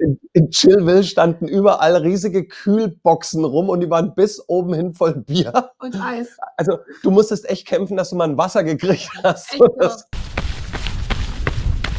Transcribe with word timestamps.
in, 0.00 0.18
in 0.32 0.50
Chillville 0.50 1.04
standen 1.04 1.46
überall 1.46 1.96
riesige 1.96 2.46
Kühlboxen 2.46 3.44
rum 3.44 3.68
und 3.68 3.80
die 3.80 3.90
waren 3.90 4.14
bis 4.14 4.42
oben 4.48 4.74
hin 4.74 4.94
voll 4.94 5.14
Bier. 5.14 5.70
Und 5.78 6.00
Eis. 6.00 6.36
Also 6.56 6.78
du 7.02 7.10
musstest 7.10 7.48
echt 7.48 7.66
kämpfen, 7.66 7.96
dass 7.96 8.10
du 8.10 8.16
mal 8.16 8.28
ein 8.28 8.38
Wasser 8.38 8.64
gekriegt 8.64 9.10
hast. 9.22 9.56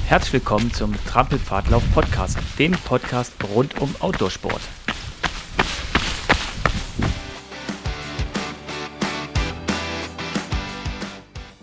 Herzlich 0.05 0.33
willkommen 0.33 0.73
zum 0.73 0.93
Trampelpfadlauf 1.05 1.83
Podcast, 1.93 2.37
dem 2.59 2.71
Podcast 2.71 3.33
rund 3.55 3.79
um 3.79 3.93
Outdoorsport. 3.99 4.61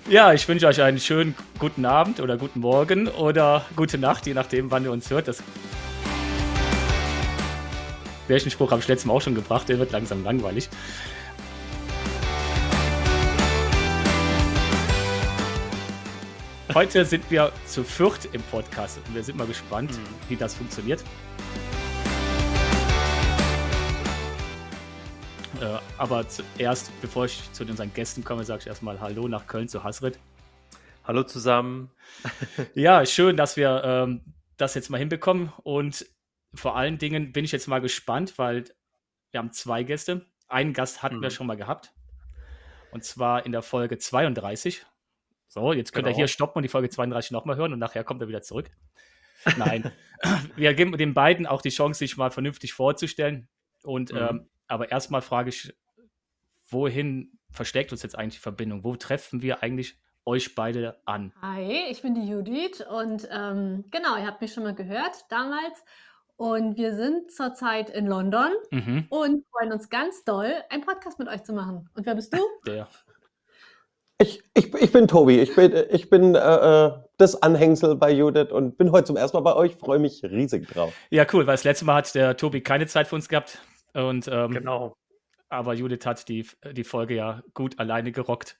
Ja, 0.09 0.33
ich 0.33 0.49
wünsche 0.49 0.67
euch 0.67 0.81
einen 0.81 0.99
schönen 0.99 1.35
guten 1.59 1.85
Abend 1.85 2.21
oder 2.21 2.39
guten 2.39 2.61
Morgen 2.61 3.09
oder 3.09 3.67
gute 3.77 3.99
Nacht, 3.99 4.27
je 4.27 4.33
nachdem, 4.33 4.71
wann 4.71 4.85
ihr 4.85 4.93
uns 4.93 5.11
hört. 5.11 5.29
Das 5.29 5.43
welchen 8.29 8.51
Spruch 8.51 8.71
habe 8.71 8.81
ich 8.81 8.89
letztes 8.89 9.07
Mal 9.07 9.15
auch 9.15 9.23
schon 9.23 9.35
gebracht? 9.35 9.69
Der 9.69 9.79
wird 9.79 9.91
langsam 9.91 10.23
langweilig. 10.23 10.69
Heute 16.75 17.05
sind 17.07 17.31
wir 17.31 17.51
zu 17.67 17.83
viert 17.83 18.29
im 18.33 18.43
Podcast 18.43 18.99
und 18.99 19.15
wir 19.15 19.25
sind 19.25 19.39
mal 19.39 19.47
gespannt, 19.47 19.99
wie 20.29 20.37
das 20.37 20.55
funktioniert. 20.55 21.03
Äh, 25.61 25.79
aber 25.97 26.29
zuerst, 26.29 26.93
bevor 27.01 27.25
ich 27.25 27.51
zu 27.53 27.65
unseren 27.65 27.93
Gästen 27.95 28.23
komme, 28.23 28.45
sage 28.45 28.61
ich 28.61 28.67
erstmal 28.67 29.01
Hallo 29.01 29.27
nach 29.27 29.47
Köln 29.47 29.69
zu 29.69 29.83
Hasrit. 29.83 30.19
Hallo 31.05 31.23
zusammen. 31.23 31.91
Ja, 32.75 33.05
schön, 33.07 33.37
dass 33.37 33.57
wir 33.57 33.83
ähm, 33.85 34.21
das 34.57 34.75
jetzt 34.75 34.91
mal 34.91 34.99
hinbekommen 34.99 35.53
und 35.63 36.05
vor 36.55 36.77
allen 36.77 36.99
Dingen 36.99 37.33
bin 37.33 37.45
ich 37.45 37.53
jetzt 37.53 37.69
mal 37.69 37.81
gespannt, 37.81 38.39
weil 38.39 38.65
wir 39.31 39.39
haben 39.39 39.53
zwei 39.53 39.83
Gäste. 39.83 40.27
Einen 40.49 40.73
Gast 40.73 41.03
hatten 41.03 41.21
wir 41.21 41.29
Mhm. 41.29 41.33
schon 41.33 41.47
mal 41.47 41.57
gehabt 41.57 41.93
und 42.91 43.05
zwar 43.05 43.45
in 43.45 43.53
der 43.53 43.63
Folge 43.63 43.99
32. 43.99 44.85
So, 45.49 45.73
jetzt 45.73 45.93
könnt 45.93 46.07
ihr 46.07 46.11
Genau. 46.11 46.17
hier 46.19 46.29
stoppen 46.29 46.59
und 46.59 46.63
die 46.63 46.69
Folge 46.69 46.89
32 46.91 47.31
nochmal 47.33 47.57
hören 47.57 47.73
und 47.73 47.79
nachher 47.79 48.05
kommt 48.05 48.21
er 48.23 48.29
wieder 48.29 48.43
zurück. 48.43 48.71
Nein, 49.57 49.93
wir 50.57 50.75
geben 50.75 50.97
den 50.97 51.15
beiden 51.15 51.47
auch 51.47 51.63
die 51.63 51.69
Chance, 51.71 51.99
sich 51.99 52.17
mal 52.17 52.31
vernünftig 52.31 52.73
vorzustellen. 52.73 53.49
Und 53.83 54.13
Mhm. 54.13 54.19
ähm, 54.19 54.51
aber 54.67 54.91
erstmal 54.91 55.23
frage 55.23 55.51
ich, 55.51 55.75
wohin 56.71 57.39
versteckt 57.51 57.93
uns 57.93 58.03
jetzt 58.03 58.17
eigentlich 58.19 58.35
die 58.35 58.41
Verbindung? 58.41 58.85
Wo 58.85 58.97
treffen 58.97 59.41
wir 59.43 59.63
eigentlich 59.63 59.99
euch 60.25 60.55
beide 60.55 61.01
an? 61.07 61.33
Hi, 61.41 61.87
ich 61.91 62.03
bin 62.03 62.15
die 62.15 62.29
Judith 62.29 62.83
und 62.87 63.27
ähm, 63.31 63.85
genau, 63.91 64.17
ihr 64.17 64.27
habt 64.27 64.41
mich 64.43 64.53
schon 64.53 64.65
mal 64.65 64.75
gehört 64.75 65.25
damals. 65.31 65.83
Und 66.39 66.77
wir 66.77 66.95
sind 66.95 67.33
zurzeit 67.33 67.91
in 67.91 68.07
London 68.07 68.53
Mhm, 68.71 69.07
und 69.09 69.45
freuen 69.51 69.73
uns 69.73 69.91
ganz 69.91 70.23
doll, 70.23 70.55
einen 70.71 70.85
Podcast 70.85 71.19
mit 71.19 71.27
euch 71.27 71.43
zu 71.43 71.53
machen. 71.53 71.91
Und 71.97 72.07
wer 72.07 72.15
bist 72.15 72.33
du? 72.33 72.39
der. 72.65 72.87
ich, 74.21 74.41
ich, 74.55 74.73
ich 74.73 74.93
bin 74.93 75.09
Tobi, 75.09 75.41
ich 75.41 75.57
bin, 75.57 75.73
ich 75.91 76.09
bin 76.09 76.37
äh, 76.37 76.39
äh, 76.39 76.93
das 77.17 77.43
Anhängsel 77.43 77.97
bei 77.97 78.13
Judith 78.13 78.53
und 78.53 78.79
bin 78.79 78.93
heute 78.93 79.07
zum 79.07 79.17
ersten 79.17 79.37
Mal 79.37 79.43
bei 79.43 79.57
euch, 79.57 79.75
freue 79.75 79.99
mich 79.99 80.23
riesig 80.23 80.69
drauf. 80.69 80.95
Ja, 81.11 81.27
cool, 81.33 81.45
weil 81.49 81.55
das 81.55 81.65
letzte 81.65 81.85
Mal 81.85 81.97
hat 81.97 82.15
der 82.15 82.37
Tobi 82.37 82.61
keine 82.61 82.87
Zeit 82.87 83.09
für 83.09 83.17
uns 83.17 83.29
gehabt. 83.29 83.59
Und, 83.95 84.29
ähm, 84.29 84.53
Genau. 84.53 84.97
Aber 85.49 85.75
Judith 85.75 86.07
hat 86.07 86.29
die, 86.29 86.47
die 86.73 86.85
Folge 86.85 87.17
ja 87.17 87.43
gut 87.55 87.81
alleine 87.81 88.13
gerockt. 88.13 88.59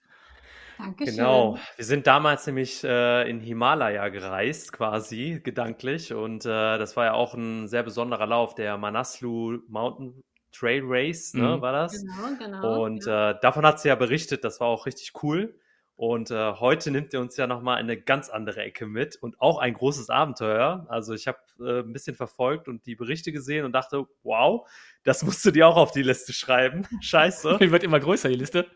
Dankeschön. 0.79 1.17
Genau. 1.17 1.59
Wir 1.77 1.85
sind 1.85 2.07
damals 2.07 2.47
nämlich 2.47 2.85
äh, 2.85 3.29
in 3.29 3.41
Himalaya 3.41 4.09
gereist, 4.09 4.73
quasi 4.73 5.41
gedanklich. 5.43 6.13
Und 6.13 6.45
äh, 6.47 6.79
das 6.79 6.97
war 6.97 7.07
ja 7.07 7.13
auch 7.15 7.35
ein 7.35 7.67
sehr 7.69 7.83
besonderer 7.83 8.27
Lauf, 8.27 8.55
der 8.55 8.79
Manaslu 8.79 9.59
Mountain 9.69 10.23
Trail 10.53 10.83
Race, 10.85 11.35
ne, 11.35 11.57
Mhm. 11.57 11.61
war 11.61 11.73
das? 11.73 11.93
Genau, 12.01 12.39
genau. 12.39 12.83
Und 12.85 13.05
ja. 13.07 13.31
äh, 13.33 13.41
davon 13.43 13.67
hat 13.67 13.81
sie 13.81 13.89
ja 13.89 13.97
berichtet, 13.97 14.45
das 14.45 14.61
war 14.61 14.69
auch 14.69 14.87
richtig 14.87 15.13
cool. 15.23 15.59
Und 15.99 16.31
äh, 16.31 16.53
heute 16.53 16.93
nimmt 16.93 17.13
ihr 17.13 17.21
uns 17.21 17.37
ja 17.37 17.49
nochmal 17.49 17.79
eine 17.79 18.01
ganz 18.01 18.29
andere 18.29 18.63
Ecke 18.63 18.87
mit 18.87 19.17
und 19.17 19.41
auch 19.41 19.59
ein 19.59 19.75
großes 19.75 20.11
Abenteuer. 20.11 20.87
Also 20.89 21.13
ich 21.13 21.27
habe 21.27 21.39
äh, 21.59 21.81
ein 21.81 21.93
bisschen 21.93 22.15
verfolgt 22.15 22.69
und 22.69 22.87
die 22.87 22.95
Berichte 22.95 23.33
gesehen 23.33 23.65
und 23.65 23.73
dachte, 23.73 24.07
wow, 24.23 24.65
das 25.03 25.25
musst 25.25 25.45
du 25.45 25.51
dir 25.51 25.67
auch 25.67 25.77
auf 25.77 25.91
die 25.91 26.05
Liste 26.05 26.33
schreiben. 26.33 26.87
Scheiße. 27.01 27.59
Die 27.61 27.73
wird 27.73 27.83
immer 27.83 27.99
größer, 27.99 28.29
die 28.29 28.37
Liste. 28.37 28.71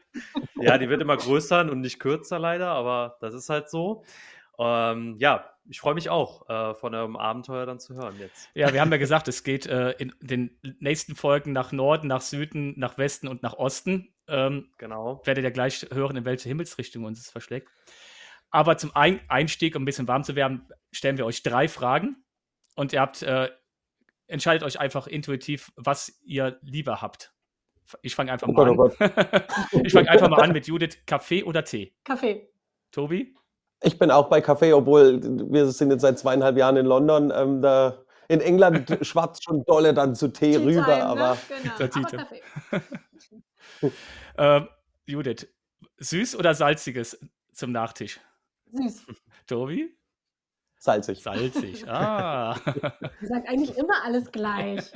Ja, 0.57 0.79
die 0.79 0.89
wird 0.89 1.01
immer 1.01 1.17
größer 1.17 1.61
und 1.61 1.81
nicht 1.81 2.01
kürzer 2.01 2.41
leider, 2.41 2.71
aber 2.71 3.19
das 3.21 3.35
ist 3.35 3.49
halt 3.49 3.71
so. 3.71 4.03
Ähm, 4.59 5.17
ja, 5.19 5.49
ich 5.69 5.81
freue 5.81 5.95
mich 5.95 6.11
auch, 6.11 6.49
äh, 6.49 6.75
von 6.75 6.95
eurem 6.95 7.17
Abenteuer 7.17 7.67
dann 7.67 7.79
zu 7.79 7.95
hören 7.95 8.17
jetzt. 8.19 8.49
Ja, 8.55 8.73
wir 8.73 8.81
haben 8.81 8.91
ja 8.91 8.99
gesagt, 8.99 9.29
es 9.29 9.45
geht 9.45 9.67
äh, 9.67 9.93
in 9.93 10.13
den 10.21 10.59
nächsten 10.81 11.15
Folgen 11.15 11.53
nach 11.53 11.73
Norden, 11.73 12.09
nach 12.09 12.21
Süden, 12.21 12.75
nach 12.79 12.99
Westen 12.99 13.29
und 13.29 13.43
nach 13.43 13.55
Osten. 13.55 14.13
Ähm, 14.29 14.71
Genau. 14.79 15.21
werdet 15.25 15.45
ihr 15.45 15.51
gleich 15.51 15.87
hören, 15.93 16.17
in 16.17 16.25
welche 16.25 16.49
Himmelsrichtung 16.49 17.05
uns 17.05 17.21
es 17.21 17.31
verschlägt. 17.31 17.69
Aber 18.51 18.77
zum 18.77 18.95
ein 18.95 19.21
Einstieg, 19.29 19.75
um 19.77 19.83
ein 19.83 19.85
bisschen 19.87 20.09
warm 20.09 20.25
zu 20.25 20.37
werden, 20.37 20.69
stellen 20.91 21.17
wir 21.17 21.27
euch 21.27 21.43
drei 21.43 21.69
Fragen. 21.69 22.23
Und 22.75 22.93
ihr 22.93 23.01
habt, 23.01 23.23
äh, 23.23 23.51
entscheidet 24.27 24.63
euch 24.63 24.79
einfach 24.81 25.07
intuitiv, 25.07 25.73
was 25.77 26.21
ihr 26.25 26.59
lieber 26.63 27.01
habt. 27.03 27.33
Ich 28.03 28.15
fange 28.15 28.33
einfach 28.33 28.49
Oh 28.49 28.53
mal 28.53 28.75
Gott, 28.75 28.97
oh 29.01 29.05
an. 29.05 29.85
ich 29.85 29.93
fange 29.93 30.09
einfach 30.11 30.29
mal 30.29 30.41
an 30.41 30.53
mit 30.53 30.67
Judith. 30.67 30.99
Kaffee 31.07 31.43
oder 31.45 31.65
Tee? 31.65 31.95
Kaffee. 32.05 32.49
Tobi? 32.91 33.35
Ich 33.83 33.99
bin 33.99 34.11
auch 34.11 34.29
bei 34.29 34.41
Kaffee, 34.41 34.73
obwohl 34.73 35.21
wir 35.23 35.67
sind 35.71 35.91
jetzt 35.91 36.03
seit 36.03 36.19
zweieinhalb 36.19 36.57
Jahren 36.57 36.77
in 36.77 36.87
London. 36.87 37.33
Ähm, 37.35 37.61
da, 37.63 37.99
in 38.29 38.41
England 38.41 38.99
schwappt 39.03 39.43
schon 39.45 39.65
dolle 39.65 39.93
dann 39.93 40.15
zu 40.15 40.29
Tee 40.29 40.53
Tea 40.53 40.65
rüber, 40.65 40.85
Time, 40.85 41.05
aber 41.05 41.39
Ne? 41.49 41.73
Genau. 41.93 42.25
Aber. 42.73 42.83
Ähm, 44.39 44.69
Judith, 45.07 45.49
süß 45.99 46.37
oder 46.37 46.55
salziges 46.55 47.19
zum 47.53 47.73
Nachtisch? 47.73 48.21
Süß. 48.71 49.03
Tobi? 49.47 49.95
salzig. 50.79 51.23
Salzig. 51.23 51.87
Ah, 51.89 52.57
Ich 53.21 53.29
sage 53.29 53.49
eigentlich 53.49 53.77
immer 53.77 54.03
alles 54.05 54.33
gleich. 54.33 54.91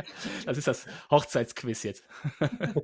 das 0.46 0.58
ist 0.58 0.66
das 0.66 0.86
Hochzeitsquiz 1.10 1.82
jetzt. 1.82 2.04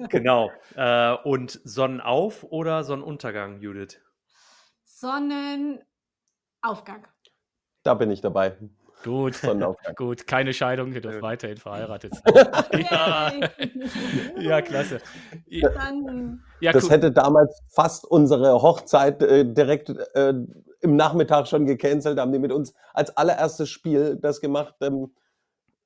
Genau. 0.08 0.50
Äh, 0.76 1.14
und 1.24 1.60
Sonnenauf 1.64 2.44
oder 2.44 2.84
Sonnenuntergang, 2.84 3.60
Judith? 3.60 3.98
Sonnenaufgang. 6.62 7.06
Da 7.82 7.94
bin 7.94 8.10
ich 8.10 8.20
dabei. 8.20 8.56
Gut. 9.02 9.34
Sonnenaufgang. 9.34 9.94
Gut, 9.96 10.26
keine 10.28 10.52
Scheidung, 10.52 10.92
ihr 10.92 11.00
dürft 11.00 11.22
weiterhin 11.22 11.56
verheiratet 11.56 12.14
sein. 12.24 12.80
ja, 12.88 13.32
ja, 14.40 14.62
klasse. 14.62 15.00
Ja, 15.46 16.72
Das 16.72 16.84
cool. 16.84 16.90
hätte 16.90 17.10
damals 17.10 17.60
fast 17.68 18.04
unsere 18.04 18.62
Hochzeit 18.62 19.20
äh, 19.22 19.44
direkt 19.44 19.88
äh, 20.14 20.34
im 20.80 20.96
Nachmittag 20.96 21.48
schon 21.48 21.66
gecancelt. 21.66 22.16
Da 22.18 22.22
haben 22.22 22.32
die 22.32 22.38
mit 22.38 22.52
uns 22.52 22.74
als 22.94 23.16
allererstes 23.16 23.68
Spiel 23.70 24.16
das 24.20 24.40
gemacht. 24.40 24.76
Ähm, 24.80 25.12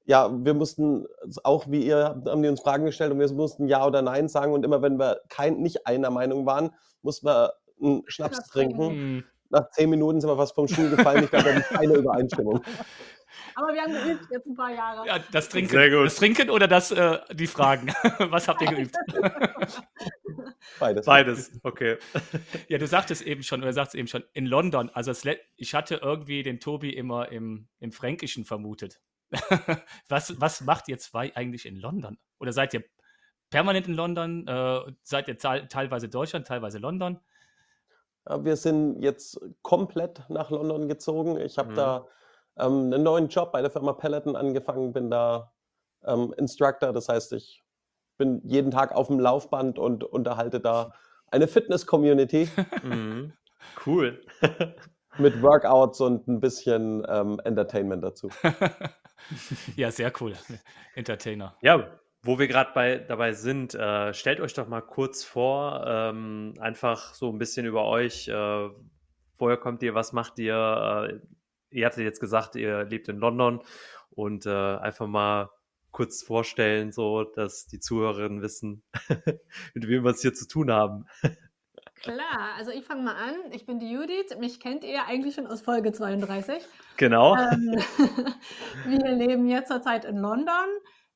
ja, 0.04 0.30
wir 0.44 0.52
mussten 0.54 1.06
auch, 1.42 1.64
wie 1.68 1.84
ihr, 1.86 2.20
haben 2.26 2.42
die 2.42 2.48
uns 2.48 2.60
Fragen 2.60 2.84
gestellt 2.84 3.12
und 3.12 3.18
wir 3.18 3.32
mussten 3.32 3.66
Ja 3.66 3.86
oder 3.86 4.02
Nein 4.02 4.28
sagen. 4.28 4.52
Und 4.52 4.62
immer 4.64 4.82
wenn 4.82 4.98
wir 4.98 5.20
kein, 5.30 5.56
nicht 5.62 5.86
einer 5.86 6.10
Meinung 6.10 6.44
waren, 6.44 6.70
mussten 7.00 7.26
wir 7.26 7.54
einen 7.82 8.02
Schnaps 8.06 8.36
Schnaps 8.36 8.50
trinken. 8.50 8.76
trinken. 8.76 9.24
Nach 9.50 9.68
zehn 9.70 9.90
Minuten 9.90 10.20
sind 10.20 10.30
wir 10.30 10.36
fast 10.36 10.54
vom 10.54 10.66
Stuhl 10.68 10.90
gefallen. 10.90 11.24
Ich 11.24 11.30
glaube, 11.30 11.44
da 11.46 11.50
ist 11.58 11.68
keine 11.70 11.94
Übereinstimmung. 11.94 12.62
aber 13.54 13.72
wir 13.74 13.82
haben 13.82 13.92
geübt 13.92 14.26
jetzt 14.30 14.46
ein 14.46 14.54
paar 14.56 14.72
Jahre. 14.72 15.06
ja, 15.06 15.18
das 15.32 15.48
Trinken. 15.48 15.70
Sehr 15.72 15.90
gut. 15.90 16.06
Das 16.06 16.16
Trinken 16.16 16.50
oder 16.50 16.68
das, 16.68 16.90
äh, 16.90 17.18
die 17.32 17.46
Fragen? 17.46 17.88
Was 18.30 18.48
habt 18.48 18.62
ihr 18.62 18.68
geübt? 18.68 18.96
Beides. 20.78 21.06
Beides, 21.06 21.60
okay. 21.62 21.96
Ja, 22.68 22.78
du 22.78 22.86
sagtest 22.86 23.22
eben 23.22 23.42
schon, 23.42 23.62
oder 23.62 23.72
sagst 23.72 23.94
eben 23.94 24.08
schon, 24.08 24.24
in 24.32 24.46
London, 24.46 24.90
also 24.92 25.12
ich 25.56 25.74
hatte 25.74 25.96
irgendwie 25.96 26.42
den 26.42 26.60
Tobi 26.60 26.90
immer 26.90 27.30
im, 27.30 27.68
im 27.78 27.92
Fränkischen 27.92 28.44
vermutet. 28.44 29.00
was, 30.08 30.40
was 30.40 30.60
macht 30.62 30.88
ihr 30.88 30.98
zwei 30.98 31.34
eigentlich 31.34 31.66
in 31.66 31.76
London? 31.76 32.18
Oder 32.38 32.52
seid 32.52 32.74
ihr 32.74 32.84
permanent 33.50 33.86
in 33.88 33.94
London? 33.94 34.46
Äh, 34.46 34.80
seid 35.02 35.28
ihr 35.28 35.38
teil- 35.38 35.66
teilweise 35.68 36.08
Deutschland, 36.08 36.46
teilweise 36.46 36.78
London? 36.78 37.20
Ja, 38.28 38.44
Wir 38.44 38.56
sind 38.56 39.02
jetzt 39.02 39.40
komplett 39.62 40.22
nach 40.28 40.50
London 40.50 40.88
gezogen. 40.88 41.38
Ich 41.40 41.58
habe 41.58 41.70
Mhm. 41.70 41.74
da 41.74 42.06
ähm, 42.58 42.92
einen 42.92 43.02
neuen 43.02 43.28
Job 43.28 43.52
bei 43.52 43.60
der 43.60 43.70
Firma 43.70 43.92
Peloton 43.92 44.34
angefangen, 44.36 44.92
bin 44.92 45.10
da 45.10 45.52
ähm, 46.04 46.32
Instructor. 46.38 46.92
Das 46.92 47.08
heißt, 47.08 47.32
ich 47.34 47.62
bin 48.18 48.40
jeden 48.44 48.70
Tag 48.70 48.92
auf 48.92 49.08
dem 49.08 49.20
Laufband 49.20 49.78
und 49.78 50.04
unterhalte 50.04 50.60
da 50.60 50.92
eine 51.30 51.48
Fitness-Community 51.48 52.48
Mhm. 52.82 53.32
Cool. 53.84 54.22
mit 55.18 55.42
Workouts 55.42 56.00
und 56.00 56.28
ein 56.28 56.40
bisschen 56.40 57.04
ähm, 57.08 57.40
Entertainment 57.44 58.04
dazu. 58.04 58.28
ja, 59.76 59.90
sehr 59.90 60.12
cool. 60.20 60.34
Entertainer. 60.94 61.56
Ja, 61.62 61.98
wo 62.26 62.38
wir 62.38 62.48
gerade 62.48 62.70
bei, 62.74 62.98
dabei 62.98 63.32
sind, 63.32 63.74
äh, 63.74 64.12
stellt 64.12 64.40
euch 64.40 64.54
doch 64.54 64.68
mal 64.68 64.82
kurz 64.82 65.24
vor, 65.24 65.84
ähm, 65.86 66.54
einfach 66.60 67.14
so 67.14 67.30
ein 67.30 67.38
bisschen 67.38 67.66
über 67.66 67.84
euch. 67.84 68.28
Äh, 68.28 68.68
woher 69.38 69.56
kommt 69.56 69.82
ihr, 69.82 69.94
was 69.94 70.12
macht 70.12 70.38
ihr? 70.38 70.54
Äh, 71.10 71.20
ihr 71.70 71.86
hattet 71.86 72.04
jetzt 72.04 72.20
gesagt, 72.20 72.56
ihr 72.56 72.84
lebt 72.84 73.08
in 73.08 73.18
London 73.18 73.62
und 74.10 74.46
äh, 74.46 74.50
einfach 74.50 75.06
mal 75.06 75.50
kurz 75.92 76.22
vorstellen, 76.22 76.92
so 76.92 77.24
dass 77.24 77.66
die 77.66 77.80
Zuhörerinnen 77.80 78.42
wissen, 78.42 78.82
mit 79.74 79.88
wem 79.88 80.04
wir 80.04 80.10
es 80.10 80.20
hier 80.20 80.34
zu 80.34 80.46
tun 80.46 80.70
haben. 80.70 81.06
Klar, 82.02 82.54
also 82.56 82.70
ich 82.70 82.84
fange 82.84 83.02
mal 83.02 83.16
an. 83.16 83.34
Ich 83.52 83.64
bin 83.66 83.78
die 83.78 83.90
Judith. 83.90 84.36
Mich 84.38 84.60
kennt 84.60 84.84
ihr 84.84 85.06
eigentlich 85.06 85.34
schon 85.34 85.46
aus 85.46 85.62
Folge 85.62 85.92
32. 85.92 86.62
Genau. 86.98 87.34
Ähm, 87.34 87.82
wir 88.86 89.12
leben 89.12 89.48
jetzt 89.48 89.68
zurzeit 89.68 90.04
in 90.04 90.18
London, 90.18 90.66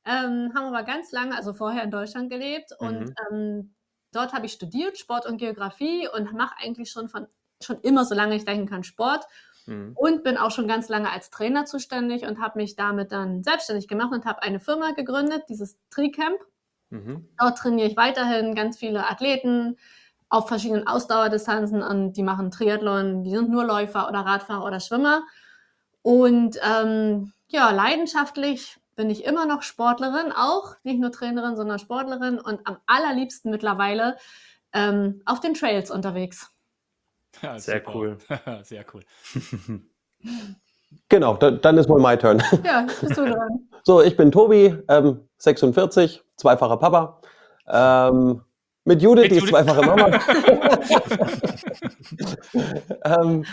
ähm, 0.04 0.52
haben 0.54 0.66
aber 0.74 0.82
ganz 0.84 1.12
lange, 1.12 1.36
also 1.36 1.52
vorher 1.54 1.82
in 1.84 1.90
Deutschland 1.90 2.30
gelebt 2.30 2.72
und 2.78 3.10
Mhm. 3.10 3.16
ähm, 3.30 3.74
dort 4.12 4.32
habe 4.32 4.46
ich 4.46 4.52
studiert 4.52 4.98
Sport 4.98 5.26
und 5.26 5.38
Geografie 5.38 6.08
und 6.08 6.32
mache 6.32 6.56
eigentlich 6.58 6.90
schon 6.90 7.08
von 7.08 7.26
schon 7.62 7.80
immer, 7.82 8.04
solange 8.06 8.36
ich 8.36 8.44
denken 8.46 8.66
kann, 8.66 8.84
Sport 8.84 9.26
Mhm. 9.66 9.94
und 9.94 10.24
bin 10.24 10.38
auch 10.38 10.50
schon 10.50 10.66
ganz 10.68 10.88
lange 10.88 11.10
als 11.12 11.30
Trainer 11.30 11.66
zuständig 11.66 12.24
und 12.26 12.40
habe 12.40 12.58
mich 12.58 12.76
damit 12.76 13.12
dann 13.12 13.42
selbstständig 13.44 13.88
gemacht 13.88 14.12
und 14.12 14.24
habe 14.24 14.42
eine 14.42 14.60
Firma 14.60 14.92
gegründet, 14.92 15.44
dieses 15.50 15.78
Tricamp. 15.90 16.40
Mhm. 16.90 17.30
Dort 17.38 17.58
trainiere 17.58 17.88
ich 17.88 17.96
weiterhin 17.96 18.54
ganz 18.54 18.78
viele 18.78 19.08
Athleten 19.08 19.76
auf 20.28 20.48
verschiedenen 20.48 20.86
Ausdauerdistanzen 20.86 21.82
und 21.82 22.12
die 22.14 22.22
machen 22.22 22.50
Triathlon, 22.50 23.24
die 23.24 23.30
sind 23.30 23.50
nur 23.50 23.64
Läufer 23.64 24.08
oder 24.08 24.20
Radfahrer 24.20 24.64
oder 24.64 24.80
Schwimmer. 24.80 25.22
Und 26.02 26.58
ähm, 26.64 27.32
ja, 27.48 27.70
leidenschaftlich 27.72 28.79
bin 29.00 29.08
ich 29.08 29.24
immer 29.24 29.46
noch 29.46 29.62
Sportlerin, 29.62 30.30
auch 30.30 30.74
nicht 30.82 31.00
nur 31.00 31.10
Trainerin, 31.10 31.56
sondern 31.56 31.78
Sportlerin 31.78 32.38
und 32.38 32.60
am 32.66 32.76
allerliebsten 32.86 33.50
mittlerweile 33.50 34.18
ähm, 34.74 35.22
auf 35.24 35.40
den 35.40 35.54
Trails 35.54 35.90
unterwegs. 35.90 36.50
Ja, 37.40 37.58
Sehr 37.58 37.78
super. 37.82 37.94
cool. 37.94 38.18
Sehr 38.62 38.84
cool. 38.92 39.02
Genau, 41.08 41.34
da, 41.34 41.52
dann 41.52 41.78
ist 41.78 41.88
wohl 41.88 42.00
my 42.00 42.16
turn. 42.18 42.42
Ja, 42.64 42.84
bist 43.00 43.16
du 43.16 43.24
dran. 43.24 43.68
So, 43.84 44.02
ich 44.02 44.16
bin 44.16 44.32
Tobi, 44.32 44.76
ähm, 44.88 45.26
46, 45.38 46.22
zweifacher 46.36 46.76
Papa. 46.76 47.20
Ähm, 47.68 48.42
mit 48.84 49.00
Judith, 49.00 49.22
Mit 49.22 49.30
die 49.30 49.36
ist 49.36 49.46
zweifache 49.48 49.82
Mama. 49.86 50.10
ähm, 53.04 53.44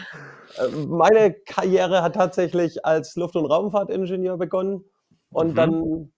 äh, 0.57 0.67
meine 0.87 1.33
Karriere 1.45 2.01
hat 2.01 2.15
tatsächlich 2.15 2.83
als 2.85 3.15
Luft- 3.15 3.35
und 3.35 3.45
Raumfahrtingenieur 3.45 4.37
begonnen. 4.37 4.83
Und 5.37 5.51
Mhm. 5.51 5.55
dann 5.55 6.13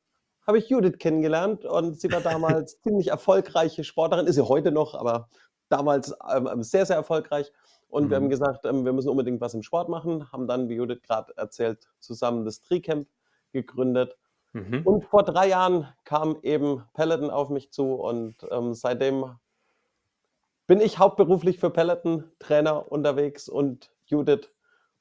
habe 0.48 0.60
ich 0.60 0.70
Judith 0.70 0.98
kennengelernt 0.98 1.66
und 1.66 2.00
sie 2.00 2.10
war 2.10 2.22
damals 2.22 2.80
ziemlich 2.84 3.10
erfolgreiche 3.10 3.84
Sportlerin, 3.84 4.28
ist 4.28 4.36
sie 4.36 4.48
heute 4.48 4.72
noch, 4.72 4.96
aber 4.96 5.28
damals 5.68 6.16
ähm, 6.34 6.64
sehr, 6.64 6.86
sehr 6.86 6.96
erfolgreich. 6.96 7.52
Und 7.90 8.10
wir 8.10 8.18
Mhm. 8.18 8.24
haben 8.24 8.30
gesagt, 8.30 8.66
ähm, 8.66 8.86
wir 8.86 8.94
müssen 8.94 9.10
unbedingt 9.10 9.42
was 9.42 9.54
im 9.54 9.62
Sport 9.62 9.90
machen, 9.90 10.32
haben 10.32 10.48
dann, 10.48 10.70
wie 10.70 10.76
Judith 10.76 11.02
gerade 11.02 11.34
erzählt, 11.36 11.90
zusammen 12.00 12.46
das 12.46 12.62
Tricamp 12.62 13.10
gegründet. 13.52 14.18
Mhm. 14.54 14.84
Und 14.86 15.04
vor 15.04 15.24
drei 15.24 15.50
Jahren 15.50 15.90
kam 16.06 16.38
eben 16.42 16.86
Peloton 16.94 17.30
auf 17.30 17.50
mich 17.50 17.72
zu 17.74 17.96
und 17.96 18.36
ähm, 18.52 18.74
seitdem 18.74 19.36
bin 20.66 20.80
ich 20.80 20.98
hauptberuflich 20.98 21.60
für 21.60 21.72
Peloton 21.72 22.24
Trainer 22.40 22.90
unterwegs 22.90 23.50
und 23.50 23.92
Judith 24.06 24.50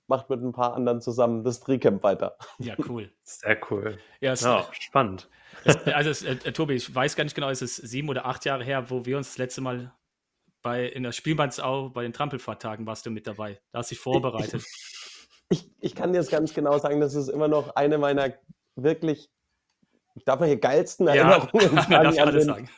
macht 0.08 0.31
mit 0.31 0.43
ein 0.43 0.52
paar 0.52 0.75
anderen 0.75 1.00
zusammen 1.00 1.44
das 1.44 1.60
Tricamp 1.60 2.02
weiter. 2.02 2.37
Ja, 2.58 2.75
cool. 2.88 3.12
Sehr 3.22 3.58
cool. 3.70 3.99
Ja, 4.20 4.32
es, 4.32 4.40
Ja, 4.40 4.66
spannend. 4.72 5.28
es, 5.64 5.76
also 5.87 6.10
es, 6.10 6.22
äh, 6.25 6.37
Tobi, 6.52 6.75
ich 6.75 6.93
weiß 6.94 7.14
gar 7.14 7.25
nicht 7.25 7.34
genau, 7.34 7.50
es 7.50 7.62
ist 7.62 7.76
sieben 7.76 8.08
oder 8.08 8.26
acht 8.26 8.44
Jahre 8.44 8.64
her, 8.64 8.90
wo 8.90 9.05
wir 9.05 9.16
uns 9.16 9.28
das 9.28 9.38
letzte 9.38 9.60
Mal 9.60 9.93
bei 10.62 10.87
in 10.87 11.02
der 11.02 11.12
Spielmannsau 11.12 11.90
bei 11.90 12.02
den 12.02 12.12
Trampelfahrttagen 12.12 12.87
warst 12.87 13.06
du 13.06 13.10
mit 13.10 13.26
dabei. 13.26 13.60
Da 13.70 13.78
hast 13.78 13.90
du 13.90 13.94
dich 13.94 14.02
vorbereitet. 14.02 14.64
Ich, 15.50 15.70
ich 15.81 15.94
kann 15.94 16.12
dir 16.12 16.19
das 16.19 16.28
ganz 16.28 16.52
genau 16.52 16.78
sagen, 16.78 17.00
das 17.00 17.14
ist 17.14 17.28
immer 17.28 17.49
noch 17.49 17.75
eine 17.76 17.96
meiner 17.96 18.34
wirklich, 18.76 19.31
ich 20.14 20.25
darf 20.25 20.40
mal 20.40 20.46
hier 20.46 20.58
geilsten 20.58 21.06
ja, 21.06 21.14
Erinnerungen 21.14 21.75
darf 21.75 21.88
sagen 21.88 22.12
ich 22.12 22.20
an, 22.20 22.28
alles 22.28 22.44
den, 22.44 22.54
sagen. 22.54 22.70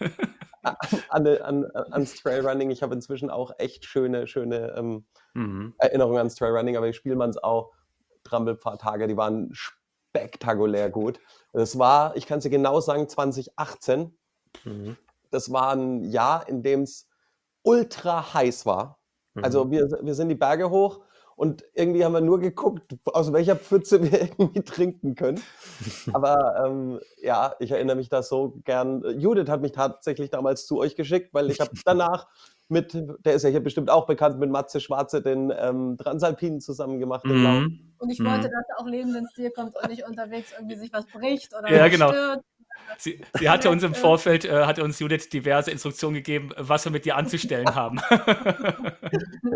an, 1.09 1.27
an, 1.27 1.67
ans 1.91 2.15
Trailrunning. 2.23 2.71
Ich 2.71 2.83
habe 2.83 2.95
inzwischen 2.95 3.31
auch 3.31 3.53
echt 3.59 3.85
schöne, 3.85 4.27
schöne 4.27 4.75
ähm, 4.77 5.05
Mhm. 5.35 5.75
Erinnerungen 5.79 6.19
ans 6.19 6.35
Trailrunning, 6.35 6.77
aber 6.77 6.87
die 6.87 6.93
Spielmannsau 6.93 7.73
Trampelfahrtage, 8.25 9.07
die 9.07 9.17
waren 9.17 9.51
spektakulär 9.53 10.91
gut. 10.91 11.21
Das 11.53 11.79
war, 11.79 12.17
ich 12.17 12.27
kann 12.27 12.39
es 12.39 12.45
dir 12.45 12.51
genau 12.51 12.81
sagen, 12.81 13.09
2018. 13.09 14.17
Mhm. 14.65 14.97
Das 15.31 15.53
war 15.53 15.73
ein 15.75 16.05
Jahr, 16.05 16.49
in 16.49 16.63
dem 16.63 16.83
es 16.83 17.09
ultra 17.63 18.35
heiß 18.35 18.67
war. 18.67 18.99
Mhm. 19.35 19.45
Also 19.45 19.71
wir, 19.71 19.89
wir 20.03 20.15
sind 20.15 20.29
die 20.29 20.35
Berge 20.35 20.71
hoch 20.71 21.01
und 21.41 21.65
irgendwie 21.73 22.05
haben 22.05 22.13
wir 22.13 22.21
nur 22.21 22.39
geguckt, 22.39 22.97
aus 23.07 23.33
welcher 23.33 23.57
Pfütze 23.57 24.03
wir 24.03 24.21
irgendwie 24.39 24.61
trinken 24.61 25.15
können. 25.15 25.41
Aber 26.13 26.67
ähm, 26.67 27.01
ja, 27.23 27.55
ich 27.61 27.71
erinnere 27.71 27.97
mich 27.97 28.11
da 28.11 28.23
so 28.23 28.61
gern. 28.67 29.03
Judith 29.19 29.49
hat 29.49 29.63
mich 29.63 29.73
tatsächlich 29.73 30.29
damals 30.29 30.67
zu 30.67 30.79
euch 30.79 30.97
geschickt, 30.97 31.33
weil 31.33 31.51
ich 31.51 31.59
habe 31.59 31.71
danach 31.87 32.27
mit, 32.69 32.93
der 33.25 33.33
ist 33.33 33.43
ja 33.45 33.49
hier 33.49 33.63
bestimmt 33.63 33.89
auch 33.89 34.05
bekannt, 34.05 34.39
mit 34.39 34.51
Matze 34.51 34.81
Schwarze 34.81 35.23
den 35.23 35.51
ähm, 35.59 35.97
Transalpinen 35.97 36.61
zusammen 36.61 37.01
gemacht. 37.01 37.25
Mhm. 37.25 37.95
Und 37.97 38.11
ich 38.11 38.19
Mhm. 38.19 38.27
wollte, 38.27 38.51
dass 38.51 38.69
er 38.69 38.79
auch 38.79 38.87
leben, 38.87 39.15
wenn 39.15 39.25
es 39.25 39.33
dir 39.33 39.51
kommt 39.51 39.75
und 39.83 39.89
nicht 39.89 40.07
unterwegs 40.07 40.53
irgendwie 40.53 40.77
sich 40.77 40.93
was 40.93 41.07
bricht 41.07 41.55
oder 41.59 41.71
Ja, 41.75 41.87
was 41.87 41.91
genau. 41.91 42.09
stört. 42.11 42.45
Sie, 42.99 43.25
sie 43.39 43.49
hatte 43.49 43.71
uns 43.71 43.83
im 43.83 43.95
Vorfeld, 43.95 44.45
äh, 44.45 44.67
hatte 44.67 44.85
uns 44.85 44.99
Judith 44.99 45.31
diverse 45.31 45.71
Instruktionen 45.71 46.17
gegeben, 46.17 46.51
was 46.59 46.85
wir 46.85 46.93
mit 46.93 47.07
dir 47.07 47.17
anzustellen 47.17 47.67
haben. 47.75 47.99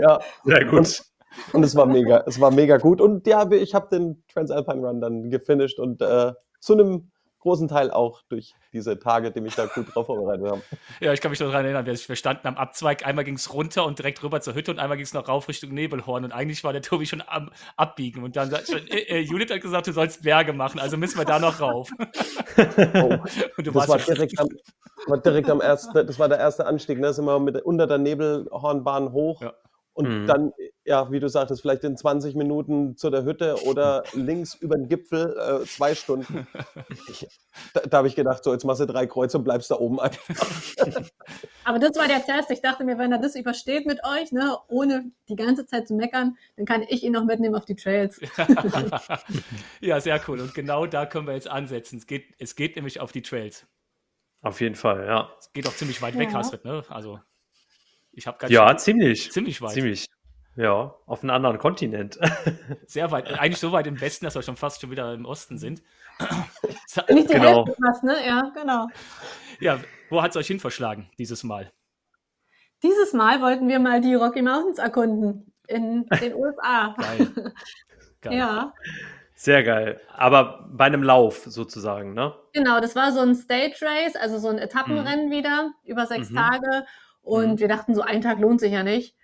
Ja, 0.00 0.18
Sehr 0.44 0.64
gut. 0.64 1.13
Und 1.52 1.62
es 1.64 1.74
war 1.76 1.86
mega, 1.86 2.24
es 2.26 2.40
war 2.40 2.50
mega 2.50 2.76
gut. 2.76 3.00
Und 3.00 3.26
ja, 3.26 3.50
ich 3.50 3.74
habe 3.74 3.88
den 3.90 4.22
Transalpine 4.32 4.86
Run 4.86 5.00
dann 5.00 5.30
gefinisht 5.30 5.78
und 5.78 6.02
äh, 6.02 6.32
zu 6.60 6.74
einem 6.74 7.10
großen 7.44 7.68
Teil 7.68 7.90
auch 7.90 8.22
durch 8.30 8.54
diese 8.72 8.98
Tage, 8.98 9.30
die 9.30 9.42
mich 9.42 9.54
da 9.54 9.66
gut 9.66 9.94
drauf 9.94 10.06
vorbereitet 10.06 10.50
haben. 10.50 10.62
ja, 11.00 11.12
ich 11.12 11.20
kann 11.20 11.30
mich 11.30 11.38
noch 11.40 11.48
daran 11.48 11.66
erinnern, 11.66 11.86
wir 11.86 12.16
standen 12.16 12.48
am 12.48 12.56
Abzweig, 12.56 13.06
einmal 13.06 13.24
ging 13.24 13.34
es 13.34 13.52
runter 13.52 13.84
und 13.84 13.98
direkt 13.98 14.22
rüber 14.22 14.40
zur 14.40 14.54
Hütte 14.54 14.70
und 14.70 14.78
einmal 14.78 14.96
ging 14.96 15.04
es 15.04 15.12
noch 15.12 15.28
rauf 15.28 15.46
Richtung 15.46 15.74
Nebelhorn 15.74 16.24
und 16.24 16.32
eigentlich 16.32 16.64
war 16.64 16.72
der 16.72 16.80
Tobi 16.80 17.06
schon 17.06 17.22
am 17.26 17.50
Abbiegen 17.76 18.24
und 18.24 18.34
dann 18.34 18.50
schon, 18.50 18.88
äh, 18.88 19.00
äh, 19.00 19.18
Judith 19.20 19.50
hat 19.50 19.60
gesagt, 19.60 19.86
du 19.86 19.92
sollst 19.92 20.22
Berge 20.22 20.54
machen, 20.54 20.80
also 20.80 20.96
müssen 20.96 21.18
wir 21.18 21.26
da 21.26 21.38
noch 21.38 21.60
rauf. 21.60 21.90
Oh, 22.56 23.16
du 23.62 23.72
das 23.72 23.88
war 23.88 23.98
direkt 23.98 24.38
am, 24.38 24.48
war 25.06 25.18
direkt 25.18 25.50
am 25.50 25.60
ersten, 25.60 25.92
das 26.06 26.18
war 26.18 26.28
der 26.28 26.38
erste 26.38 26.66
Anstieg, 26.66 27.00
ne? 27.00 27.12
Sind 27.12 27.24
wir 27.24 27.40
mit 27.40 27.60
unter 27.62 27.86
der 27.86 27.98
Nebelhornbahn 27.98 29.12
hoch 29.12 29.42
Ja. 29.42 29.52
Und 29.94 30.08
Mhm. 30.22 30.26
dann, 30.26 30.52
ja, 30.84 31.10
wie 31.10 31.20
du 31.20 31.28
sagtest, 31.28 31.62
vielleicht 31.62 31.84
in 31.84 31.96
20 31.96 32.34
Minuten 32.34 32.96
zu 32.96 33.08
der 33.10 33.24
Hütte 33.24 33.56
oder 33.64 34.02
links 34.12 34.54
über 34.54 34.76
den 34.76 34.88
Gipfel 34.88 35.34
äh, 35.38 35.64
zwei 35.66 35.94
Stunden. 35.94 36.46
Ich, 37.08 37.26
da 37.72 37.80
da 37.80 37.98
habe 37.98 38.08
ich 38.08 38.16
gedacht, 38.16 38.42
so 38.44 38.52
jetzt 38.52 38.64
machst 38.64 38.80
du 38.80 38.86
drei 38.86 39.06
Kreuze 39.06 39.38
und 39.38 39.44
bleibst 39.44 39.70
da 39.70 39.76
oben 39.76 40.00
einfach. 40.00 40.22
Aber 41.64 41.78
das 41.78 41.96
war 41.96 42.06
der 42.08 42.22
Test. 42.24 42.50
Ich 42.50 42.60
dachte 42.60 42.84
mir, 42.84 42.98
wenn 42.98 43.12
er 43.12 43.18
das 43.18 43.34
übersteht 43.36 43.86
mit 43.86 44.00
euch, 44.04 44.32
ne, 44.32 44.58
ohne 44.68 45.10
die 45.28 45.36
ganze 45.36 45.64
Zeit 45.64 45.88
zu 45.88 45.94
meckern, 45.94 46.36
dann 46.56 46.66
kann 46.66 46.82
ich 46.88 47.02
ihn 47.02 47.12
noch 47.12 47.24
mitnehmen 47.24 47.54
auf 47.54 47.64
die 47.64 47.76
Trails. 47.76 48.20
ja, 49.80 50.00
sehr 50.00 50.20
cool. 50.28 50.40
Und 50.40 50.54
genau 50.54 50.86
da 50.86 51.06
können 51.06 51.26
wir 51.26 51.34
jetzt 51.34 51.48
ansetzen. 51.48 51.98
Es 51.98 52.06
geht, 52.06 52.34
es 52.38 52.56
geht 52.56 52.76
nämlich 52.76 53.00
auf 53.00 53.12
die 53.12 53.22
Trails. 53.22 53.66
Auf 54.42 54.60
jeden 54.60 54.74
Fall, 54.74 55.06
ja. 55.06 55.30
Es 55.38 55.52
geht 55.52 55.66
auch 55.66 55.74
ziemlich 55.74 56.02
weit 56.02 56.18
weg, 56.18 56.30
Ja. 56.32 56.40
Astrid, 56.40 56.64
ne? 56.64 56.82
Also, 56.88 57.20
ich 58.16 58.26
habe 58.26 58.38
ganz 58.38 58.52
Ja, 58.52 58.76
ziemlich. 58.76 59.30
ziemlich 59.32 59.60
weit. 59.62 59.72
Ziemlich. 59.72 60.06
Ja, 60.56 60.94
auf 61.06 61.22
einem 61.22 61.30
anderen 61.30 61.58
Kontinent. 61.58 62.18
Sehr 62.86 63.10
weit. 63.10 63.32
Eigentlich 63.40 63.58
so 63.58 63.72
weit 63.72 63.86
im 63.88 64.00
Westen, 64.00 64.24
dass 64.24 64.36
wir 64.36 64.42
schon 64.42 64.56
fast 64.56 64.80
schon 64.80 64.90
wieder 64.92 65.12
im 65.12 65.24
Osten 65.24 65.58
sind. 65.58 65.82
Nicht 67.10 67.28
die 67.28 67.34
Genau. 67.34 67.66
Hälfte 67.66 67.82
fast, 67.84 68.04
ne? 68.04 68.16
Ja, 68.24 68.52
genau. 68.54 68.86
ja, 69.58 69.80
wo 70.10 70.22
hat 70.22 70.30
es 70.30 70.36
euch 70.36 70.46
hin 70.46 70.60
verschlagen 70.60 71.10
dieses 71.18 71.42
Mal? 71.42 71.72
Dieses 72.84 73.12
Mal 73.14 73.40
wollten 73.40 73.66
wir 73.68 73.78
mal 73.80 74.00
die 74.00 74.14
Rocky 74.14 74.42
Mountains 74.42 74.78
erkunden 74.78 75.52
in 75.66 76.06
den 76.20 76.34
USA. 76.34 76.94
Geil. 76.98 77.52
Geil. 78.20 78.32
Ja, 78.38 78.72
Sehr 79.34 79.62
geil. 79.64 80.00
Aber 80.14 80.66
bei 80.72 80.84
einem 80.84 81.02
Lauf 81.02 81.44
sozusagen, 81.44 82.14
ne? 82.14 82.32
genau. 82.54 82.80
Das 82.80 82.94
war 82.96 83.12
so 83.12 83.20
ein 83.20 83.34
Stage 83.34 83.76
Race, 83.82 84.16
also 84.16 84.38
so 84.38 84.48
ein 84.48 84.56
Etappenrennen 84.58 85.30
wieder 85.30 85.72
über 85.84 86.06
sechs 86.06 86.30
Mhm. 86.30 86.36
Tage. 86.36 86.86
Und 87.24 87.54
Mhm. 87.54 87.58
wir 87.58 87.68
dachten, 87.68 87.94
so 87.94 88.02
ein 88.02 88.20
Tag 88.20 88.38
lohnt 88.38 88.60
sich 88.60 88.72
ja 88.72 88.82
nicht. 88.82 89.16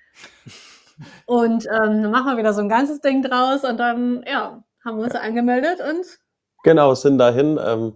Und 1.27 1.67
ähm, 1.67 2.03
dann 2.03 2.11
machen 2.11 2.33
wir 2.33 2.39
wieder 2.39 2.53
so 2.53 2.61
ein 2.61 2.69
ganzes 2.69 3.01
Ding 3.01 3.23
draus 3.23 3.65
und 3.65 3.79
dann, 3.79 4.23
ja, 4.27 4.63
haben 4.85 4.97
wir 4.99 5.05
uns 5.05 5.15
angemeldet 5.15 5.79
und 5.81 6.07
Genau, 6.63 6.95
sind 6.95 7.19
dahin. 7.19 7.59
Ähm, 7.65 7.95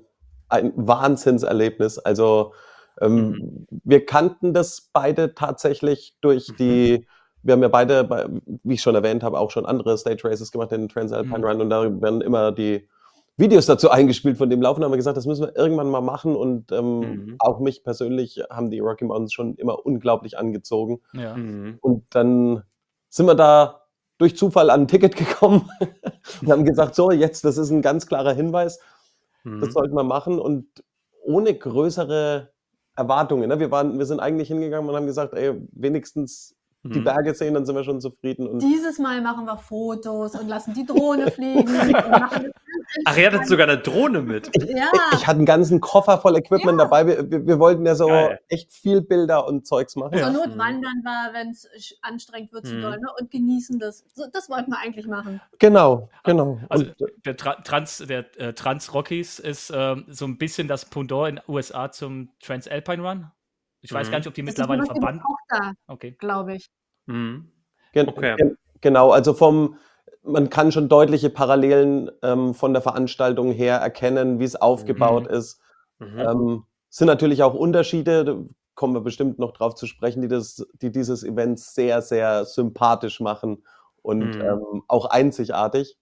ein 0.48 0.72
Wahnsinnserlebnis. 0.76 1.98
Also 1.98 2.52
ähm, 3.00 3.30
Mhm. 3.30 3.66
wir 3.84 4.06
kannten 4.06 4.54
das 4.54 4.90
beide 4.92 5.34
tatsächlich 5.34 6.16
durch 6.20 6.50
Mhm. 6.50 6.56
die, 6.56 7.06
wir 7.42 7.52
haben 7.54 7.62
ja 7.62 7.68
beide, 7.68 8.04
bei, 8.04 8.26
wie 8.62 8.74
ich 8.74 8.82
schon 8.82 8.94
erwähnt 8.94 9.22
habe, 9.22 9.38
auch 9.38 9.50
schon 9.50 9.66
andere 9.66 9.98
Stage 9.98 10.24
Races 10.24 10.52
gemacht, 10.52 10.70
den 10.70 10.88
Transalpine 10.88 11.38
Mhm. 11.38 11.44
Run 11.44 11.60
und 11.62 11.70
da 11.70 11.82
werden 12.00 12.20
immer 12.20 12.52
die 12.52 12.88
Videos 13.36 13.66
dazu 13.66 13.90
eingespielt 13.90 14.38
von 14.38 14.48
dem 14.48 14.62
Laufen, 14.62 14.84
haben 14.84 14.92
wir 14.92 14.96
gesagt, 14.96 15.16
das 15.16 15.26
müssen 15.26 15.46
wir 15.46 15.56
irgendwann 15.56 15.90
mal 15.90 16.00
machen 16.00 16.36
und 16.36 16.70
ähm, 16.72 17.00
Mhm. 17.00 17.36
auch 17.40 17.58
mich 17.60 17.82
persönlich 17.82 18.40
haben 18.50 18.70
die 18.70 18.78
Rocky 18.80 19.04
Mountains 19.04 19.32
schon 19.32 19.56
immer 19.56 19.84
unglaublich 19.84 20.38
angezogen. 20.38 21.00
Ja. 21.14 21.36
Mhm. 21.36 21.78
Und 21.80 22.04
dann 22.10 22.62
sind 23.08 23.26
wir 23.26 23.34
da 23.34 23.80
durch 24.18 24.36
Zufall 24.36 24.70
an 24.70 24.82
ein 24.82 24.88
Ticket 24.88 25.16
gekommen 25.16 25.68
und 26.42 26.50
haben 26.50 26.64
gesagt, 26.64 26.94
so, 26.94 27.10
jetzt, 27.10 27.44
das 27.44 27.58
ist 27.58 27.70
ein 27.70 27.82
ganz 27.82 28.06
klarer 28.06 28.32
Hinweis, 28.32 28.78
das 29.42 29.52
Mhm. 29.52 29.70
sollten 29.72 29.94
wir 29.94 30.04
machen 30.04 30.38
und 30.38 30.66
ohne 31.24 31.54
größere 31.54 32.50
Erwartungen. 32.96 33.48
Ne? 33.48 33.58
Wir, 33.58 33.70
waren, 33.70 33.98
wir 33.98 34.06
sind 34.06 34.20
eigentlich 34.20 34.48
hingegangen 34.48 34.88
und 34.88 34.94
haben 34.94 35.06
gesagt, 35.06 35.34
ey, 35.34 35.60
wenigstens 35.72 36.54
die 36.84 37.00
Mhm. 37.00 37.04
Berge 37.04 37.34
sehen, 37.34 37.54
dann 37.54 37.64
sind 37.66 37.74
wir 37.74 37.82
schon 37.82 38.00
zufrieden. 38.00 38.46
Und 38.46 38.60
Dieses 38.62 38.98
Mal 38.98 39.20
machen 39.22 39.46
wir 39.46 39.56
Fotos 39.58 40.34
und 40.38 40.48
lassen 40.48 40.74
die 40.74 40.84
Drohne 40.86 41.30
fliegen. 41.30 41.66
und 41.68 42.10
machen 42.10 42.52
Ach, 43.04 43.16
ihr 43.16 43.26
hattet 43.26 43.46
sogar 43.46 43.68
eine 43.68 43.78
Drohne 43.78 44.22
mit. 44.22 44.50
ja, 44.68 44.90
ich 45.12 45.26
hatte 45.26 45.38
einen 45.38 45.46
ganzen 45.46 45.80
Koffer 45.80 46.18
voll 46.18 46.36
Equipment 46.36 46.78
Ja. 46.78 46.84
dabei. 46.84 47.06
Wir, 47.06 47.30
wir, 47.30 47.46
wir 47.46 47.58
wollten 47.58 47.84
ja 47.86 47.94
so 47.94 48.06
Geil. 48.08 48.38
echt 48.48 48.72
viel 48.72 49.00
Bilder 49.02 49.46
und 49.46 49.66
Zeugs 49.66 49.96
machen. 49.96 50.16
zur 50.18 50.30
Not 50.30 50.54
Mhm. 50.54 50.58
wandern 50.58 51.02
wir, 51.02 51.30
wenn 51.32 51.50
es 51.50 51.68
anstrengend 52.02 52.52
wird 52.52 52.66
zu 52.66 52.74
Mhm. 52.76 52.82
doll, 52.82 52.98
ne? 53.00 53.06
und 53.20 53.30
genießen 53.30 53.78
das. 53.78 54.04
So, 54.14 54.24
das 54.32 54.48
wollten 54.48 54.70
wir 54.70 54.78
eigentlich 54.78 55.06
machen. 55.06 55.40
Genau, 55.58 56.08
genau. 56.24 56.60
Also 56.68 56.84
und, 56.86 57.00
äh, 57.00 57.12
der 57.24 57.36
Tra 57.36 57.54
Trans, 57.62 57.98
der 57.98 58.24
äh, 58.40 58.52
Trans 58.52 58.94
Rockies 58.94 59.38
ist 59.38 59.72
ähm, 59.74 60.04
so 60.08 60.24
ein 60.26 60.38
bisschen 60.38 60.68
das 60.68 60.84
Pendant 60.84 61.28
in 61.28 61.34
den 61.36 61.44
USA 61.48 61.90
zum 61.90 62.30
Transalpine 62.40 63.02
Run. 63.02 63.30
Ich 63.80 63.92
weiß 63.92 64.06
Mhm. 64.06 64.10
gar 64.12 64.18
nicht, 64.18 64.28
ob 64.28 64.34
die 64.34 64.42
Das 64.42 64.56
mittlerweile 64.56 64.84
verbannt. 64.86 65.22
auch 65.22 65.36
da, 65.48 65.72
Okay. 65.88 66.12
glaube 66.18 66.54
ich. 66.56 66.70
Mhm. 67.06 67.50
gen 67.92 68.08
okay. 68.08 68.34
gen 68.36 68.56
genau, 68.80 69.10
also 69.10 69.34
vom, 69.34 69.76
man 70.24 70.50
kann 70.50 70.72
schon 70.72 70.88
deutliche 70.88 71.30
Parallelen 71.30 72.10
ähm, 72.22 72.54
von 72.54 72.72
der 72.72 72.82
Veranstaltung 72.82 73.52
her 73.52 73.76
erkennen, 73.76 74.38
wie 74.40 74.44
es 74.44 74.56
aufgebaut 74.56 75.26
ist. 75.26 75.60
Mhm. 75.98 76.18
Ähm, 76.18 76.64
sind 76.90 77.06
natürlich 77.08 77.42
auch 77.42 77.54
Unterschiede, 77.54 78.24
da 78.24 78.36
kommen 78.74 78.94
wir 78.94 79.00
bestimmt 79.00 79.38
noch 79.38 79.52
drauf 79.52 79.74
zu 79.74 79.86
sprechen, 79.86 80.22
die, 80.22 80.28
das, 80.28 80.66
die 80.80 80.90
dieses 80.90 81.22
Event 81.24 81.60
sehr, 81.60 82.02
sehr 82.02 82.44
sympathisch 82.44 83.20
machen 83.20 83.64
und 84.02 84.36
Mhm. 84.36 84.42
ähm, 84.42 84.82
auch 84.88 85.06
einzigartig. 85.06 85.96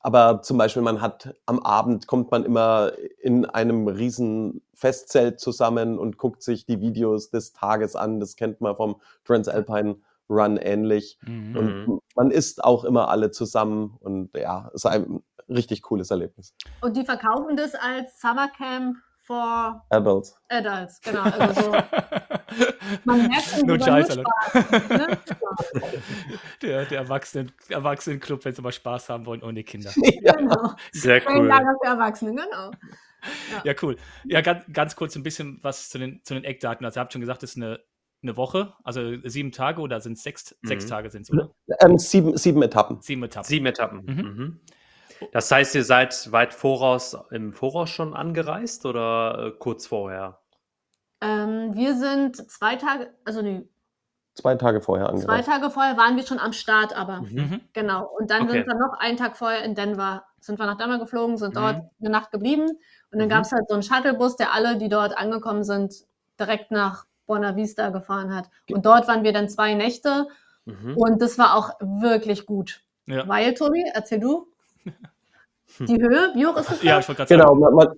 Aber 0.00 0.42
zum 0.42 0.58
Beispiel, 0.58 0.82
man 0.82 1.00
hat 1.00 1.34
am 1.46 1.58
Abend 1.58 2.06
kommt 2.06 2.30
man 2.30 2.44
immer 2.44 2.92
in 3.20 3.44
einem 3.46 3.88
riesen 3.88 4.62
Festzelt 4.74 5.40
zusammen 5.40 5.98
und 5.98 6.18
guckt 6.18 6.42
sich 6.42 6.66
die 6.66 6.80
Videos 6.80 7.30
des 7.30 7.52
Tages 7.52 7.96
an. 7.96 8.20
Das 8.20 8.36
kennt 8.36 8.60
man 8.60 8.76
vom 8.76 9.00
Transalpine 9.24 9.96
Run 10.28 10.56
ähnlich. 10.56 11.18
Mhm. 11.22 11.56
Und 11.56 12.00
man 12.14 12.30
isst 12.30 12.62
auch 12.62 12.84
immer 12.84 13.08
alle 13.08 13.30
zusammen 13.30 13.96
und 14.00 14.30
ja, 14.36 14.68
es 14.74 14.84
ist 14.84 14.86
ein 14.86 15.22
richtig 15.48 15.82
cooles 15.82 16.10
Erlebnis. 16.10 16.54
Und 16.80 16.96
die 16.96 17.04
verkaufen 17.04 17.56
das 17.56 17.74
als 17.74 18.20
Summercamp 18.20 18.96
for 19.28 19.84
Adults. 19.90 20.34
Adults. 20.48 21.00
Genau. 21.02 21.22
Also 21.22 21.60
so, 21.60 21.72
man 23.04 23.28
merkt 23.28 23.42
schon, 23.42 23.66
Nur 23.66 23.76
nur 23.76 23.86
Scheiße, 23.86 24.22
Spaß. 24.22 24.88
Ne? 24.88 25.18
der, 26.62 26.84
der 26.86 26.98
Erwachsenen, 26.98 27.52
Erwachsenenclub, 27.68 28.44
wenn 28.44 28.54
sie 28.54 28.62
mal 28.62 28.72
Spaß 28.72 29.10
haben 29.10 29.26
wollen, 29.26 29.42
ohne 29.42 29.62
Kinder. 29.62 29.92
Ja. 30.22 30.32
Genau. 30.38 30.72
Sehr 30.92 31.22
cool. 31.28 31.46
Lager 31.46 31.74
für 31.82 31.88
Erwachsene, 31.90 32.34
genau. 32.34 32.70
Ja, 33.64 33.74
cool. 33.82 33.96
Ja, 34.24 34.40
ganz, 34.40 34.64
ganz 34.72 34.96
kurz 34.96 35.16
ein 35.16 35.22
bisschen 35.22 35.58
was 35.62 35.90
zu 35.90 35.98
den, 35.98 36.22
zu 36.24 36.34
den 36.34 36.44
Eckdaten. 36.44 36.86
Also, 36.86 36.98
ihr 36.98 37.02
habt 37.02 37.12
schon 37.12 37.20
gesagt, 37.20 37.42
es 37.42 37.50
ist 37.50 37.56
eine, 37.56 37.80
eine 38.22 38.36
Woche, 38.36 38.74
also 38.84 39.00
sieben 39.24 39.52
Tage 39.52 39.80
oder 39.80 40.00
sind 40.00 40.14
es 40.14 40.22
sechs, 40.22 40.56
Mhm. 40.62 40.68
sechs 40.68 40.86
Tage 40.86 41.10
sind 41.10 41.22
es, 41.22 41.30
oder? 41.32 41.50
Ähm, 41.80 41.98
sieben, 41.98 42.36
sieben 42.36 42.62
Etappen. 42.62 43.00
Sieben 43.00 43.22
Etappen. 43.22 43.48
Sieben 43.48 43.66
Etappen. 43.66 44.04
Mhm. 44.06 44.14
Mhm. 44.22 44.60
Das 45.32 45.50
heißt, 45.50 45.74
ihr 45.74 45.84
seid 45.84 46.30
weit 46.32 46.54
voraus 46.54 47.16
im 47.30 47.52
Voraus 47.52 47.90
schon 47.90 48.14
angereist 48.14 48.86
oder 48.86 49.46
äh, 49.48 49.58
kurz 49.58 49.86
vorher? 49.86 50.40
Ähm, 51.20 51.74
wir 51.74 51.96
sind 51.96 52.36
zwei 52.50 52.76
Tage, 52.76 53.12
also 53.24 53.42
nee, 53.42 53.68
Zwei 54.34 54.54
Tage 54.54 54.80
vorher 54.80 55.06
zwei 55.06 55.14
angereist. 55.14 55.48
Tage 55.48 55.70
vorher 55.70 55.96
waren 55.96 56.14
wir 56.16 56.24
schon 56.24 56.38
am 56.38 56.52
Start, 56.52 56.96
aber 56.96 57.22
Mhm. 57.22 57.34
Mhm. 57.34 57.60
genau. 57.72 58.06
Und 58.06 58.30
dann 58.30 58.42
Okay. 58.44 58.52
sind 58.52 58.66
wir 58.68 58.74
noch 58.76 58.96
einen 59.00 59.16
Tag 59.16 59.36
vorher 59.36 59.64
in 59.64 59.74
Denver, 59.74 60.24
sind 60.40 60.60
wir 60.60 60.66
nach 60.66 60.76
Denver 60.78 61.00
geflogen, 61.00 61.36
sind 61.38 61.50
Mhm. 61.56 61.58
dort 61.60 61.76
eine 62.00 62.10
Nacht 62.10 62.30
geblieben. 62.30 62.68
Und 63.10 63.18
dann 63.18 63.26
Mhm. 63.26 63.30
gab 63.32 63.42
es 63.42 63.50
halt 63.50 63.64
so 63.68 63.74
einen 63.74 63.82
Shuttlebus, 63.82 64.36
der 64.36 64.54
alle, 64.54 64.78
die 64.78 64.88
dort 64.88 65.18
angekommen 65.18 65.64
sind, 65.64 65.92
direkt 66.38 66.70
nach 66.70 67.04
Buena 67.28 67.54
Vista 67.54 67.90
gefahren 67.90 68.34
hat. 68.34 68.50
Und 68.72 68.84
dort 68.84 69.06
waren 69.06 69.22
wir 69.22 69.32
dann 69.32 69.48
zwei 69.48 69.74
Nächte 69.74 70.26
Mhm. 70.64 70.96
und 70.98 71.22
das 71.22 71.38
war 71.38 71.54
auch 71.56 71.70
wirklich 71.80 72.44
gut. 72.44 72.82
Ja. 73.06 73.26
Weil, 73.26 73.54
Tobi, 73.54 73.84
erzähl 73.94 74.20
du. 74.20 74.48
Die 75.78 75.96
Höhe, 76.00 76.32
wie 76.34 76.44
hoch 76.46 76.56
ist 76.56 76.70
das? 76.70 76.82
ja, 76.82 76.98
ich 76.98 77.08
wollte 77.08 77.24
gerade 77.24 77.34
Genau, 77.34 77.48
sagen. 77.48 77.60
man, 77.60 77.74
man, 77.74 77.88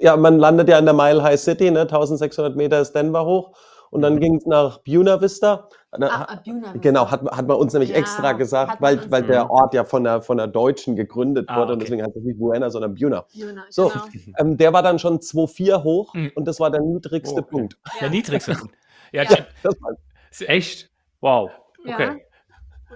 ja, 0.00 0.16
man 0.16 0.38
landet 0.38 0.68
ja 0.68 0.78
in 0.78 0.84
der 0.84 0.92
Mile 0.94 1.22
High 1.22 1.40
City, 1.40 1.70
ne? 1.70 1.80
1600 1.82 2.56
Meter 2.56 2.80
ist 2.80 2.92
Denver 2.92 3.24
hoch. 3.24 3.56
Und 3.94 4.02
dann 4.02 4.18
ging 4.18 4.34
es 4.34 4.44
nach 4.44 4.78
Buena 4.78 5.20
Vista. 5.20 5.68
Da- 5.92 6.08
Ah, 6.08 6.40
Buena 6.44 6.62
Vista. 6.74 6.78
Genau, 6.80 7.08
hat, 7.12 7.22
hat 7.30 7.46
man 7.46 7.56
uns 7.58 7.72
nämlich 7.74 7.90
Ja, 7.90 7.96
extra 7.96 8.32
gesagt, 8.32 8.80
weil, 8.80 8.98
uns 8.98 9.10
weil 9.12 9.22
der. 9.22 9.48
Ort 9.48 9.72
ja 9.72 9.84
von 9.84 10.02
der, 10.02 10.20
von 10.20 10.36
der 10.36 10.48
Deutschen 10.48 10.96
gegründet 10.96 11.48
Ah, 11.48 11.58
wurde 11.60 11.74
und 11.74 11.76
okay. 11.78 11.84
deswegen 11.84 12.02
heißt 12.02 12.16
es 12.16 12.24
nicht 12.24 12.38
Buena, 12.40 12.68
sondern 12.70 12.94
Buena. 12.96 13.24
Buena, 13.32 13.64
So. 13.70 13.88
genau. 13.88 14.04
Ähm, 14.38 14.56
der 14.56 14.72
war 14.72 14.82
dann 14.82 14.98
schon 14.98 15.20
2,4 15.20 15.84
hoch 15.84 16.12
Mhm. 16.14 16.32
und 16.34 16.48
das 16.48 16.58
war 16.58 16.72
der 16.72 16.80
niedrigste 16.80 17.36
Oh, 17.36 17.38
okay. 17.38 17.50
Punkt. 17.50 17.78
Der 18.00 18.10
niedrigste. 18.10 18.52
Ja, 19.12 19.22
Ja. 19.22 19.28
tja, 19.28 19.46
Das 19.62 19.74
war, 19.80 19.92
Echt? 20.48 20.90
Wow. 21.20 21.52
Ja, 21.84 21.94
Okay. 21.94 22.26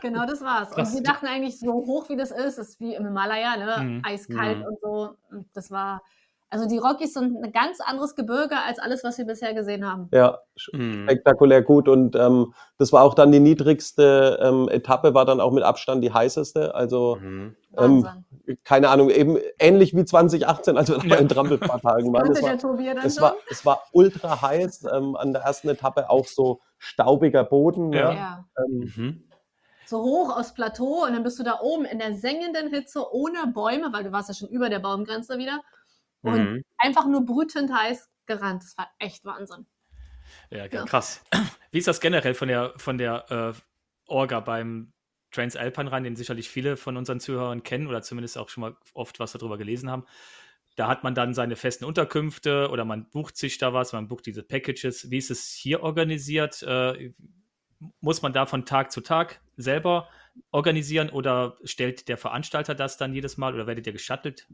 genau 0.01 0.27
das 0.27 0.41
war's. 0.43 0.77
Und 0.77 0.93
wir 0.93 1.03
dachten 1.05 1.27
eigentlich, 1.27 1.61
so 1.61 1.73
hoch 1.73 2.09
wie 2.09 2.17
das 2.17 2.33
ist, 2.33 2.59
ist 2.59 2.81
wie 2.81 2.95
im 2.97 3.05
Himalaya, 3.07 3.57
ne? 3.57 3.85
Mhm. 3.85 4.03
eiskalt 4.05 4.59
Mhm. 4.59 4.65
und 4.65 4.81
so. 4.83 5.11
Und 5.31 5.47
Das 5.55 5.71
war, 5.71 6.03
also 6.51 6.67
die 6.67 6.79
Rockies 6.79 7.13
sind 7.15 7.45
ein 7.45 7.53
ganz 7.53 7.81
anderes 7.81 8.15
Gebirge 8.15 8.57
als 8.67 8.79
alles, 8.79 9.05
was 9.05 9.19
wir 9.19 9.27
bisher 9.27 9.53
gesehen 9.55 9.87
haben. 9.91 10.09
ja, 10.13 10.39
Mhm. 10.73 11.05
spektakulär 11.05 11.63
gut 11.63 11.89
und 11.89 12.17
ähm, 12.17 12.53
das 12.79 12.93
war 12.93 13.03
auch 13.05 13.15
dann 13.15 13.31
die 13.33 13.41
niedrigste 13.41 14.39
ähm, 14.43 14.69
Etappe, 14.69 15.15
war 15.15 15.25
dann 15.25 15.41
auch 15.41 15.53
mit 15.53 15.63
Abstand 15.63 16.03
die 16.03 16.13
heißeste. 16.13 16.75
Also 16.75 17.17
Mhm. 17.21 17.55
ähm, 17.77 18.09
keine 18.65 18.89
Ahnung, 18.89 19.11
eben 19.11 19.39
ähnlich 19.59 19.95
wie 19.95 20.05
2018, 20.05 20.77
als 20.79 20.89
wir 20.91 20.99
da 20.99 21.05
Ja. 21.07 21.17
in 21.17 21.29
Trampelpartagen 21.29 22.13
waren. 22.13 22.31
Es 22.33 22.43
war, 22.43 22.55
es 23.05 23.21
war, 23.21 23.37
es 23.51 23.67
war 23.67 23.83
ultra 23.93 24.41
heiß, 24.43 24.85
ähm, 24.93 25.17
an 25.17 25.33
der 25.33 25.43
ersten 25.43 25.69
Etappe 25.69 26.09
auch 26.11 26.27
so 26.27 26.61
staubiger 26.79 27.45
Boden. 27.45 27.93
Ja. 27.93 28.01
Ja. 28.01 28.13
ja. 28.15 28.45
Ähm, 28.65 28.93
Mhm. 28.97 29.25
So 29.87 30.03
hoch 30.03 30.37
aufs 30.37 30.53
Plateau 30.53 31.05
und 31.07 31.15
dann 31.15 31.23
bist 31.23 31.39
du 31.39 31.43
da 31.43 31.61
oben 31.63 31.87
in 31.87 31.99
der 31.99 32.13
sengenden 32.13 32.69
Hitze 32.69 33.11
ohne 33.11 33.47
Bäume, 33.55 33.89
weil 33.91 34.05
du 34.05 34.13
warst 34.13 34.29
ja 34.29 34.35
schon 34.35 34.49
über 34.51 34.69
der 34.69 34.81
Baumgrenze 34.81 35.39
wieder. 35.39 35.61
Und 36.23 36.39
Mhm. 36.41 36.63
einfach 36.79 37.07
nur 37.07 37.25
brütend 37.25 37.73
heiß 37.73 38.11
gerannt. 38.27 38.63
Das 38.63 38.77
war 38.77 38.91
echt 38.99 39.25
Wahnsinn. 39.25 39.67
ja, 40.51 40.67
geil. 40.69 40.85
Krass. 40.87 41.25
Wie 41.71 41.79
ist 41.79 41.89
das 41.89 42.01
generell 42.01 42.35
von 42.35 42.49
der, 42.49 42.75
von 42.77 42.99
der 42.99 43.31
äh, 43.31 43.61
Orga 44.07 44.41
beim 44.41 44.93
Transalpine 45.31 45.91
Run, 45.91 46.05
den 46.05 46.17
sicherlich 46.17 46.49
viele 46.49 46.77
von 46.77 46.97
unseren 46.97 47.21
Zuhörern 47.21 47.63
kennen 47.63 47.87
oder 47.87 48.03
zumindest 48.03 48.39
auch 48.39 48.49
schon 48.49 48.63
mal 48.63 48.77
oft 48.95 49.21
was 49.21 49.33
darüber 49.33 49.59
gelesen 49.59 49.91
haben? 49.91 50.07
Da 50.77 50.89
hat 50.89 51.03
man 51.03 51.15
dann 51.15 51.35
seine 51.35 51.57
festen 51.57 51.85
Unterkünfte 51.85 52.69
oder 52.71 52.85
man 52.85 53.11
bucht 53.11 53.37
sich 53.37 53.59
da 53.59 53.75
was, 53.75 53.93
man 53.93 54.09
bucht 54.09 54.27
diese 54.27 54.43
Packages. 54.43 55.11
Wie 55.11 55.19
ist 55.19 55.31
es 55.31 55.51
hier 55.53 55.83
organisiert? 55.83 56.63
Äh, 56.63 57.13
muss 58.01 58.23
man 58.23 58.33
da 58.33 58.47
von 58.47 58.65
Tag 58.65 58.91
zu 58.93 59.01
Tag 59.01 59.41
selber 59.57 60.09
organisieren 60.53 61.11
oder 61.11 61.59
stellt 61.65 62.09
der 62.09 62.17
Veranstalter 62.17 62.75
das 62.75 62.97
dann 62.97 63.13
jedes 63.13 63.37
Mal 63.39 63.55
oder 63.55 63.67
werdet 63.67 63.87
ihr 63.87 63.93
geschattelt? 63.93 64.49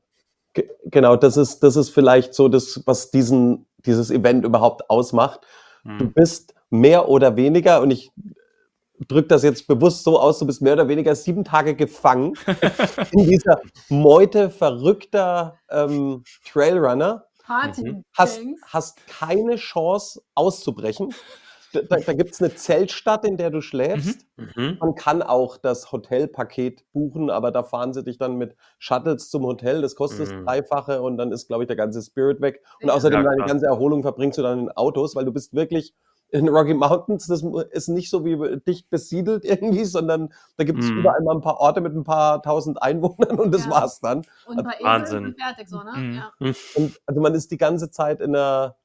Ge- 0.95 1.01
Genau, 1.03 1.17
das 1.17 1.37
ist, 1.37 1.63
das 1.63 1.77
ist 1.77 1.91
vielleicht 1.91 2.35
so 2.35 2.49
das, 2.49 2.81
was 2.87 3.11
diesen, 3.11 3.67
dieses 3.85 4.11
Event 4.11 4.45
überhaupt 4.45 4.89
ausmacht. 4.89 5.41
Du 5.85 6.05
Mhm. 6.05 6.13
bist 6.15 6.55
mehr 6.71 7.09
oder 7.09 7.37
weniger, 7.37 7.81
und 7.83 7.91
ich 7.91 8.11
drücke 9.09 9.29
das 9.29 9.43
jetzt 9.43 9.67
bewusst 9.67 10.05
so 10.05 10.19
aus, 10.19 10.39
du 10.39 10.47
bist 10.47 10.63
mehr 10.63 10.73
oder 10.75 10.89
weniger 10.89 11.15
sieben 11.15 11.45
Tage 11.45 11.75
gefangen 11.75 12.35
in 13.13 13.27
dieser 13.27 13.61
Meute 13.89 14.51
verrückter 14.51 15.59
ähm, 15.69 16.23
Trailrunner. 16.51 17.27
Party. 17.45 17.83
Mhm. 17.83 18.05
Hast, 18.15 18.41
hast 18.67 19.07
keine 19.07 19.57
Chance 19.57 20.23
auszubrechen. 20.35 21.13
Da, 21.75 21.97
da, 21.97 22.13
gibt 22.13 22.33
es 22.33 22.41
eine 22.43 22.55
Zeltstadt, 22.55 23.25
in 23.25 23.37
der 23.37 23.51
du 23.51 23.61
schläfst. 23.61 24.27
Mhm. 24.37 24.79
Man 24.81 24.95
kann 24.95 25.23
auch 25.23 25.57
das 25.57 25.91
Hotelpaket 25.93 26.85
buchen, 26.93 27.31
aber 27.31 27.51
da 27.51 27.63
fahren 27.63 27.93
sie 27.93 28.05
dich 28.05 28.19
dann 28.19 28.37
mit 28.37 28.57
Shuttles 28.79 29.31
zum 29.31 29.45
Hotel. 29.45 29.83
Das 29.83 29.97
kostet 29.97 30.21
das 30.27 30.33
Mhm. 30.33 30.45
Dreifache 30.45 31.03
und 31.03 31.17
dann 31.17 31.33
ist, 31.33 31.47
glaube 31.49 31.65
ich, 31.65 31.67
der 31.67 31.77
ganze 31.77 32.03
Spirit 32.03 32.41
weg. 32.41 32.63
Und 32.81 32.91
außerdem 32.91 33.23
Ja, 33.23 33.31
deine 33.31 33.47
ganze 33.47 33.67
Erholung 33.67 34.03
verbringst 34.03 34.39
du 34.39 34.43
dann 34.43 34.59
in 34.61 34.71
Autos, 34.71 35.15
weil 35.17 35.25
du 35.25 35.33
bist 35.33 35.55
wirklich 35.55 35.95
in 36.31 36.49
Rocky 36.49 36.75
Mountains. 36.75 37.27
Das 37.29 37.45
ist 37.71 37.89
nicht 37.89 38.11
so 38.11 38.25
wie 38.25 38.61
dicht 38.67 38.91
besiedelt 38.91 39.45
irgendwie, 39.81 39.85
sondern 39.85 40.33
da 40.57 40.65
gibt 40.65 40.81
es 40.83 40.91
Mhm. 40.91 40.99
überall 40.99 41.21
mal 41.23 41.35
ein 41.37 41.41
paar 41.41 41.59
Orte 41.61 41.81
mit 41.81 41.95
ein 41.95 42.05
paar 42.05 42.43
tausend 42.43 42.83
Einwohnern 42.83 43.39
und 43.39 43.53
das 43.53 43.67
Ja. 43.67 43.71
war's 43.71 44.01
dann. 44.01 44.23
Und 44.47 44.63
bei 44.65 44.75
Wahnsinn. 44.83 45.25
Esel 45.25 45.35
fertig 45.39 45.69
so, 45.69 45.79
ne? 45.83 45.93
Mhm. 45.97 46.15
Ja. 46.15 46.33
Und 46.75 47.01
also 47.07 47.21
man 47.21 47.35
ist 47.35 47.51
die 47.51 47.59
ganze 47.59 47.91
Zeit 47.91 48.21
in 48.21 48.35
einer 48.35 48.77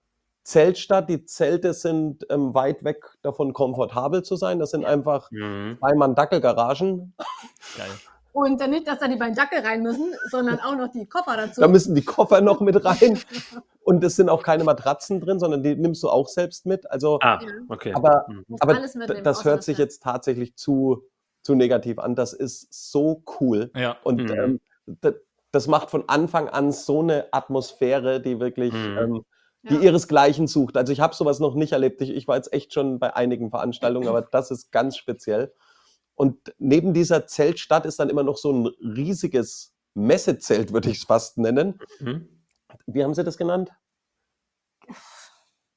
Zeltstadt. 0.49 1.09
Die 1.09 1.25
Zelte 1.25 1.73
sind 1.73 2.25
ähm, 2.29 2.53
weit 2.53 2.83
weg 2.83 3.05
davon, 3.21 3.53
komfortabel 3.53 4.23
zu 4.23 4.35
sein. 4.35 4.59
Das 4.59 4.71
sind 4.71 4.85
einfach 4.85 5.29
Mhm. 5.31 5.77
zweimal 5.79 6.15
Dackelgaragen. 6.15 7.13
Geil. 7.77 7.87
Und 8.31 8.61
dann 8.61 8.69
nicht, 8.69 8.87
dass 8.87 8.99
da 8.99 9.07
die 9.07 9.15
beiden 9.15 9.35
Dackel 9.35 9.59
rein 9.59 9.81
müssen, 9.81 10.13
sondern 10.29 10.59
auch 10.59 10.75
noch 10.75 10.91
die 10.91 11.05
Koffer 11.05 11.35
dazu. 11.35 11.61
Da 11.61 11.67
müssen 11.67 11.95
die 11.95 12.03
Koffer 12.05 12.41
noch 12.41 12.61
mit 12.61 12.83
rein. 12.85 13.19
Und 13.83 14.03
es 14.03 14.15
sind 14.15 14.29
auch 14.29 14.43
keine 14.43 14.63
Matratzen 14.63 15.19
drin, 15.19 15.39
sondern 15.39 15.63
die 15.63 15.75
nimmst 15.75 16.03
du 16.03 16.09
auch 16.09 16.27
selbst 16.27 16.65
mit. 16.65 16.89
Also, 16.91 17.19
Ah, 17.21 17.39
okay. 17.69 17.93
aber, 17.93 18.25
Mhm. 18.27 18.45
Aber 18.59 18.75
das 19.23 19.45
hört 19.45 19.63
sich 19.63 19.77
jetzt 19.77 20.03
tatsächlich 20.03 20.55
zu 20.55 21.03
zu 21.41 21.55
negativ 21.55 21.99
an. 21.99 22.15
Das 22.15 22.33
ist 22.33 22.67
so 22.91 23.23
cool. 23.39 23.71
Ja. 23.75 23.95
Und 24.03 24.23
Mhm. 24.23 24.29
ähm, 24.31 24.59
das, 24.85 25.13
das 25.51 25.67
macht 25.67 25.89
von 25.89 26.03
Anfang 26.07 26.49
an 26.49 26.71
so 26.71 26.99
eine 26.99 27.27
Atmosphäre, 27.31 28.19
die 28.21 28.39
wirklich, 28.39 28.73
Mhm. 28.73 28.97
ähm, 28.97 29.25
die 29.63 29.75
Ja. 29.75 29.81
ihresgleichen 29.81 30.47
sucht. 30.47 30.77
Also 30.77 30.93
ich 30.93 30.99
habe 30.99 31.13
sowas 31.15 31.39
noch 31.39 31.55
nicht 31.55 31.73
erlebt. 31.73 32.01
Ich, 32.01 32.09
ich 32.11 32.27
war 32.27 32.35
jetzt 32.37 32.53
echt 32.53 32.73
schon 32.73 32.99
bei 32.99 33.15
einigen 33.15 33.49
Veranstaltungen, 33.49 34.07
aber 34.07 34.21
das 34.21 34.51
ist 34.51 34.71
ganz 34.71 34.95
speziell. 34.97 35.53
Und 36.15 36.53
neben 36.57 36.93
dieser 36.93 37.27
Zeltstadt 37.27 37.85
ist 37.85 37.99
dann 37.99 38.09
immer 38.09 38.23
noch 38.23 38.37
so 38.37 38.51
ein 38.51 38.67
riesiges 38.81 39.73
Messezelt, 39.93 40.71
würde 40.73 40.89
ich 40.89 40.97
es 40.99 41.03
fast 41.05 41.37
nennen. 41.37 41.79
Mhm. 41.99 42.27
Wie 42.85 43.03
haben 43.03 43.13
Sie 43.13 43.23
das 43.23 43.37
genannt? 43.37 43.71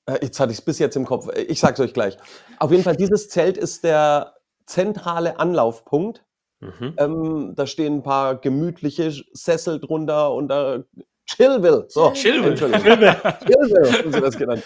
Äh, 0.07 0.19
Jetzt 0.23 0.41
hatte 0.41 0.53
ich 0.53 0.59
es 0.59 0.65
bis 0.65 0.79
jetzt 0.79 0.97
im 0.97 1.07
Kopf. 1.07 1.29
Ich 1.37 1.61
sage 1.61 1.75
es 1.75 1.81
euch 1.81 1.95
gleich. 1.95 2.17
Auf 2.59 2.71
jeden 2.71 2.83
Fall, 2.83 2.97
dieses 2.97 3.29
Zelt 3.29 3.57
ist 3.57 3.85
der 3.85 4.35
zentrale 4.67 5.39
Anlaufpunkt. 5.39 6.25
Mhm. 6.61 6.95
Ähm, 6.97 7.53
da 7.57 7.67
stehen 7.67 7.95
ein 7.97 8.03
paar 8.03 8.37
gemütliche 8.37 9.13
Sessel 9.33 9.81
drunter 9.81 10.33
und 10.33 10.49
da 10.49 10.85
Chillville. 11.27 11.87
So, 11.89 12.13
Chillville. 12.13 12.51
Entschuldigung. 12.51 12.83
Chillville, 12.85 13.93
haben 13.99 14.13
sie 14.13 14.21
das 14.21 14.37
genannt. 14.37 14.63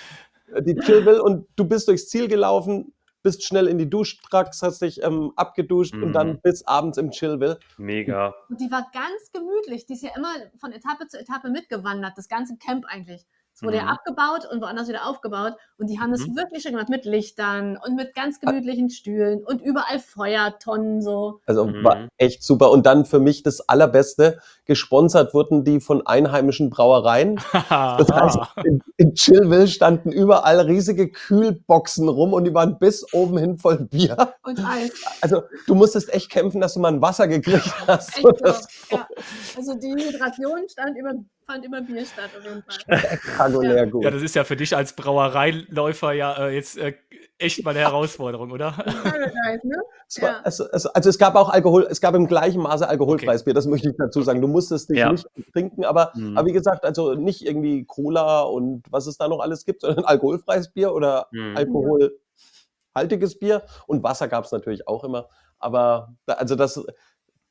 Die 0.61 0.75
Chillville 0.75 1.23
und 1.23 1.47
du 1.57 1.65
bist 1.65 1.89
durchs 1.89 2.09
Ziel 2.09 2.29
gelaufen, 2.29 2.93
bist 3.23 3.43
schnell 3.45 3.67
in 3.67 3.79
die 3.79 3.91
Duschtracks, 3.91 4.63
hast 4.63 4.83
dich 4.83 5.03
ähm, 5.03 5.33
abgeduscht 5.37 5.95
und 5.95 6.09
Mhm. 6.09 6.13
dann 6.13 6.41
bis 6.41 6.67
abends 6.67 6.97
im 6.99 7.11
Chillville. 7.11 7.59
Mega. 7.77 8.35
Und 8.49 8.61
die 8.61 8.71
war 8.71 8.87
ganz 8.93 9.33
gemütlich. 9.33 9.87
Die 9.87 9.95
ist 9.95 10.03
ja 10.03 10.11
immer 10.17 10.33
von 10.61 10.73
Etappe 10.73 11.09
zu 11.09 11.19
Etappe 11.19 11.51
mitgewandert, 11.51 12.13
das 12.17 12.29
ganze 12.29 12.57
Camp 12.57 12.85
eigentlich. 12.87 13.27
Es 13.57 13.63
wurde 13.63 13.79
Mhm. 13.79 13.85
ja 13.87 13.89
abgebaut 13.89 14.47
und 14.53 14.61
woanders 14.61 14.87
wieder 14.87 15.07
aufgebaut. 15.09 15.55
Und 15.79 15.87
die 15.89 15.99
haben 15.99 16.11
das 16.13 16.27
Mhm. 16.27 16.37
wirklich 16.37 16.63
schön 16.63 16.73
gemacht 16.73 16.91
mit 16.91 17.07
Lichtern 17.07 17.79
und 17.83 17.97
mit 17.97 18.15
ganz 18.15 18.39
gemütlichen 18.39 18.91
Stühlen 18.91 19.43
und 19.43 19.63
überall 19.63 19.99
Feuertonnen 19.99 21.01
so. 21.01 21.41
Also 21.47 21.65
Mhm. 21.65 21.83
war 21.83 22.09
echt 22.19 22.43
super. 22.43 22.71
Und 22.71 22.85
dann 22.85 23.07
für 23.07 23.19
mich 23.19 23.43
das 23.43 23.67
Allerbeste, 23.67 24.41
gesponsert 24.67 25.33
wurden 25.33 25.65
die 25.65 25.81
von 25.81 26.07
einheimischen 26.07 26.69
Brauereien. 26.69 27.37
Das 28.07 28.13
heißt, 28.13 28.39
in, 28.65 28.83
in 28.99 29.15
Chillville 29.15 29.69
standen 29.69 30.13
überall 30.13 30.61
riesige 30.61 31.09
Kühlboxen 31.11 32.09
rum 32.09 32.35
und 32.35 32.45
die 32.45 32.53
waren 32.53 32.79
bis 32.79 33.11
oben 33.15 33.39
hin 33.39 33.57
voll 33.59 33.79
Bier. 33.79 34.35
Und 34.43 34.59
Eis. 34.67 34.93
Also 35.23 35.43
du 35.67 35.75
musstest 35.75 36.13
echt 36.13 36.31
kämpfen, 36.31 36.61
dass 36.61 36.75
du 36.75 36.81
mal 36.81 36.89
ein 36.93 37.01
Wasser 37.01 37.27
gekriegt 37.27 37.73
hast. 37.87 38.19
Echt 38.19 38.23
so. 38.45 38.53
Ja. 38.91 39.09
Also 39.57 39.75
die 39.75 39.93
Hydration 39.93 40.69
stand 40.69 40.97
über, 40.99 41.13
fand 41.47 41.65
immer 41.65 41.81
Bier 41.83 42.05
statt 42.05 42.31
auf 42.37 42.45
jeden 42.45 42.63
Fall. 42.63 42.75
spektakulär 42.75 43.87
gut. 43.87 44.05
ja, 44.05 44.11
das 44.11 44.23
ist 44.23 44.35
ja 44.35 44.45
für 44.45 44.57
dich 44.57 44.77
als 44.77 44.93
Brauereiläufer 44.95 46.13
ja 46.13 46.47
äh, 46.49 46.55
jetzt 46.55 46.77
äh, 46.79 46.95
echt 47.39 47.65
mal 47.65 47.71
eine 47.73 47.81
Herausforderung, 47.81 48.51
oder? 48.53 48.73
Paradise, 48.73 49.67
ne? 49.67 49.77
Es 50.09 50.23
war, 50.23 50.31
Ja. 50.31 50.43
es, 50.45 50.61
es, 50.61 50.87
also 50.87 51.09
es 51.11 51.19
gab 51.19 51.35
auch 51.35 51.49
Alkohol, 51.49 51.87
es 51.91 52.01
gab 52.01 52.15
im 52.15 52.27
gleichen 52.27 52.63
Maße 52.63 52.89
alkoholfreies 52.89 53.45
Bier, 53.45 53.55
das 53.55 53.67
möchte 53.67 53.89
ich 53.91 53.97
dazu 53.99 54.23
sagen. 54.23 54.41
Du 54.41 54.49
musstest 54.49 54.89
dich 54.91 54.99
Ja. 54.99 55.11
nicht 55.11 55.27
trinken, 55.53 55.85
aber, 55.85 56.13
Mhm. 56.15 56.37
aber 56.39 56.47
wie 56.47 56.53
gesagt, 56.53 56.85
also 56.85 57.15
nicht 57.15 57.45
irgendwie 57.45 57.85
Cola 57.85 58.43
und 58.43 58.85
was 58.91 59.07
es 59.07 59.19
da 59.19 59.27
noch 59.29 59.41
alles 59.41 59.65
gibt, 59.65 59.81
sondern 59.83 60.05
alkoholfreies 60.05 60.73
Bier 60.73 60.93
oder 60.95 61.27
Mhm. 61.33 61.57
alkoholhaltiges 61.57 63.39
Bier 63.39 63.63
und 63.87 64.03
Wasser 64.03 64.29
gab 64.29 64.45
es 64.45 64.53
natürlich 64.53 64.87
auch 64.89 65.05
immer. 65.05 65.29
Aber 65.59 66.15
da, 66.27 66.35
also 66.35 66.55
das, 66.55 66.85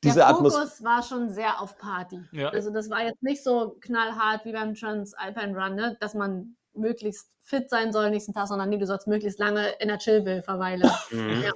diese 0.04 0.16
Der. 0.20 0.28
Fokus 0.28 0.82
war 0.84 1.02
schon 1.02 1.30
sehr 1.30 1.60
auf 1.60 1.78
Party. 1.78 2.20
Ja. 2.32 2.50
Also 2.50 2.70
das 2.70 2.90
war 2.90 3.02
jetzt 3.02 3.22
nicht 3.22 3.42
so 3.42 3.76
knallhart 3.80 4.44
wie 4.44 4.52
beim 4.52 4.74
Transalpine 4.74 5.56
Run, 5.56 5.74
ne? 5.74 5.96
dass 6.00 6.14
man 6.14 6.56
möglichst 6.74 7.28
fit 7.42 7.70
sein 7.70 7.92
soll 7.92 8.10
nächsten 8.10 8.34
Tag, 8.34 8.48
sondern 8.48 8.68
nee, 8.68 8.76
du 8.78 8.86
sollst 8.86 9.06
möglichst 9.06 9.38
lange 9.38 9.68
in 9.80 9.88
der 9.88 9.98
Chillville 9.98 10.42
verweilen. 10.42 10.82
Mhm. 11.10 11.42
Ja. 11.42 11.52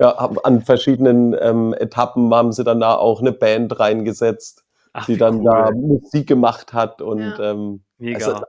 Ja, 0.00 0.10
an 0.44 0.62
verschiedenen 0.62 1.36
ähm, 1.40 1.74
Etappen 1.74 2.32
haben 2.32 2.52
sie 2.52 2.62
dann 2.62 2.78
da 2.78 2.94
auch 2.94 3.20
eine 3.20 3.32
Band 3.32 3.80
reingesetzt, 3.80 4.64
Ach, 4.92 5.06
die 5.06 5.16
dann 5.16 5.38
cool. 5.40 5.44
da 5.44 5.70
Musik 5.72 6.28
gemacht 6.28 6.72
hat 6.72 7.02
und 7.02 7.18
Ja. 7.18 7.50
ähm, 7.50 7.82
Mega. 7.98 8.24
also 8.24 8.44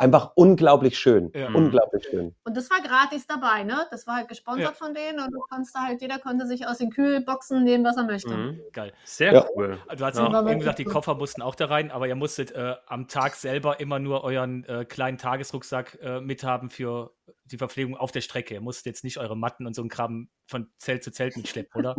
einfach 0.00 0.32
unglaublich 0.34 0.98
schön. 0.98 1.30
Ja. 1.34 1.48
Unglaublich 1.48 2.04
schön. 2.10 2.34
Und 2.44 2.56
das 2.56 2.68
war 2.70 2.78
gratis 2.80 3.26
dabei, 3.26 3.62
ne? 3.64 3.86
Das 3.90 4.06
war 4.06 4.16
halt 4.16 4.28
gesponsert 4.28 4.64
Ja. 4.70 4.72
von 4.72 4.94
denen 4.94 5.20
und 5.20 5.30
du 5.32 5.38
konntest 5.48 5.74
da 5.76 5.80
halt, 5.82 6.00
jeder 6.00 6.18
konnte 6.18 6.46
sich 6.46 6.66
aus 6.66 6.78
den 6.78 6.90
Kühlboxen 6.90 7.62
nehmen, 7.62 7.84
was 7.84 7.96
er 7.96 8.04
möchte. 8.04 8.30
Mhm. 8.34 8.60
Geil. 8.72 8.92
Sehr 9.04 9.32
Ja. 9.32 9.46
cool. 9.54 9.78
Du 9.96 10.04
hast 10.04 10.16
Ja. 10.18 10.48
eben 10.48 10.58
gesagt, 10.58 10.78
die 10.78 10.84
Koffer 10.84 11.14
mussten 11.14 11.42
auch 11.42 11.54
da 11.54 11.66
rein, 11.66 11.90
aber 11.90 12.08
ihr 12.08 12.16
musstet 12.16 12.50
äh, 12.52 12.74
am 12.86 13.06
Tag 13.08 13.34
selber 13.34 13.78
immer 13.80 13.98
nur 13.98 14.24
euren 14.24 14.64
äh, 14.64 14.84
kleinen 14.84 15.18
Tagesrucksack 15.18 15.98
äh, 16.02 16.20
mithaben 16.20 16.70
für 16.70 17.12
die 17.44 17.58
Verpflegung 17.58 17.96
auf 17.96 18.10
der 18.12 18.20
Strecke. 18.22 18.54
Ihr 18.54 18.60
musstet 18.60 18.86
jetzt 18.86 19.04
nicht 19.04 19.18
eure 19.18 19.36
Matten 19.36 19.66
und 19.66 19.74
so 19.74 19.82
ein 19.82 19.88
Kram 19.88 20.28
von 20.46 20.68
Zelt 20.78 21.04
zu 21.04 21.10
Zelt 21.12 21.36
mitschleppen, 21.36 21.80
oder? 21.80 21.94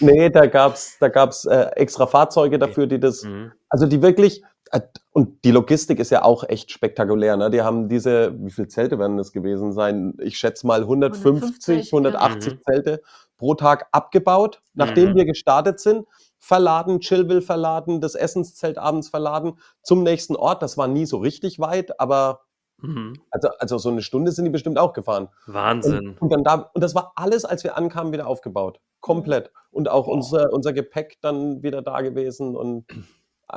Nee, 0.00 0.30
da 0.30 0.46
gab's 0.46 0.98
da 0.98 1.08
gab's 1.08 1.44
äh, 1.44 1.70
extra 1.76 2.06
Fahrzeuge 2.06 2.58
dafür, 2.58 2.86
die 2.86 2.98
das, 3.00 3.22
Mhm. 3.24 3.52
also 3.68 3.86
die 3.86 4.02
wirklich, 4.02 4.42
und 5.12 5.44
die 5.44 5.50
Logistik 5.50 5.98
ist 6.00 6.10
ja 6.10 6.24
auch 6.24 6.44
echt 6.48 6.70
spektakulär. 6.70 7.36
Ne? 7.36 7.50
Die 7.50 7.60
haben 7.62 7.88
diese, 7.88 8.34
wie 8.42 8.50
viele 8.50 8.68
Zelte 8.68 8.98
werden 8.98 9.16
das 9.18 9.32
gewesen 9.32 9.72
sein? 9.72 10.14
Ich 10.20 10.38
schätze 10.38 10.66
mal 10.66 10.80
150, 10.82 11.92
150, 11.92 11.92
180 11.92 12.52
ja. 12.52 12.58
Zelte 12.62 13.02
pro 13.36 13.54
Tag 13.54 13.88
abgebaut, 13.92 14.62
nachdem 14.74 15.10
Mhm. 15.10 15.16
wir 15.16 15.24
gestartet 15.26 15.80
sind. 15.80 16.06
Verladen, 16.38 17.00
Chillville 17.00 17.42
verladen, 17.42 18.00
das 18.00 18.14
Essenszelt 18.14 18.78
abends 18.78 19.08
verladen 19.10 19.58
zum 19.82 20.02
nächsten 20.02 20.34
Ort. 20.36 20.62
Das 20.62 20.76
war 20.78 20.88
nie 20.88 21.06
so 21.06 21.18
richtig 21.18 21.60
weit, 21.60 22.00
aber 22.00 22.40
Mhm. 22.78 23.14
also, 23.30 23.48
also 23.58 23.78
so 23.78 23.90
eine 23.90 24.02
Stunde 24.02 24.32
sind 24.32 24.44
die 24.46 24.50
bestimmt 24.50 24.78
auch 24.78 24.92
gefahren. 24.92 25.28
Wahnsinn. 25.46 26.08
Und, 26.08 26.22
und, 26.22 26.32
dann 26.32 26.42
da, 26.44 26.70
und 26.74 26.82
das 26.82 26.94
war 26.96 27.12
alles, 27.14 27.44
als 27.44 27.62
wir 27.62 27.76
ankamen, 27.76 28.12
wieder 28.12 28.26
aufgebaut. 28.26 28.80
Komplett. 29.00 29.52
Und 29.70 29.88
auch 29.88 30.06
unser, 30.08 30.52
unser 30.52 30.72
Gepäck 30.72 31.18
dann 31.20 31.62
wieder 31.62 31.80
da 31.82 32.00
gewesen 32.00 32.56
und 32.56 32.90
äh, 32.90 32.94
Mhm. 32.96 33.04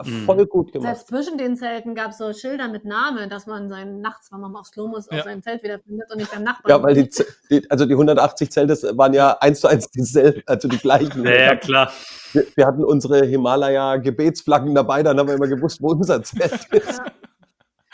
Voll 0.04 0.46
gut 0.46 0.72
gemacht. 0.72 0.88
Selbst 0.88 1.08
zwischen 1.08 1.38
den 1.38 1.56
Zelten 1.56 1.96
gab 1.96 2.12
es 2.12 2.18
so 2.18 2.34
Schilder 2.34 2.68
mit 2.68 2.86
Namen, 2.86 3.30
dass 3.30 3.46
man 3.48 3.70
seinen 3.70 4.02
nachts, 4.02 4.32
wenn 4.32 4.40
man 4.42 4.52
mal 4.52 4.60
aufs 4.60 4.72
Klo 4.72 4.88
muss, 4.88 5.08
Ja. 5.12 5.20
auf 5.20 5.24
seinem 5.24 5.42
Zelt 5.42 5.64
wieder 5.64 5.80
findet 5.80 6.12
und 6.12 6.18
nicht 6.18 6.32
beim 6.32 6.44
Nachbarn. 6.44 6.70
Ja, 6.70 6.84
weil 6.84 6.94
die, 6.96 7.10
die, 7.50 7.70
also 7.72 7.86
die 7.86 7.94
180 7.94 8.52
Zelte 8.52 8.74
waren 8.98 9.14
ja 9.14 9.38
eins 9.40 9.62
zu 9.62 9.68
eins 9.68 9.90
dieselben, 9.90 10.42
also 10.46 10.68
die 10.68 10.78
gleichen. 10.78 11.24
Ja, 11.24 11.32
ja, 11.34 11.56
klar. 11.56 11.92
Wir, 12.34 12.46
wir 12.56 12.66
hatten 12.68 12.84
unsere 12.84 13.26
Himalaya-Gebetsflaggen 13.26 14.76
dabei, 14.76 15.04
dann 15.04 15.18
haben 15.20 15.28
wir 15.28 15.36
immer 15.36 15.48
gewusst, 15.48 15.82
wo 15.82 15.92
unser 15.92 16.22
Zelt 16.24 16.66
ist. 16.72 17.00
ja, 17.00 17.06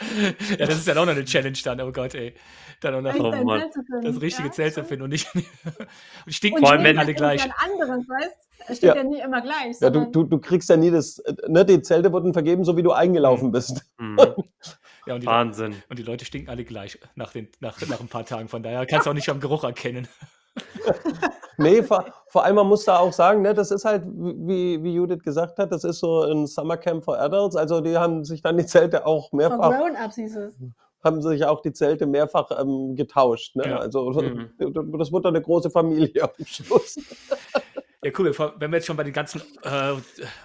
das 0.60 0.70
ist 0.70 0.88
ja 0.88 0.94
auch 0.94 1.06
noch 1.06 1.12
eine 1.14 1.26
Challenge 1.26 1.58
dann, 1.64 1.82
oh 1.82 1.92
Gott, 1.92 2.16
ey. 2.16 2.34
Dann 2.82 2.96
auch 2.96 3.02
noch 3.02 3.16
Oh 3.20 3.44
Mann. 3.44 3.64
Das 4.04 4.20
richtige 4.22 4.48
Ja, 4.48 4.54
Zelt 4.54 4.74
zu 4.74 4.84
finden 4.84 5.04
und 5.04 5.10
nicht. 5.12 5.28
und 5.36 6.34
stinken 6.34 6.58
Und 6.60 6.64
vor 6.66 6.72
allem 6.72 6.84
wenn- 6.84 6.98
alle 6.98 7.14
gleich. 7.14 7.40
ja 7.46 7.46
ein 7.46 7.72
anderes, 7.72 8.08
weißt 8.08 8.36
Es 8.68 8.78
steht 8.78 8.90
ja. 8.90 8.96
Ja. 8.96 9.04
nie 9.04 9.20
immer 9.20 9.42
gleich. 9.42 9.76
Ja, 9.80 9.90
du, 9.90 10.06
du, 10.06 10.24
du 10.24 10.40
kriegst 10.40 10.70
ja 10.70 10.78
nie 10.78 10.90
das, 10.92 11.20
äh, 11.20 11.34
ne, 11.48 11.64
die 11.66 11.82
Zelte 11.82 12.12
wurden 12.12 12.34
vergeben, 12.34 12.64
so 12.64 12.76
wie 12.78 12.84
du 12.84 12.92
eingelaufen 12.92 13.52
bist. 13.52 13.84
Mhm. 13.98 14.18
Ja, 15.08 15.16
und 15.16 15.26
Wahnsinn. 15.26 15.74
und 15.90 15.98
die 15.98 16.04
Leute 16.04 16.26
stinken 16.26 16.52
alle 16.52 16.64
gleich 16.64 17.00
nach, 17.16 17.32
den, 17.34 17.48
nach, 17.60 17.82
nach 17.88 18.00
ein 18.02 18.08
paar 18.08 18.24
Tagen. 18.24 18.48
Von 18.48 18.62
daher 18.62 18.86
kannst 18.86 19.08
du 19.08 19.10
auch 19.10 19.16
nicht 19.16 19.30
am 19.30 19.40
Geruch 19.40 19.64
erkennen. 19.64 20.08
Nee, 21.58 21.84
vor, 21.84 22.06
vor 22.28 22.44
allem, 22.44 22.56
man 22.56 22.68
muss 22.68 22.86
da 22.86 22.98
auch 22.98 23.14
sagen, 23.14 23.42
ne, 23.42 23.54
das 23.54 23.72
ist 23.72 23.86
halt, 23.86 24.04
wie, 24.06 24.82
wie 24.84 24.94
Judith 24.96 25.22
gesagt 25.24 25.58
hat, 25.60 25.72
das 25.72 25.84
ist 25.84 26.00
so 26.00 26.24
ein 26.24 26.48
Summercamp 26.48 27.04
for 27.04 27.20
Adults. 27.20 27.56
Also 27.56 27.82
die 27.82 27.98
haben 27.98 28.24
sich 28.24 28.42
dann 28.42 28.58
die 28.58 28.66
Zelte 28.66 29.06
auch 29.06 29.30
Von 29.30 29.38
mehrfach, 29.38 29.70
Grown-Ups 29.78 30.16
hieß 30.16 30.36
es. 30.38 30.56
haben 31.04 31.22
sich 31.22 31.46
auch 31.46 31.62
die 31.62 31.74
Zelte 31.74 32.08
mehrfach 32.08 32.50
ähm, 32.60 32.96
getauscht. 32.96 33.56
Ne? 33.56 33.68
Ja. 33.68 33.78
Also 33.78 34.10
Mhm. 34.12 34.50
das 34.98 35.12
wird 35.12 35.26
dann 35.26 35.36
eine 35.36 35.44
große 35.44 35.70
Familie 35.70 36.24
am 36.24 36.46
Schluss. 36.46 36.98
Ja, 38.04 38.12
cool. 38.18 38.30
Bevor- 38.30 38.54
Wenn 38.58 38.72
wir 38.72 38.78
jetzt 38.78 38.88
schon 38.88 38.98
bei 38.98 39.04
den 39.04 39.14
ganzen 39.14 39.42
äh, 39.64 39.94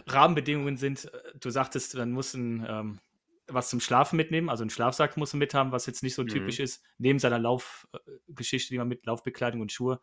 Rahmenbedingungen 0.09 0.77
sind, 0.77 1.07
äh, 1.07 1.11
du 1.41 1.49
sagtest, 1.51 1.95
man 1.97 2.11
muss 2.11 2.35
ein, 2.35 2.67
ähm, 2.69 2.99
was 3.49 3.71
zum 3.71 3.81
Schlafen 3.81 4.17
mitnehmen, 4.17 4.51
also 4.51 4.63
einen 4.63 4.71
Schlafsack 4.71 5.17
muss 5.17 5.33
man 5.33 5.39
mithaben, 5.39 5.73
was 5.73 5.87
jetzt 5.87 6.03
nicht 6.03 6.15
so 6.15 6.23
Mhm. 6.23 6.29
typisch 6.29 6.59
ist, 6.61 6.83
neben 6.99 7.19
seiner 7.19 7.39
Laufgeschichte, 7.39 8.71
die 8.75 8.79
man 8.79 8.89
mit 8.89 9.07
Laufbekleidung 9.07 9.61
und 9.63 9.73
Schuhe. 9.73 10.01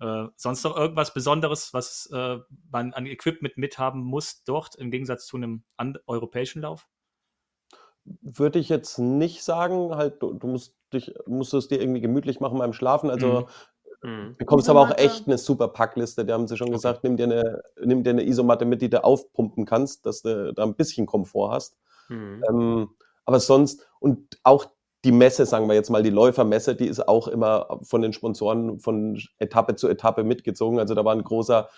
Äh, 0.00 0.26
sonst 0.36 0.64
noch 0.64 0.76
irgendwas 0.76 1.14
Besonderes, 1.14 1.72
was 1.72 2.08
äh, 2.12 2.38
man 2.70 2.92
an 2.94 3.06
Equipment 3.06 3.56
mithaben 3.56 4.02
muss 4.02 4.42
dort, 4.44 4.74
im 4.74 4.90
Gegensatz 4.90 5.26
zu 5.26 5.36
einem 5.36 5.64
europäischen 6.06 6.62
Lauf? 6.62 6.88
Würde 8.04 8.58
ich 8.58 8.68
jetzt 8.68 8.98
nicht 8.98 9.42
sagen, 9.44 9.94
halt, 9.94 10.22
du, 10.22 10.34
du 10.34 10.46
musst 10.46 10.76
dich, 10.92 11.14
musst 11.26 11.54
es 11.54 11.68
dir 11.68 11.80
irgendwie 11.80 12.00
gemütlich 12.00 12.40
machen 12.40 12.58
beim 12.58 12.72
Schlafen. 12.72 13.10
Also 13.10 13.48
Mhm. 14.04 14.36
bekommst 14.36 14.68
aber 14.68 14.82
auch 14.82 14.98
echt 14.98 15.26
eine 15.26 15.38
super 15.38 15.68
Packliste. 15.68 16.26
Da 16.26 16.34
haben 16.34 16.46
sie 16.46 16.58
schon 16.58 16.70
gesagt, 16.70 17.04
nimm 17.04 17.16
dir 17.16 17.24
eine, 17.24 17.62
nimm 17.82 18.04
dir 18.04 18.10
eine 18.10 18.26
Isomatte 18.26 18.66
mit, 18.66 18.82
die 18.82 18.90
du 18.90 19.02
aufpumpen 19.02 19.64
kannst, 19.64 20.04
dass 20.04 20.22
du 20.22 20.52
da 20.52 20.62
ein 20.62 20.74
bisschen 20.74 21.06
Komfort 21.06 21.52
hast. 21.52 21.78
Mhm. 22.08 22.44
Ähm, 22.48 22.90
aber 23.24 23.40
sonst, 23.40 23.86
und 23.98 24.38
auch 24.42 24.66
die 25.04 25.12
Messe, 25.12 25.44
sagen 25.46 25.68
wir 25.68 25.74
jetzt 25.74 25.90
mal, 25.90 26.02
die 26.02 26.10
Läufermesse, 26.10 26.74
die 26.74 26.86
ist 26.86 27.06
auch 27.06 27.28
immer 27.28 27.78
von 27.82 28.02
den 28.02 28.12
Sponsoren 28.12 28.78
von 28.80 29.20
Etappe 29.38 29.76
zu 29.76 29.88
Etappe 29.88 30.24
mitgezogen. 30.24 30.78
Also 30.78 30.94
da 30.94 31.04
war 31.04 31.14
ein 31.14 31.22
großer 31.22 31.68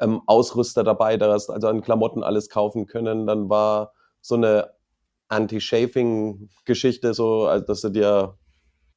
ähm, 0.00 0.20
Ausrüster 0.26 0.84
dabei, 0.84 1.16
da 1.16 1.32
hast 1.32 1.50
also 1.50 1.68
an 1.68 1.80
Klamotten 1.80 2.22
alles 2.22 2.50
kaufen 2.50 2.86
können. 2.86 3.26
Dann 3.26 3.48
war 3.48 3.92
so 4.20 4.34
eine 4.34 4.70
Anti-Chafing-Geschichte, 5.28 7.14
so, 7.14 7.46
also 7.46 7.64
dass 7.64 7.80
du 7.80 7.88
dir 7.88 8.38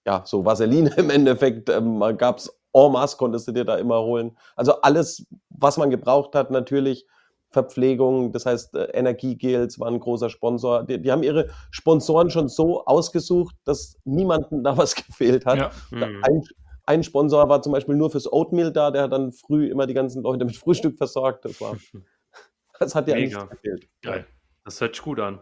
ja 0.06 0.24
so 0.26 0.46
Vaseline 0.46 0.94
im 0.98 1.10
Endeffekt, 1.10 1.70
ähm, 1.70 2.00
gab 2.18 2.40
es 2.40 2.54
en 2.74 2.92
masse 2.92 3.18
konntest 3.18 3.48
du 3.48 3.54
dir 3.54 3.66
da 3.66 3.78
immer 3.78 4.02
holen. 4.02 4.38
Also 4.56 4.82
alles, 4.82 5.26
was 5.50 5.78
man 5.78 5.90
gebraucht 5.90 6.36
hat, 6.36 6.52
natürlich 6.52 7.08
Verpflegung, 7.50 8.34
das 8.34 8.46
heißt 8.46 8.76
äh, 8.76 8.86
Energiegels 8.94 9.80
war 9.80 9.88
ein 9.88 10.00
großer 10.00 10.30
Sponsor. 10.30 10.84
Die, 10.84 11.02
die, 11.02 11.12
haben 11.12 11.24
ihre 11.24 11.50
Sponsoren 11.72 12.30
schon 12.30 12.50
so 12.50 12.86
ausgesucht, 12.86 13.56
dass 13.64 13.98
niemandem 14.04 14.64
da 14.64 14.78
was 14.78 14.96
gefehlt 14.96 15.46
hat. 15.46 15.58
Ja. 15.58 15.72
Mhm. 15.92 16.24
Ein, 16.24 16.42
ein, 16.86 17.04
Sponsor 17.04 17.48
war 17.48 17.62
zum 17.62 17.72
Beispiel 17.72 17.96
nur 17.96 18.12
fürs 18.12 18.32
Oatmeal 18.32 18.72
da, 18.72 18.92
der 18.92 19.04
hat 19.04 19.14
dann 19.14 19.32
früh 19.32 19.68
immer 19.68 19.88
die 19.88 19.94
ganzen 19.94 20.24
Leute 20.24 20.46
mit 20.46 20.58
Frühstück 20.58 20.98
versorgt. 20.98 21.46
Das 21.46 21.60
war, 21.62 21.78
das 22.80 22.96
hat 22.96 23.08
ja 23.08 23.16
nichts 23.16 23.38
gefehlt. 23.50 23.88
Geil. 24.02 24.26
Das 24.66 24.82
hört 24.82 24.96
sich 24.96 25.04
gut 25.04 25.20
an. 25.22 25.40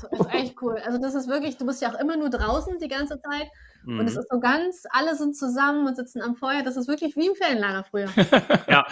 Das 0.00 0.20
ist 0.20 0.32
echt 0.32 0.62
cool. 0.62 0.78
Also 0.84 0.98
das 1.00 1.16
ist 1.16 1.28
wirklich, 1.28 1.56
du 1.56 1.66
bist 1.66 1.82
ja 1.82 1.92
auch 1.92 1.98
immer 1.98 2.16
nur 2.16 2.30
draußen 2.30 2.78
die 2.78 2.86
ganze 2.86 3.18
Zeit. 3.20 3.48
Mhm. 3.86 4.00
Und 4.00 4.06
es 4.06 4.14
mhm. 4.14 4.20
ist 4.20 4.28
so 4.30 4.40
ganz, 4.40 4.84
alle 4.90 5.14
sind 5.16 5.36
zusammen 5.36 5.86
und 5.86 5.96
sitzen 5.96 6.22
am 6.22 6.36
Feuer. 6.36 6.62
Das 6.64 6.76
ist 6.76 6.88
wirklich 6.88 7.16
wie 7.16 7.26
im 7.26 7.34
Ferienlager 7.34 7.84
früher. 7.84 8.08
ja. 8.68 8.86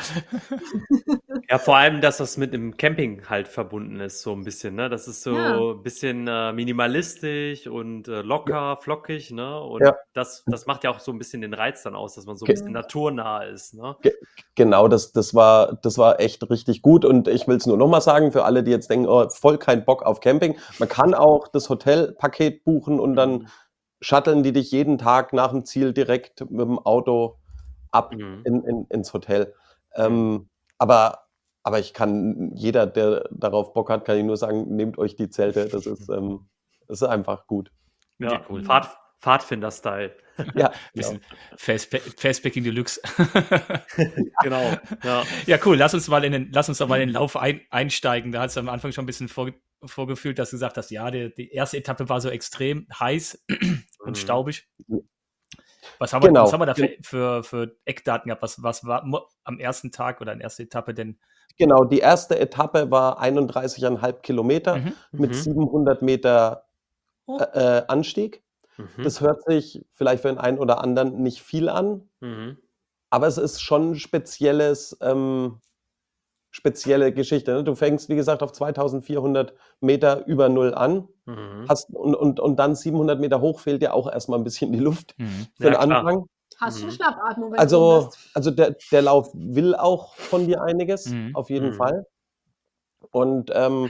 ja, 1.48 1.58
vor 1.58 1.76
allem, 1.76 2.00
dass 2.00 2.18
das 2.18 2.36
mit 2.36 2.52
dem 2.52 2.76
Camping 2.76 3.22
halt 3.28 3.48
verbunden 3.48 4.00
ist, 4.00 4.22
so 4.22 4.32
ein 4.32 4.44
bisschen. 4.44 4.74
Ne? 4.74 4.88
Das 4.88 5.08
ist 5.08 5.22
so 5.22 5.34
ja. 5.34 5.58
ein 5.58 5.82
bisschen 5.82 6.28
äh, 6.28 6.52
minimalistisch 6.52 7.66
und 7.66 8.08
äh, 8.08 8.22
locker, 8.22 8.52
ja. 8.52 8.76
flockig. 8.76 9.30
Ne? 9.30 9.60
Und 9.60 9.82
ja. 9.82 9.96
das, 10.12 10.44
das 10.46 10.66
macht 10.66 10.84
ja 10.84 10.90
auch 10.90 11.00
so 11.00 11.12
ein 11.12 11.18
bisschen 11.18 11.42
den 11.42 11.54
Reiz 11.54 11.82
dann 11.82 11.94
aus, 11.94 12.14
dass 12.14 12.26
man 12.26 12.36
so 12.36 12.44
ein 12.44 12.52
bisschen 12.52 12.72
naturnah 12.72 13.44
ist. 13.44 13.74
Ne? 13.74 13.96
genau, 14.54 14.88
das, 14.88 15.12
das, 15.12 15.34
war, 15.34 15.78
das 15.82 15.98
war 15.98 16.20
echt 16.20 16.48
richtig 16.50 16.82
gut. 16.82 17.04
Und 17.04 17.28
ich 17.28 17.48
will 17.48 17.56
es 17.56 17.66
nur 17.66 17.76
nochmal 17.76 18.02
sagen, 18.02 18.32
für 18.32 18.44
alle, 18.44 18.62
die 18.62 18.70
jetzt 18.70 18.90
denken, 18.90 19.06
oh, 19.08 19.28
voll 19.30 19.58
kein 19.58 19.84
Bock 19.84 20.02
auf 20.02 20.20
Camping. 20.20 20.56
Man 20.78 20.88
kann 20.88 21.14
auch 21.14 21.48
das 21.48 21.68
Hotelpaket 21.68 22.64
buchen 22.64 23.00
und 23.00 23.16
dann 23.16 23.32
mhm 23.32 23.46
shutteln 24.02 24.42
die 24.42 24.52
dich 24.52 24.70
jeden 24.70 24.98
Tag 24.98 25.32
nach 25.32 25.52
dem 25.52 25.64
Ziel 25.64 25.92
direkt 25.94 26.40
mit 26.50 26.60
dem 26.60 26.78
Auto 26.78 27.38
ab 27.90 28.12
mhm. 28.12 28.42
in, 28.44 28.64
in, 28.64 28.86
ins 28.90 29.14
Hotel. 29.14 29.54
Ähm, 29.94 30.48
aber, 30.78 31.26
aber 31.62 31.78
ich 31.78 31.94
kann, 31.94 32.50
jeder, 32.54 32.86
der 32.86 33.28
darauf 33.30 33.72
Bock 33.72 33.88
hat, 33.90 34.04
kann 34.04 34.18
ich 34.18 34.24
nur 34.24 34.36
sagen, 34.36 34.74
nehmt 34.74 34.98
euch 34.98 35.14
die 35.14 35.30
Zelte. 35.30 35.68
Das 35.68 35.86
ist, 35.86 36.08
ähm, 36.08 36.48
das 36.88 37.02
ist 37.02 37.08
einfach 37.08 37.46
gut. 37.46 37.70
Ja, 38.18 38.42
cool. 38.48 38.64
Fahrt, 38.64 38.88
Pfadfinder-Style. 39.20 40.16
Ja, 40.54 40.72
bisschen 40.94 41.20
genau. 41.20 42.12
Fastpacking 42.16 42.64
Deluxe. 42.64 43.00
genau. 44.42 44.76
Ja. 45.04 45.24
ja, 45.46 45.58
cool. 45.64 45.76
Lass 45.76 45.92
uns 45.92 46.08
mal 46.08 46.24
in 46.24 46.32
den, 46.32 46.50
lass 46.52 46.70
uns 46.70 46.78
doch 46.78 46.88
mal 46.88 47.00
in 47.00 47.08
den 47.08 47.14
Lauf 47.14 47.36
ein, 47.36 47.60
einsteigen. 47.68 48.32
Da 48.32 48.40
hast 48.40 48.56
du 48.56 48.60
am 48.60 48.70
Anfang 48.70 48.92
schon 48.92 49.04
ein 49.04 49.06
bisschen 49.06 49.28
vor, 49.28 49.50
vorgefühlt, 49.84 50.38
dass 50.38 50.50
du 50.50 50.54
gesagt 50.56 50.78
hast, 50.78 50.90
ja, 50.90 51.10
die, 51.10 51.34
die 51.34 51.50
erste 51.50 51.76
Etappe 51.76 52.08
war 52.08 52.22
so 52.22 52.30
extrem 52.30 52.86
heiß 52.98 53.44
und 54.02 54.10
mhm. 54.10 54.16
staubig. 54.16 54.68
Was 55.98 56.12
haben, 56.12 56.22
wir, 56.22 56.28
genau. 56.28 56.44
was 56.44 56.52
haben 56.52 56.60
wir 56.60 56.66
da 56.66 56.74
für, 56.74 56.90
für, 57.02 57.42
für, 57.42 57.76
Eckdaten 57.84 58.28
gehabt? 58.28 58.42
Was, 58.42 58.62
was 58.62 58.84
war 58.84 59.04
am 59.44 59.58
ersten 59.58 59.90
Tag 59.90 60.20
oder 60.20 60.32
in 60.32 60.38
der 60.38 60.44
ersten 60.44 60.62
Etappe 60.62 60.94
denn? 60.94 61.18
Genau, 61.58 61.84
die 61.84 61.98
erste 61.98 62.38
Etappe 62.38 62.90
war 62.90 63.22
31,5 63.22 64.20
Kilometer 64.20 64.76
mhm. 64.76 64.94
mit 65.12 65.34
700 65.34 66.00
mhm. 66.00 66.06
Meter 66.06 66.66
oh. 67.26 67.38
äh, 67.38 67.78
äh, 67.78 67.86
Anstieg. 67.88 68.42
Mhm. 68.76 69.02
Das 69.02 69.20
hört 69.20 69.44
sich 69.44 69.84
vielleicht 69.92 70.22
für 70.22 70.28
den 70.28 70.38
einen 70.38 70.58
oder 70.58 70.82
anderen 70.82 71.22
nicht 71.22 71.42
viel 71.42 71.68
an, 71.68 72.08
mhm. 72.20 72.58
aber 73.10 73.26
es 73.26 73.38
ist 73.38 73.60
schon 73.60 73.92
ein 73.92 73.96
spezielles, 73.96 74.96
ähm, 75.02 75.60
spezielle 76.52 77.12
Geschichte. 77.12 77.52
Ne? 77.52 77.64
Du 77.64 77.74
fängst, 77.74 78.08
wie 78.08 78.14
gesagt, 78.14 78.42
auf 78.42 78.52
2400 78.52 79.54
Meter 79.80 80.24
über 80.26 80.48
Null 80.48 80.74
an 80.74 81.08
mhm. 81.24 81.64
hast, 81.68 81.90
und, 81.90 82.14
und, 82.14 82.38
und 82.38 82.56
dann 82.56 82.76
700 82.76 83.18
Meter 83.18 83.40
hoch 83.40 83.58
fehlt 83.58 83.82
dir 83.82 83.94
auch 83.94 84.10
erstmal 84.10 84.38
ein 84.38 84.44
bisschen 84.44 84.70
die 84.70 84.78
Luft 84.78 85.18
mhm. 85.18 85.48
für 85.58 85.64
ja, 85.64 85.70
den 85.70 85.92
Anfang. 85.92 86.26
Hast 86.60 86.82
du 86.82 86.86
mhm. 86.86 86.90
Schnappatmung? 86.92 87.54
Also, 87.54 88.10
also 88.34 88.50
der, 88.50 88.76
der 88.92 89.02
Lauf 89.02 89.30
will 89.34 89.74
auch 89.74 90.14
von 90.14 90.46
dir 90.46 90.62
einiges, 90.62 91.06
mhm. 91.06 91.34
auf 91.34 91.48
jeden 91.50 91.70
mhm. 91.70 91.74
Fall. 91.74 92.06
Und, 93.10 93.50
ähm, 93.54 93.88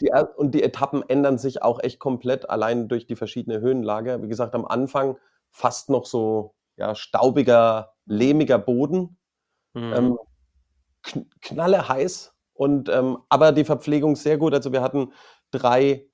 die, 0.00 0.10
und 0.36 0.54
die 0.54 0.62
Etappen 0.62 1.02
ändern 1.08 1.38
sich 1.38 1.62
auch 1.62 1.82
echt 1.82 1.98
komplett, 1.98 2.48
allein 2.48 2.88
durch 2.88 3.06
die 3.06 3.16
verschiedene 3.16 3.60
Höhenlage. 3.60 4.22
Wie 4.22 4.28
gesagt, 4.28 4.54
am 4.54 4.66
Anfang 4.66 5.16
fast 5.50 5.88
noch 5.88 6.04
so 6.04 6.54
ja, 6.76 6.94
staubiger, 6.94 7.94
lehmiger 8.04 8.58
Boden. 8.58 9.18
Mhm. 9.72 9.92
Ähm, 9.94 10.18
knalle 11.40 11.88
heiß. 11.88 12.34
Und, 12.54 12.88
ähm, 12.88 13.18
aber 13.28 13.52
die 13.52 13.64
Verpflegung 13.64 14.16
sehr 14.16 14.38
gut. 14.38 14.54
Also 14.54 14.72
wir 14.72 14.82
hatten 14.82 15.12
drei 15.50 16.06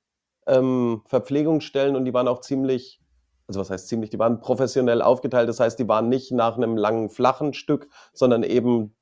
ähm, 0.46 1.02
Verpflegungsstellen 1.06 1.96
und 1.96 2.04
die 2.04 2.14
waren 2.14 2.28
auch 2.28 2.40
ziemlich, 2.40 3.00
also 3.46 3.60
was 3.60 3.70
heißt 3.70 3.88
ziemlich, 3.88 4.10
die 4.10 4.18
waren 4.18 4.40
professionell 4.40 5.02
aufgeteilt. 5.02 5.48
Das 5.48 5.60
heißt, 5.60 5.78
die 5.78 5.88
waren 5.88 6.08
nicht 6.08 6.32
nach 6.32 6.56
einem 6.56 6.76
langen, 6.76 7.10
flachen 7.10 7.54
Stück, 7.54 7.88
sondern 8.12 8.42
eben 8.42 8.94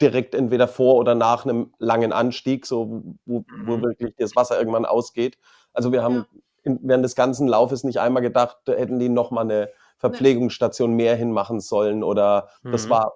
direkt 0.00 0.34
entweder 0.34 0.68
vor 0.68 0.96
oder 0.96 1.14
nach 1.14 1.44
einem 1.44 1.72
langen 1.78 2.12
Anstieg, 2.12 2.66
so 2.66 3.02
wo, 3.26 3.44
wo 3.64 3.76
mhm. 3.76 3.82
wirklich 3.82 4.14
das 4.16 4.34
Wasser 4.36 4.58
irgendwann 4.58 4.84
ausgeht. 4.84 5.38
Also 5.72 5.92
wir 5.92 6.02
haben 6.02 6.16
ja. 6.16 6.24
in, 6.64 6.80
während 6.82 7.04
des 7.04 7.14
ganzen 7.14 7.48
Laufes 7.48 7.84
nicht 7.84 8.00
einmal 8.00 8.22
gedacht, 8.22 8.58
hätten 8.66 8.98
die 8.98 9.08
noch 9.08 9.30
mal 9.30 9.42
eine 9.42 9.70
Verpflegungsstation 9.98 10.94
mehr 10.94 11.16
hinmachen 11.16 11.60
sollen 11.60 12.02
oder 12.02 12.48
mhm. 12.62 12.72
das 12.72 12.88
war 12.88 13.14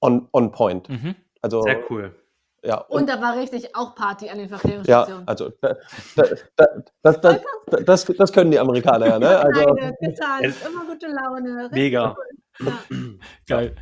on, 0.00 0.28
on 0.32 0.50
point. 0.50 0.88
Mhm. 0.88 1.14
Also, 1.42 1.62
Sehr 1.62 1.82
cool. 1.90 2.14
Ja, 2.64 2.78
und, 2.78 3.02
und, 3.02 3.08
da 3.08 3.20
war 3.22 3.36
richtig 3.36 3.74
auch 3.76 3.94
Party 3.94 4.28
an 4.28 4.38
den 4.38 4.48
Verpflegungsstationen. 4.48 5.22
Ja, 5.22 5.28
also 5.28 5.50
da, 5.60 5.76
da, 7.02 7.12
da, 7.12 7.38
das, 7.84 8.04
das, 8.04 8.32
können 8.32 8.50
die 8.50 8.58
Amerikaner 8.58 9.06
ja, 9.06 9.18
ne? 9.20 9.38
Also, 9.38 9.74
Nein, 9.74 9.94
total, 10.04 10.44
immer 10.44 10.84
gute 10.86 11.06
Laune. 11.06 11.68
Mega. 11.72 12.16
Ja. 12.58 12.78
Geil. 13.46 13.76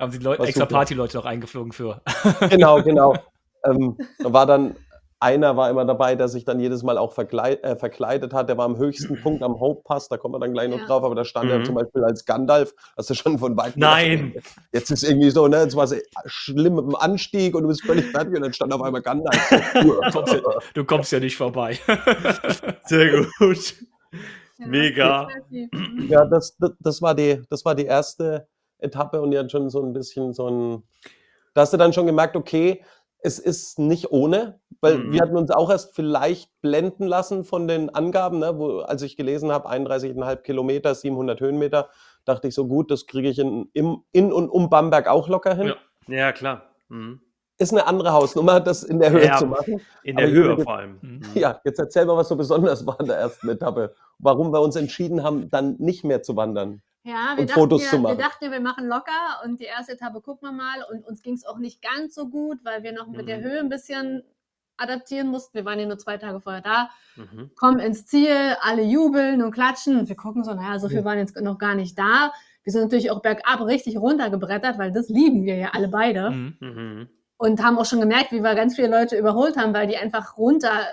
Haben 0.00 0.10
sie 0.10 0.18
Leute, 0.18 0.42
extra 0.42 0.66
Partyleute 0.66 1.16
noch 1.16 1.24
eingeflogen 1.24 1.70
für. 1.70 2.02
Genau, 2.50 2.82
genau. 2.82 3.14
ähm, 3.64 3.96
war 4.18 4.44
dann, 4.46 4.74
einer 5.20 5.56
war 5.56 5.70
immer 5.70 5.84
dabei, 5.84 6.16
der 6.16 6.28
sich 6.28 6.44
dann 6.44 6.60
jedes 6.60 6.82
Mal 6.82 6.98
auch 6.98 7.16
äh, 7.16 7.76
verkleidet 7.76 8.32
hat. 8.32 8.48
Der 8.48 8.58
war 8.58 8.64
am 8.66 8.76
höchsten 8.76 9.20
Punkt 9.22 9.42
am 9.42 9.58
Hope 9.60 9.82
Pass, 9.84 10.08
da 10.08 10.16
kommen 10.16 10.34
wir 10.34 10.40
dann 10.40 10.52
gleich 10.52 10.68
noch 10.68 10.80
ja. 10.80 10.86
drauf, 10.86 11.04
aber 11.04 11.14
da 11.14 11.24
stand 11.24 11.46
mhm. 11.46 11.52
er 11.52 11.64
zum 11.64 11.74
Beispiel 11.74 12.04
als 12.04 12.24
Gandalf, 12.24 12.74
hast 12.96 13.10
du 13.10 13.14
schon 13.14 13.38
von 13.38 13.56
weitem 13.56 13.80
Nein! 13.80 14.32
Gedacht, 14.32 14.54
jetzt 14.72 14.90
ist 14.90 15.02
irgendwie 15.02 15.30
so, 15.30 15.48
ne, 15.48 15.60
jetzt 15.62 15.76
war 15.76 15.84
es 15.84 15.94
schlimm 16.26 16.74
mit 16.74 16.84
dem 16.84 16.96
Anstieg 16.96 17.54
und 17.54 17.62
du 17.62 17.68
bist 17.68 17.84
völlig 17.84 18.06
fertig 18.06 18.34
und 18.34 18.42
dann 18.42 18.52
stand 18.52 18.72
auf 18.72 18.82
einmal 18.82 19.02
Gandalf. 19.02 19.72
du, 19.74 20.00
kommst 20.10 20.32
ja, 20.32 20.40
du 20.74 20.84
kommst 20.84 21.12
ja 21.12 21.20
nicht 21.20 21.36
vorbei. 21.36 21.78
Sehr 22.84 23.24
gut. 23.38 23.74
Mega. 24.58 25.28
Ja, 26.08 26.26
das, 26.26 26.56
das, 26.58 26.72
das, 26.80 27.02
war 27.02 27.14
die, 27.14 27.42
das 27.48 27.64
war 27.64 27.74
die 27.74 27.86
erste 27.86 28.46
Etappe 28.78 29.20
und 29.20 29.32
ja 29.32 29.48
schon 29.48 29.70
so 29.70 29.82
ein 29.82 29.92
bisschen 29.92 30.34
so 30.34 30.48
ein, 30.48 30.82
da 31.54 31.62
hast 31.62 31.72
du 31.72 31.76
dann 31.76 31.92
schon 31.92 32.06
gemerkt, 32.06 32.36
okay, 32.36 32.82
es 33.24 33.38
ist 33.38 33.78
nicht 33.78 34.12
ohne, 34.12 34.60
weil 34.82 34.98
mhm. 34.98 35.12
wir 35.12 35.22
hatten 35.22 35.36
uns 35.36 35.50
auch 35.50 35.70
erst 35.70 35.94
vielleicht 35.94 36.50
blenden 36.60 37.06
lassen 37.06 37.44
von 37.44 37.66
den 37.66 37.88
Angaben, 37.88 38.38
ne, 38.38 38.58
wo, 38.58 38.80
als 38.80 39.00
ich 39.00 39.16
gelesen 39.16 39.50
habe, 39.50 39.70
31,5 39.70 40.36
Kilometer, 40.42 40.94
700 40.94 41.40
Höhenmeter, 41.40 41.88
dachte 42.26 42.48
ich 42.48 42.54
so, 42.54 42.66
gut, 42.66 42.90
das 42.90 43.06
kriege 43.06 43.30
ich 43.30 43.38
in, 43.38 43.70
im, 43.72 44.02
in 44.12 44.30
und 44.30 44.50
um 44.50 44.68
Bamberg 44.68 45.08
auch 45.08 45.28
locker 45.28 45.54
hin. 45.54 45.68
Ja, 46.06 46.14
ja 46.14 46.32
klar. 46.32 46.74
Mhm. 46.90 47.22
Ist 47.56 47.72
eine 47.72 47.86
andere 47.86 48.12
Hausnummer, 48.12 48.60
das 48.60 48.82
in 48.82 49.00
der 49.00 49.10
Höhe 49.10 49.24
ja, 49.24 49.38
zu 49.38 49.46
machen. 49.46 49.80
In 50.02 50.16
der 50.16 50.26
Aber 50.26 50.34
Höhe 50.34 50.58
vor 50.58 50.76
allem. 50.76 50.98
Mhm. 51.00 51.22
Ja, 51.32 51.60
jetzt 51.64 51.78
erzähl 51.78 52.04
mal, 52.04 52.18
was 52.18 52.28
so 52.28 52.36
besonders 52.36 52.86
war 52.86 53.00
in 53.00 53.06
der 53.06 53.16
ersten 53.16 53.48
Etappe. 53.48 53.94
Warum 54.18 54.52
wir 54.52 54.60
uns 54.60 54.76
entschieden 54.76 55.22
haben, 55.22 55.48
dann 55.48 55.76
nicht 55.78 56.04
mehr 56.04 56.22
zu 56.22 56.36
wandern. 56.36 56.82
Ja, 57.04 57.34
wir, 57.36 57.44
dachten, 57.44 57.60
Fotos 57.60 57.82
wir, 57.82 57.88
zu 57.90 57.98
machen. 57.98 58.16
wir 58.16 58.24
dachten, 58.24 58.50
wir 58.50 58.60
machen 58.60 58.86
locker 58.86 59.42
und 59.44 59.60
die 59.60 59.64
erste 59.64 59.92
Etappe 59.92 60.22
gucken 60.22 60.48
wir 60.48 60.52
mal. 60.52 60.82
Und 60.90 61.06
uns 61.06 61.22
ging 61.22 61.34
es 61.34 61.44
auch 61.44 61.58
nicht 61.58 61.82
ganz 61.82 62.14
so 62.14 62.28
gut, 62.28 62.64
weil 62.64 62.82
wir 62.82 62.92
noch 62.92 63.06
mit 63.06 63.22
mhm. 63.22 63.26
der 63.26 63.40
Höhe 63.42 63.60
ein 63.60 63.68
bisschen 63.68 64.22
adaptieren 64.78 65.28
mussten. 65.28 65.54
Wir 65.54 65.66
waren 65.66 65.78
ja 65.78 65.86
nur 65.86 65.98
zwei 65.98 66.16
Tage 66.16 66.40
vorher 66.40 66.62
da, 66.62 66.90
mhm. 67.16 67.50
kommen 67.56 67.78
ins 67.78 68.06
Ziel, 68.06 68.56
alle 68.60 68.82
jubeln 68.82 69.42
und 69.42 69.50
klatschen. 69.50 69.98
Und 69.98 70.08
wir 70.08 70.16
gucken 70.16 70.44
so, 70.44 70.54
naja, 70.54 70.78
so 70.78 70.88
viel 70.88 70.98
ja. 70.98 71.04
waren 71.04 71.18
jetzt 71.18 71.38
noch 71.38 71.58
gar 71.58 71.74
nicht 71.74 71.98
da. 71.98 72.32
Wir 72.62 72.72
sind 72.72 72.82
natürlich 72.82 73.10
auch 73.10 73.20
bergab 73.20 73.60
richtig 73.60 73.98
runtergebrettert, 73.98 74.78
weil 74.78 74.90
das 74.90 75.10
lieben 75.10 75.44
wir 75.44 75.56
ja 75.56 75.70
alle 75.74 75.88
beide. 75.88 76.30
Mhm. 76.30 76.56
mhm. 76.60 77.08
Und 77.36 77.62
haben 77.62 77.78
auch 77.78 77.84
schon 77.84 78.00
gemerkt, 78.00 78.32
wie 78.32 78.40
wir 78.40 78.54
ganz 78.54 78.76
viele 78.76 78.88
Leute 78.88 79.18
überholt 79.18 79.56
haben, 79.58 79.74
weil 79.74 79.88
die 79.88 79.96
einfach 79.96 80.38
runter 80.38 80.86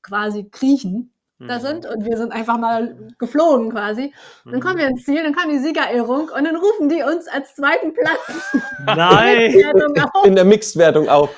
quasi 0.00 0.48
kriechen 0.50 1.12
da 1.48 1.58
mhm. 1.58 1.62
sind 1.62 1.86
und 1.86 2.04
wir 2.04 2.16
sind 2.16 2.32
einfach 2.32 2.58
mal 2.58 2.96
geflogen 3.18 3.70
quasi. 3.70 4.12
Dann 4.44 4.60
kommen 4.60 4.78
wir 4.78 4.86
ins 4.86 5.04
Ziel, 5.04 5.22
dann 5.22 5.34
kam 5.34 5.50
die 5.50 5.58
Siegerehrung 5.58 6.28
und 6.28 6.44
dann 6.44 6.56
rufen 6.56 6.88
die 6.88 7.02
uns 7.02 7.28
als 7.28 7.54
zweiten 7.54 7.92
Platz 7.94 8.62
Nein. 8.86 9.54
in 10.24 10.34
der 10.34 10.44
Mixed-Wertung 10.44 11.08
auf. 11.08 11.30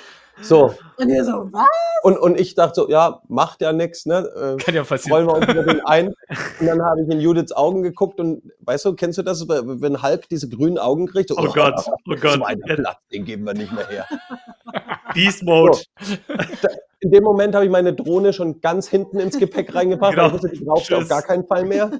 So. 0.42 0.74
Und 0.96 1.08
ihr 1.08 1.24
so, 1.24 1.48
was? 1.52 1.68
Und, 2.02 2.18
und 2.18 2.38
ich 2.38 2.54
dachte 2.54 2.74
so, 2.74 2.88
ja, 2.88 3.20
macht 3.28 3.60
ja 3.62 3.72
nichts, 3.72 4.04
ne? 4.04 4.28
Äh, 4.36 4.62
Kann 4.62 4.74
ja 4.74 4.84
passieren. 4.84 5.26
Wollen 5.26 5.26
wir 5.26 5.34
uns 5.34 5.46
über 5.46 5.62
den 5.62 5.84
ein. 5.86 6.08
Und 6.60 6.66
dann 6.66 6.82
habe 6.82 7.02
ich 7.02 7.08
in 7.08 7.20
Judiths 7.20 7.52
Augen 7.52 7.82
geguckt 7.82 8.20
und 8.20 8.42
weißt 8.60 8.84
du, 8.84 8.94
kennst 8.94 9.18
du 9.18 9.22
das, 9.22 9.48
wenn 9.48 10.02
Hulk 10.02 10.28
diese 10.28 10.48
grünen 10.48 10.78
Augen 10.78 11.06
kriegt? 11.06 11.28
So, 11.30 11.36
oh, 11.36 11.46
oh 11.48 11.52
Gott, 11.52 11.74
oh 11.86 12.14
Gott. 12.20 12.40
Platz, 12.64 12.96
den 13.12 13.24
geben 13.24 13.44
wir 13.44 13.54
nicht 13.54 13.72
mehr 13.72 13.86
her. 13.88 14.06
Beast 15.14 15.42
Mode. 15.42 15.78
So 16.00 16.68
in 17.04 17.10
dem 17.10 17.22
Moment 17.22 17.54
habe 17.54 17.66
ich 17.66 17.70
meine 17.70 17.92
Drohne 17.92 18.32
schon 18.32 18.60
ganz 18.60 18.88
hinten 18.88 19.20
ins 19.20 19.38
Gepäck 19.38 19.74
reingepackt, 19.74 20.14
genau. 20.16 20.32
weil 20.32 20.36
ich 20.36 20.42
wusste, 20.42 20.56
die 20.56 20.64
braucht 20.64 20.92
auf 20.92 21.08
gar 21.08 21.22
keinen 21.22 21.46
Fall 21.46 21.64
mehr. 21.66 21.90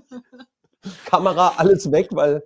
Kamera, 1.04 1.52
alles 1.56 1.90
weg, 1.92 2.08
weil 2.12 2.42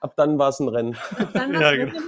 ab 0.00 0.14
dann 0.16 0.38
war 0.38 0.50
es 0.50 0.60
ein 0.60 0.68
Rennen. 0.68 0.96
Dann 1.34 1.54
Ja, 1.54 1.72
ja, 1.72 1.84
genau. 1.86 1.98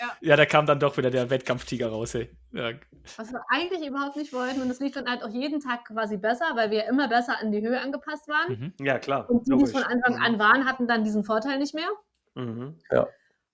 ja. 0.00 0.06
Ja, 0.20 0.36
da 0.36 0.44
kam 0.44 0.66
dann 0.66 0.80
doch 0.80 0.96
wieder 0.96 1.10
der 1.10 1.30
Wettkampftiger 1.30 1.88
raus. 1.88 2.14
Ey. 2.16 2.30
Ja. 2.52 2.72
Was 3.16 3.32
wir 3.32 3.40
eigentlich 3.48 3.86
überhaupt 3.88 4.16
nicht 4.16 4.32
wollten. 4.32 4.60
Und 4.60 4.70
es 4.70 4.80
lief 4.80 4.94
dann 4.94 5.08
halt 5.08 5.22
auch 5.22 5.30
jeden 5.30 5.60
Tag 5.60 5.84
quasi 5.86 6.16
besser, 6.16 6.46
weil 6.54 6.72
wir 6.72 6.86
immer 6.86 7.08
besser 7.08 7.36
an 7.40 7.52
die 7.52 7.62
Höhe 7.62 7.80
angepasst 7.80 8.28
waren. 8.28 8.74
Mhm. 8.78 8.84
Ja, 8.84 8.98
klar. 8.98 9.30
Und 9.30 9.46
die, 9.46 9.56
die 9.56 9.62
es 9.62 9.72
von. 9.72 9.84
Anfang 9.84 10.16
an 10.16 10.38
waren, 10.38 10.66
hatten 10.66 10.88
dann 10.88 11.04
diesen 11.04 11.22
Vorteil 11.22 11.58
nicht 11.58 11.74
mehr. 11.74 11.88
Mhm. 12.34 12.74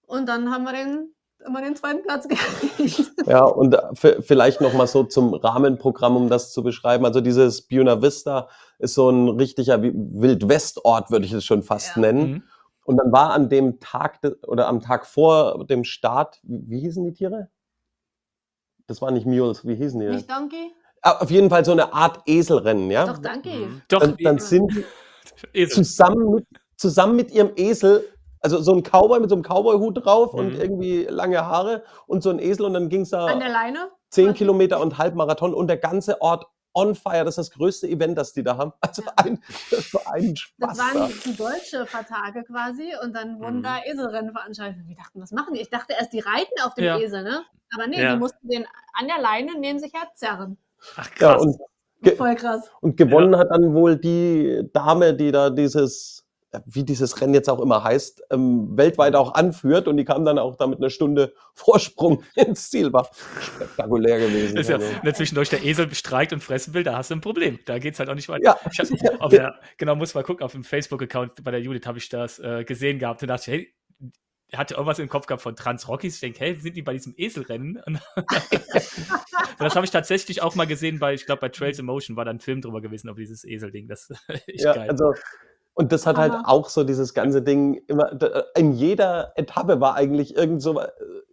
Und 0.06 0.28
dann 0.28 0.50
haben 0.50 0.64
wir 0.64 0.72
den, 0.72 1.14
immer 1.46 1.62
den 1.62 1.76
zweiten 1.76 2.02
Platz 2.02 2.26
gekriegt. 2.28 3.12
Ja, 3.26 3.44
und 3.44 3.76
v- 3.94 4.20
vielleicht 4.22 4.60
noch 4.60 4.72
mal 4.74 4.86
so 4.86 5.04
zum 5.04 5.34
Rahmenprogramm, 5.34 6.16
um 6.16 6.28
das 6.28 6.52
zu 6.52 6.62
beschreiben. 6.62 7.04
Also 7.04 7.20
dieses 7.20 7.62
Buena 7.62 8.00
Vista 8.02 8.48
ist 8.78 8.94
so 8.94 9.10
ein 9.10 9.28
richtiger 9.30 9.82
Wi- 9.82 9.92
Wildwestort, 9.94 11.10
würde 11.10 11.26
ich 11.26 11.32
es 11.32 11.44
schon 11.44 11.62
fast 11.62 11.96
Ja. 11.96 12.00
nennen. 12.02 12.30
Mhm. 12.30 12.42
Und 12.86 12.96
dann 12.98 13.12
war 13.12 13.30
an 13.32 13.48
dem 13.48 13.80
Tag 13.80 14.20
de- 14.22 14.36
oder 14.46 14.68
am 14.68 14.80
Tag 14.80 15.06
vor 15.06 15.64
dem 15.66 15.84
Start, 15.84 16.38
wie, 16.42 16.80
hießen 16.80 17.04
die 17.04 17.12
Tiere? 17.14 17.48
Das 18.86 19.00
waren 19.00 19.14
nicht 19.14 19.26
Mules, 19.26 19.66
wie 19.66 19.74
hießen 19.76 19.98
die? 20.00 20.06
Nicht 20.08 20.30
Donkey? 20.30 20.72
Ah, 21.00 21.18
auf 21.20 21.30
jeden 21.30 21.48
Fall 21.50 21.64
so 21.64 21.72
eine 21.72 21.92
Art 21.94 22.20
Eselrennen, 22.26 22.90
ja? 22.90 23.06
Doch, 23.06 23.18
Donkey. 23.18 23.66
Mhm. 23.66 23.82
Doch, 23.88 24.00
Dann, 24.00 24.16
dann 24.22 24.38
sind 24.38 24.70
zusammen 25.70 26.30
mit, 26.34 26.46
zusammen 26.76 27.16
mit 27.16 27.30
ihrem 27.30 27.52
Esel, 27.56 28.04
also 28.44 28.60
so 28.60 28.72
ein 28.74 28.82
Cowboy 28.82 29.20
mit 29.20 29.30
so 29.30 29.36
einem 29.36 29.42
Cowboy-Hut 29.42 30.04
drauf 30.04 30.34
und 30.34 30.54
Mhm. 30.54 30.60
irgendwie 30.60 31.04
lange 31.04 31.44
Haare 31.46 31.82
und 32.06 32.22
so 32.22 32.30
ein 32.30 32.38
Esel 32.38 32.66
und 32.66 32.74
dann 32.74 32.88
ging 32.88 33.00
es 33.02 33.10
da 33.10 33.26
An 33.26 33.40
der 33.40 33.48
Leine? 33.48 33.88
10 34.10 34.34
Kilometer 34.34 34.80
und 34.80 34.98
Halbmarathon 34.98 35.54
und 35.54 35.66
der 35.68 35.78
ganze 35.78 36.20
Ort 36.20 36.46
on 36.74 36.94
fire. 36.94 37.24
Das 37.24 37.38
ist 37.38 37.48
das 37.48 37.50
größte 37.52 37.88
Event, 37.88 38.18
das 38.18 38.32
die 38.32 38.42
da 38.42 38.56
haben. 38.56 38.72
Also 38.80 39.02
Ja. 39.02 39.12
ein, 39.16 39.40
das 39.70 39.94
war 39.94 40.12
ein 40.12 40.36
Spaß. 40.36 40.68
Das 40.68 40.78
waren 40.78 40.94
da. 40.94 41.08
die, 41.24 41.36
deutsche 41.36 41.86
Vertage 41.86 42.42
quasi 42.44 42.92
und 43.02 43.14
dann 43.14 43.40
wurden 43.40 43.58
Mhm. 43.58 43.62
da 43.62 43.78
Eselrennen 43.84 44.32
veranstaltet. 44.32 44.82
Wir 44.86 44.96
dachten, 44.96 45.20
was 45.22 45.30
machen 45.32 45.54
die? 45.54 45.60
Ich 45.60 45.70
dachte 45.70 45.94
erst, 45.98 46.12
die 46.12 46.20
reiten 46.20 46.60
auf 46.64 46.74
dem 46.74 46.84
Ja. 46.84 46.98
Esel, 46.98 47.22
ne? 47.22 47.42
Aber 47.74 47.86
nee, 47.86 48.02
Ja. 48.02 48.12
die 48.12 48.18
mussten 48.18 48.48
den 48.48 48.66
an 48.92 49.06
der 49.08 49.20
Leine 49.22 49.52
neben 49.58 49.78
sich 49.78 49.92
herzerren. 49.94 50.58
Ach, 50.96 51.08
Ja, 51.18 51.32
krass. 51.34 51.42
und, 51.42 51.56
Ge- 52.02 52.16
Voll 52.16 52.34
krass. 52.34 52.70
und 52.82 52.96
gewonnen 52.98 53.36
hat 53.36 53.48
dann 53.50 53.72
wohl 53.72 53.96
die 53.96 54.68
Dame, 54.74 55.14
die 55.14 55.32
da 55.32 55.48
dieses, 55.50 56.18
ja, 56.18 56.23
wie 56.66 56.84
dieses 56.84 57.20
Rennen 57.20 57.34
jetzt 57.34 57.48
auch 57.48 57.60
immer 57.60 57.82
heißt, 57.84 58.24
ähm, 58.30 58.76
weltweit 58.76 59.14
auch 59.14 59.34
anführt 59.34 59.88
und 59.88 59.96
die 59.96 60.04
kam 60.04 60.24
dann 60.24 60.38
auch 60.38 60.56
da 60.56 60.66
mit 60.66 60.78
einer 60.78 60.90
Stunde 60.90 61.34
Vorsprung 61.54 62.22
ins 62.34 62.70
Ziel. 62.70 62.92
War 62.92 63.10
spektakulär 63.40 64.18
gewesen. 64.18 64.56
Ist 64.56 64.68
ja, 64.68 64.76
also. 64.76 64.88
wenn 65.02 65.14
zwischendurch 65.14 65.50
der 65.50 65.64
Esel 65.64 65.86
bestreikt 65.86 66.32
und 66.32 66.40
fressen 66.40 66.74
will, 66.74 66.82
da 66.82 66.96
hast 66.96 67.10
du 67.10 67.14
ein 67.14 67.20
Problem. 67.20 67.58
Da 67.66 67.78
geht 67.78 67.94
es 67.94 68.00
halt 68.00 68.08
auch 68.08 68.14
nicht 68.14 68.28
weiter. 68.28 68.44
Ja. 68.44 68.58
Hab, 69.18 69.32
Ja. 69.32 69.54
Genau, 69.78 69.96
muss 69.96 70.14
mal 70.14 70.22
gucken, 70.22 70.44
auf 70.44 70.52
dem 70.52 70.64
Facebook-Account 70.64 71.42
bei 71.42 71.50
der 71.50 71.60
Judith 71.60 71.86
habe 71.86 71.98
ich 71.98 72.08
das 72.08 72.38
äh, 72.38 72.64
gesehen 72.64 72.98
gehabt 72.98 73.22
und 73.22 73.28
dachte, 73.28 73.50
hey, 73.50 73.74
hatte 74.52 74.74
irgendwas 74.74 74.98
im 74.98 75.08
Kopf 75.08 75.26
gehabt 75.26 75.42
von 75.42 75.56
Trans 75.56 75.88
Rockies. 75.88 76.14
Ich 76.14 76.20
denke, 76.20 76.38
hey, 76.40 76.56
sind 76.56 76.76
die 76.76 76.82
bei 76.82 76.92
diesem 76.92 77.14
Eselrennen? 77.16 77.82
Das 79.58 79.76
habe 79.76 79.84
ich 79.84 79.92
tatsächlich 79.92 80.42
auch 80.42 80.56
mal 80.56 80.66
gesehen 80.66 80.98
bei, 80.98 81.14
ich 81.14 81.26
glaube, 81.26 81.40
bei 81.40 81.48
Trails 81.48 81.78
in 81.78 81.86
Motion 81.86 82.16
war 82.16 82.24
da 82.24 82.32
ein 82.32 82.40
Film 82.40 82.60
drüber 82.60 82.80
gewesen 82.80 83.08
auf 83.08 83.16
dieses 83.16 83.44
Eselding. 83.44 83.86
Das 83.88 84.10
ist 84.46 84.64
Ja, 84.64 84.74
geil. 84.74 84.90
also 84.90 85.14
und 85.74 85.92
das 85.92 86.06
hat 86.06 86.16
halt 86.16 86.32
Hammer. 86.32 86.48
auch 86.48 86.68
so 86.68 86.84
dieses 86.84 87.14
ganze 87.14 87.42
Ding 87.42 87.82
immer 87.88 88.14
da- 88.14 88.44
in 88.56 88.72
jeder 88.72 89.32
Etappe 89.36 89.80
war 89.80 89.94
eigentlich 89.96 90.36
irgend 90.36 90.62
so 90.62 90.78
äh, 90.80 90.88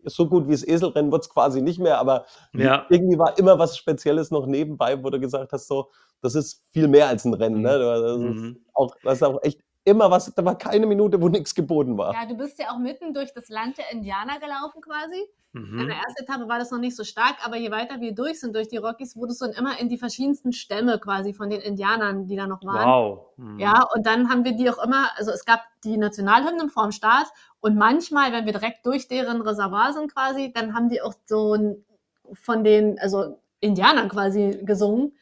so 0.05 0.27
gut 0.27 0.47
wie 0.47 0.51
das 0.53 0.67
Eselrennen 0.67 1.11
wird 1.11 1.23
es 1.23 1.29
quasi 1.29 1.61
nicht 1.61 1.79
mehr, 1.79 1.99
aber 1.99 2.25
Ja. 2.53 2.85
irgendwie 2.89 3.19
war 3.19 3.37
immer 3.37 3.59
was 3.59 3.77
Spezielles 3.77 4.31
noch 4.31 4.47
nebenbei, 4.47 5.03
wo 5.03 5.09
du 5.11 5.19
gesagt 5.19 5.51
hast 5.53 5.67
so, 5.67 5.89
das 6.21 6.33
ist 6.35 6.61
viel 6.73 6.87
mehr 6.87 7.07
als 7.07 7.23
ein 7.25 7.33
Rennen, 7.35 7.61
ne? 7.61 7.77
Das 7.79 8.01
ist 8.19 8.41
Mhm. 8.41 8.57
auch 8.73 8.95
das 9.03 9.13
ist 9.15 9.23
auch 9.23 9.39
echt 9.43 9.61
immer 9.83 10.11
was, 10.11 10.33
da 10.33 10.45
war 10.45 10.57
keine 10.57 10.85
Minute, 10.85 11.21
wo 11.21 11.29
nichts 11.29 11.55
geboten 11.55 11.97
war. 11.97 12.13
Ja, 12.13 12.25
du 12.27 12.35
bist 12.35 12.59
ja 12.59 12.71
auch 12.71 12.77
mitten 12.79 13.13
durch 13.13 13.33
das 13.33 13.49
Land 13.49 13.77
der 13.77 13.91
Indianer 13.91 14.39
gelaufen 14.39 14.81
quasi. 14.81 15.27
In 15.53 15.61
Mhm. 15.61 15.87
der 15.87 15.97
ersten 15.97 16.23
Etappe 16.23 16.47
war 16.47 16.59
das 16.59 16.71
noch 16.71 16.79
nicht 16.79 16.95
so 16.95 17.03
stark, 17.03 17.35
aber 17.45 17.57
je 17.57 17.71
weiter 17.71 17.99
wir 17.99 18.13
durch 18.13 18.39
sind 18.39 18.55
durch 18.55 18.67
die 18.69 18.77
Rockies, 18.77 19.15
wurdest 19.17 19.41
du 19.41 19.45
dann 19.45 19.55
immer 19.55 19.79
in 19.79 19.89
die 19.89 19.97
verschiedensten 19.97 20.53
Stämme 20.53 20.99
quasi 20.99 21.33
von 21.33 21.49
den 21.49 21.59
Indianern, 21.61 22.27
die 22.27 22.35
da 22.37 22.47
noch 22.47 22.63
waren. 22.63 22.87
Wow. 22.87 23.25
Mhm. 23.37 23.59
Ja, 23.59 23.83
und 23.95 24.05
dann 24.05 24.29
haben 24.29 24.45
wir 24.45 24.53
die 24.53 24.69
auch 24.69 24.83
immer, 24.83 25.09
also 25.17 25.31
es 25.31 25.43
gab 25.45 25.61
die 25.83 25.97
Nationalhymnen 25.97 26.69
vorm 26.69 26.91
Start 26.91 27.27
und 27.59 27.75
manchmal, 27.75 28.31
wenn 28.31 28.45
wir 28.45 28.53
direkt 28.53 28.85
durch 28.85 29.07
deren 29.07 29.41
Reservoir 29.41 29.93
sind 29.93 30.13
quasi, 30.13 30.51
dann 30.53 30.73
haben 30.73 30.89
die 30.89 31.01
auch 31.01 31.13
so 31.25 31.53
ein, 31.55 31.85
von 32.33 32.63
den, 32.63 32.97
also 32.99 33.39
Indianern 33.59 34.09
quasi 34.09 34.59
gesungen 34.63 35.13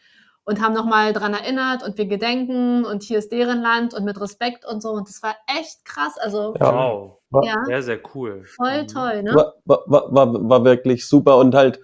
und 0.49 0.61
haben 0.63 0.73
nochmal 0.73 1.13
dran 1.13 1.35
erinnert 1.35 1.83
und 1.83 1.99
wir 1.99 2.07
gedenken 2.07 2.83
und 2.83 3.03
hier 3.03 3.19
ist 3.19 3.31
deren 3.31 3.61
Land 3.61 3.93
und 3.93 4.03
mit 4.03 4.19
Respekt 4.19 4.65
und 4.65 4.81
so 4.81 4.89
und 4.89 5.07
das 5.07 5.21
war 5.21 5.35
echt 5.59 5.85
krass, 5.85 6.17
also 6.19 6.55
Ja. 6.59 6.73
Wow. 6.73 7.19
War, 7.29 7.45
ja, 7.45 7.63
Sehr, 7.65 7.83
sehr 7.83 7.99
cool. 8.15 8.43
voll 8.45 8.81
Mhm. 8.81 8.87
toll, 8.87 9.23
ne? 9.23 9.35
war, 9.35 9.53
war, 9.85 10.11
war, 10.11 10.49
war, 10.49 10.63
wirklich 10.65 11.07
super 11.07 11.37
und 11.37 11.53
halt 11.53 11.79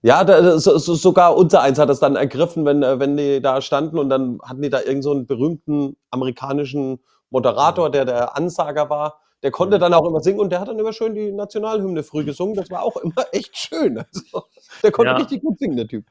ja, 0.00 0.24
da, 0.24 0.58
so, 0.58 0.78
so, 0.78 0.94
sogar 0.94 1.36
unser 1.36 1.60
eins 1.60 1.78
hat 1.78 1.90
das 1.90 2.00
dann 2.00 2.16
ergriffen, 2.16 2.64
wenn, 2.64 2.82
äh, 2.82 2.98
wenn 2.98 3.18
die 3.18 3.42
da 3.42 3.60
standen 3.60 3.98
und 3.98 4.08
dann 4.08 4.38
hatten 4.42 4.62
die 4.62 4.70
da 4.70 4.80
irgend 4.80 5.04
so 5.04 5.12
einen 5.12 5.26
berühmten 5.26 5.96
amerikanischen 6.10 6.98
Moderator, 7.28 7.90
der 7.90 8.06
der 8.06 8.36
Ansager 8.36 8.88
war. 8.88 9.20
Der 9.42 9.50
konnte 9.50 9.78
dann 9.78 9.92
auch 9.94 10.06
immer 10.06 10.20
singen 10.20 10.38
und 10.40 10.50
der 10.50 10.60
hat 10.60 10.68
dann 10.68 10.78
immer 10.78 10.92
schön 10.92 11.14
die 11.14 11.32
Nationalhymne 11.32 12.02
früh 12.04 12.24
gesungen. 12.24 12.54
Das 12.54 12.70
war 12.70 12.82
auch 12.82 12.96
immer 12.98 13.12
echt 13.32 13.56
schön. 13.56 13.98
Also, 13.98 14.44
der 14.82 14.92
konnte 14.92 15.10
Ja. 15.12 15.16
richtig 15.16 15.42
gut 15.42 15.58
singen, 15.58 15.76
der 15.76 15.88
Typ. 15.88 16.04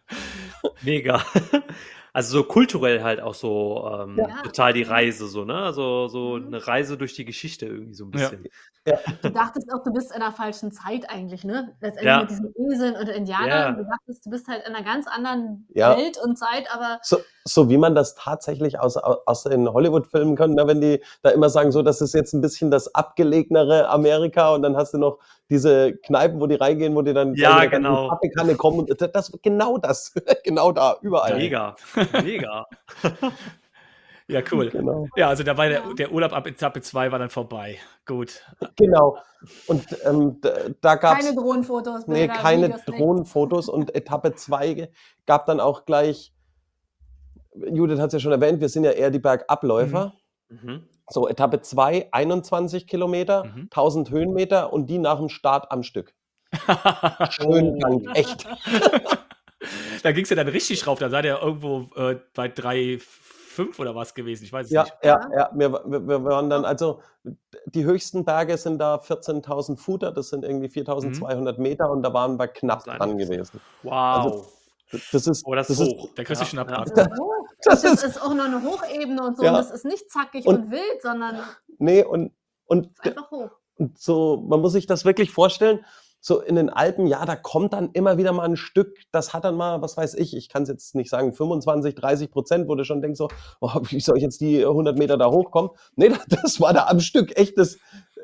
Mega. 0.81 1.23
Also 2.13 2.39
so 2.39 2.43
kulturell 2.43 3.01
halt 3.03 3.21
auch 3.21 3.33
so 3.33 3.89
ähm, 3.89 4.17
Ja. 4.17 4.41
total 4.43 4.73
die 4.73 4.83
Reise, 4.83 5.27
so, 5.27 5.45
ne? 5.45 5.55
Also 5.55 6.09
so 6.09 6.37
Mhm. 6.37 6.47
eine 6.47 6.67
Reise 6.67 6.97
durch 6.97 7.13
die 7.13 7.23
Geschichte 7.23 7.67
irgendwie 7.67 7.93
so 7.93 8.03
ein 8.05 8.11
Ja. 8.13 8.29
bisschen. 8.29 8.47
Du 9.21 9.29
dachtest 9.29 9.71
auch, 9.71 9.81
du 9.83 9.93
bist 9.93 10.11
in 10.13 10.19
der 10.19 10.33
falschen 10.33 10.73
Zeit 10.73 11.09
eigentlich, 11.09 11.45
ne? 11.45 11.73
Letztendlich 11.79 12.05
Ja. 12.05 12.19
mit 12.19 12.29
diesen 12.31 12.53
Eseln 12.57 12.95
und 12.97 13.07
Indianern. 13.07 13.47
Ja. 13.47 13.71
Du 13.71 13.85
dachtest, 13.85 14.25
du 14.25 14.29
bist 14.29 14.47
halt 14.49 14.67
in 14.67 14.75
einer 14.75 14.83
ganz 14.83 15.07
anderen 15.07 15.67
Ja. 15.73 15.95
Welt 15.95 16.17
und 16.21 16.35
Zeit, 16.37 16.65
aber 16.73 16.99
So, 17.01 17.19
so 17.43 17.69
wie 17.69 17.77
man 17.77 17.95
das 17.95 18.15
tatsächlich 18.15 18.79
aus, 18.79 18.97
aus 18.97 19.43
den 19.43 19.71
Hollywood-Filmen 19.71 20.35
kennt, 20.35 20.55
ne? 20.55 20.67
wenn 20.67 20.81
die 20.81 21.01
da 21.21 21.29
immer 21.29 21.49
sagen, 21.49 21.71
so, 21.71 21.81
das 21.81 22.01
ist 22.01 22.13
jetzt 22.13 22.33
ein 22.33 22.41
bisschen 22.41 22.71
das 22.71 22.93
abgelegenere 22.93 23.89
Amerika 23.89 24.53
und 24.53 24.61
dann 24.61 24.77
hast 24.77 24.93
du 24.93 24.97
noch 24.97 25.19
diese 25.49 25.93
Kneipen, 25.97 26.39
wo 26.39 26.47
die 26.47 26.55
reingehen, 26.55 26.95
wo 26.95 27.01
die 27.01 27.13
dann 27.13 27.35
Ja, 27.35 27.65
genau. 27.65 28.09
Kaffeekanne 28.09 28.55
kommen. 28.55 28.79
Und 28.79 29.01
das, 29.01 29.11
das, 29.11 29.39
genau 29.41 29.77
das. 29.77 30.13
genau 30.43 30.71
da, 30.71 30.95
überall. 31.01 31.35
Mega. 31.35 31.75
Mega. 32.23 32.65
ja, 34.27 34.41
cool. 34.51 34.69
Genau. 34.69 35.07
Ja, 35.17 35.27
also 35.27 35.43
da 35.43 35.57
war 35.57 35.67
der, 35.67 35.81
der 35.97 36.11
Urlaub 36.11 36.31
ab 36.33 36.47
Etappe 36.47 36.81
2 36.81 37.11
war 37.11 37.19
dann 37.19 37.29
vorbei. 37.29 37.77
Gut. 38.05 38.45
genau. 38.77 39.17
Und 39.67 39.85
ähm, 40.05 40.39
da, 40.39 40.51
da 40.79 40.95
gab 40.95 41.19
es 41.19 41.25
keine 41.25 41.35
Drohnenfotos. 41.35 42.07
nee, 42.07 42.27
Bilder, 42.27 42.33
keine 42.33 42.67
Videos. 42.67 42.85
Drohnenfotos 42.85 43.69
und 43.69 43.93
Etappe 43.93 44.33
2 44.33 44.89
gab 45.25 45.47
dann 45.47 45.59
auch 45.59 45.83
gleich, 45.85 46.33
Judith 47.55 47.99
hat 47.99 48.07
es 48.07 48.13
ja 48.13 48.19
schon 48.19 48.31
erwähnt, 48.31 48.59
wir 48.61 48.69
sind 48.69 48.83
ja 48.83 48.91
eher 48.91 49.11
die 49.11 49.19
Bergabläufer. 49.19 50.13
Mhm. 50.49 50.83
So, 51.09 51.27
Etappe 51.27 51.61
2, 51.61 52.09
21 52.11 52.87
Kilometer, 52.87 53.45
Mhm. 53.45 53.67
1000 53.69 54.09
Höhenmeter 54.11 54.71
und 54.71 54.87
die 54.87 54.97
nach 54.97 55.17
dem 55.17 55.29
Start 55.29 55.71
am 55.71 55.83
Stück. 55.83 56.13
Schön 57.31 57.79
lang, 57.79 58.05
echt. 58.13 58.47
da 60.03 60.11
ging 60.11 60.23
es 60.23 60.29
ja 60.29 60.35
dann 60.35 60.47
richtig 60.47 60.85
rauf. 60.87 60.99
Da 60.99 61.09
sei 61.09 61.21
der 61.21 61.41
irgendwo 61.41 61.89
äh, 61.95 62.17
bei 62.33 62.47
3,5 62.47 63.79
oder 63.79 63.95
was 63.95 64.13
gewesen. 64.13 64.43
Ich 64.45 64.53
weiß 64.53 64.67
es 64.67 64.71
Ja, 64.71 64.83
nicht. 64.83 64.95
ja, 65.03 65.29
ja. 65.35 65.49
Wir, 65.53 65.71
wir, 65.85 66.07
wir 66.07 66.23
waren 66.23 66.49
dann, 66.49 66.65
also 66.65 67.01
die 67.65 67.83
höchsten 67.85 68.25
Berge 68.25 68.57
sind 68.57 68.79
da 68.79 68.95
14.000 68.95 69.77
Futter, 69.77 70.11
das 70.11 70.29
sind 70.29 70.43
irgendwie 70.43 70.67
4.200 70.67 71.59
Meter 71.59 71.91
und 71.91 72.01
da 72.03 72.13
waren 72.13 72.39
wir 72.39 72.47
knapp 72.47 72.83
dran 72.83 73.17
gewesen. 73.17 73.59
Wow. 73.83 73.93
Also, 73.93 74.45
Das 75.11 75.27
ist, 75.27 75.43
oh, 75.45 75.55
das 75.55 75.69
ist 75.69 75.79
hoch. 75.79 76.09
Da 76.15 76.23
kriegst 76.23 76.41
du 76.41 76.45
Ja, 76.45 76.49
Schnappatmung. 76.49 76.95
Das 76.95 77.07
ist, 77.07 77.19
hoch. 77.19 77.45
Das 77.63 77.81
das 77.81 77.93
ist- 77.93 78.03
ist 78.03 78.21
auch 78.21 78.33
noch 78.33 78.45
eine 78.45 78.61
Hochebene 78.63 79.23
und 79.23 79.37
so. 79.37 79.43
Ja. 79.43 79.51
Und 79.51 79.57
das 79.57 79.71
ist 79.71 79.85
nicht 79.85 80.09
zackig 80.11 80.45
Und- 80.45 80.55
und, 80.65 80.71
wild, 80.71 81.01
sondern 81.01 81.37
nee, 81.77 82.03
und, 82.03 82.31
und, 82.65 82.87
ist 82.87 83.05
einfach 83.07 83.31
hoch. 83.31 83.49
und 83.77 83.97
so, 83.99 84.43
man 84.47 84.59
muss 84.61 84.73
sich 84.73 84.87
das 84.87 85.05
wirklich 85.05 85.31
vorstellen, 85.31 85.85
so 86.23 86.39
in 86.39 86.55
den 86.55 86.69
Alpen, 86.69 87.07
ja, 87.07 87.25
da 87.25 87.35
kommt 87.35 87.73
dann 87.73 87.89
immer 87.93 88.17
wieder 88.19 88.31
mal 88.31 88.43
ein 88.45 88.55
Stück, 88.55 88.95
das 89.11 89.33
hat 89.33 89.43
dann 89.43 89.55
mal, 89.55 89.81
was 89.81 89.97
weiß 89.97 90.13
ich, 90.13 90.35
ich 90.35 90.49
kann 90.49 90.63
es 90.63 90.69
jetzt 90.69 90.93
nicht 90.93 91.09
sagen, 91.09 91.33
25, 91.33 91.95
30 91.95 92.29
Prozent, 92.29 92.67
wo 92.67 92.75
du 92.75 92.83
schon 92.83 93.01
denkst 93.01 93.17
so, 93.17 93.27
oh, 93.59 93.71
wie 93.89 93.99
soll 93.99 94.17
ich 94.17 94.23
jetzt 94.23 94.39
die 94.39 94.63
100 94.63 94.99
Meter 94.99 95.17
da 95.17 95.31
hochkommen? 95.31 95.71
Nee, 95.95 96.09
das 96.27 96.59
war 96.61 96.73
da 96.73 96.85
am 96.87 96.99
Stück 96.99 97.35
echt 97.39 97.57
das, 97.57 97.77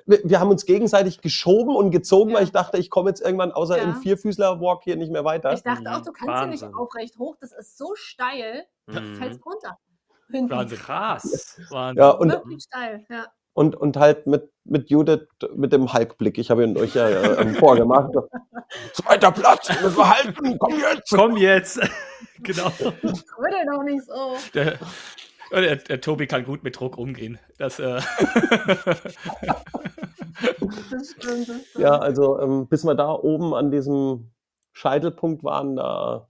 wir, 0.07 0.19
wir 0.23 0.39
haben 0.39 0.49
uns 0.49 0.65
gegenseitig 0.65 1.21
geschoben 1.21 1.75
und 1.75 1.91
gezogen, 1.91 2.31
Ja. 2.31 2.37
weil 2.37 2.43
ich 2.45 2.51
dachte, 2.51 2.77
ich 2.77 2.89
komme 2.89 3.09
jetzt 3.09 3.21
irgendwann 3.21 3.51
außer 3.51 3.77
Ja. 3.77 3.83
im 3.83 3.95
Vierfüßler-Walk 3.97 4.83
hier 4.83 4.95
nicht 4.95 5.11
mehr 5.11 5.23
weiter. 5.25 5.53
Ich 5.53 5.61
dachte 5.63 5.81
Mhm. 5.81 5.87
auch, 5.87 6.01
du 6.01 6.11
kannst 6.11 6.21
hier 6.23 6.31
Wahnsinn. 6.33 6.69
nicht 6.69 6.77
aufrecht 6.77 7.17
hoch. 7.19 7.35
Das 7.39 7.51
ist 7.51 7.77
so 7.77 7.91
steil, 7.95 8.65
du 8.87 8.99
Mhm. 8.99 9.15
fällst 9.17 9.45
runter. 9.45 9.77
Hinten. 10.31 10.49
Wahnsinn. 10.49 10.77
Krass. 10.79 11.57
Wahnsinn. 11.69 12.03
Ja, 12.03 12.09
und, 12.11 12.29
Wirklich 12.31 12.63
steil, 12.63 13.05
ja. 13.09 13.25
und, 13.53 13.75
und 13.75 13.95
halt 13.97 14.27
mit, 14.27 14.51
mit 14.65 14.89
Judith, 14.89 15.27
mit 15.55 15.71
dem 15.71 15.93
Hulk-Blick. 15.93 16.37
Ich 16.37 16.51
habe 16.51 16.63
ihn 16.65 16.77
euch 16.77 16.95
ja 16.95 17.07
äh, 17.07 17.53
vorgemacht. 17.53 18.11
Zweiter 18.93 19.31
Platz, 19.31 19.69
müssen 19.81 19.97
wir 19.97 20.09
halten, 20.09 20.57
komm 20.59 20.73
jetzt. 20.79 21.09
Komm 21.15 21.37
jetzt. 21.37 21.79
genau. 22.43 22.69
Würde 22.79 23.65
doch 23.71 23.83
nicht 23.83 24.03
so. 24.05 24.35
Der, 24.53 24.77
der, 25.51 25.75
der 25.77 26.01
Tobi 26.01 26.27
kann 26.27 26.43
gut 26.45 26.63
mit 26.63 26.79
Druck 26.79 26.97
umgehen. 26.97 27.39
Das, 27.57 27.79
äh. 27.79 27.99
Ja, 31.77 31.97
also 31.97 32.39
ähm, 32.39 32.67
bis 32.67 32.83
wir 32.83 32.95
da 32.95 33.11
oben 33.11 33.53
an 33.53 33.71
diesem 33.71 34.29
Scheitelpunkt 34.73 35.43
waren, 35.43 35.75
da. 35.75 36.27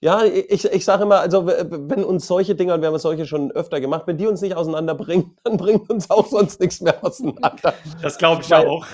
Ja, 0.00 0.24
ich, 0.24 0.64
ich 0.64 0.84
sage 0.84 1.02
immer, 1.04 1.20
also 1.20 1.46
wenn 1.46 2.04
uns 2.04 2.26
solche 2.26 2.54
Dinger, 2.54 2.74
und 2.74 2.82
wir 2.82 2.88
haben 2.88 2.98
solche 2.98 3.26
schon 3.26 3.50
öfter 3.50 3.80
gemacht, 3.80 4.02
wenn 4.06 4.18
die 4.18 4.26
uns 4.26 4.42
nicht 4.42 4.54
auseinanderbringen, 4.54 5.36
dann 5.44 5.56
bringt 5.56 5.90
uns 5.90 6.10
auch 6.10 6.26
sonst 6.26 6.60
nichts 6.60 6.80
mehr 6.80 7.02
auseinander. 7.04 7.74
Das 8.02 8.18
glaube 8.18 8.42
ich 8.42 8.50
Weil- 8.50 8.66
auch. 8.66 8.86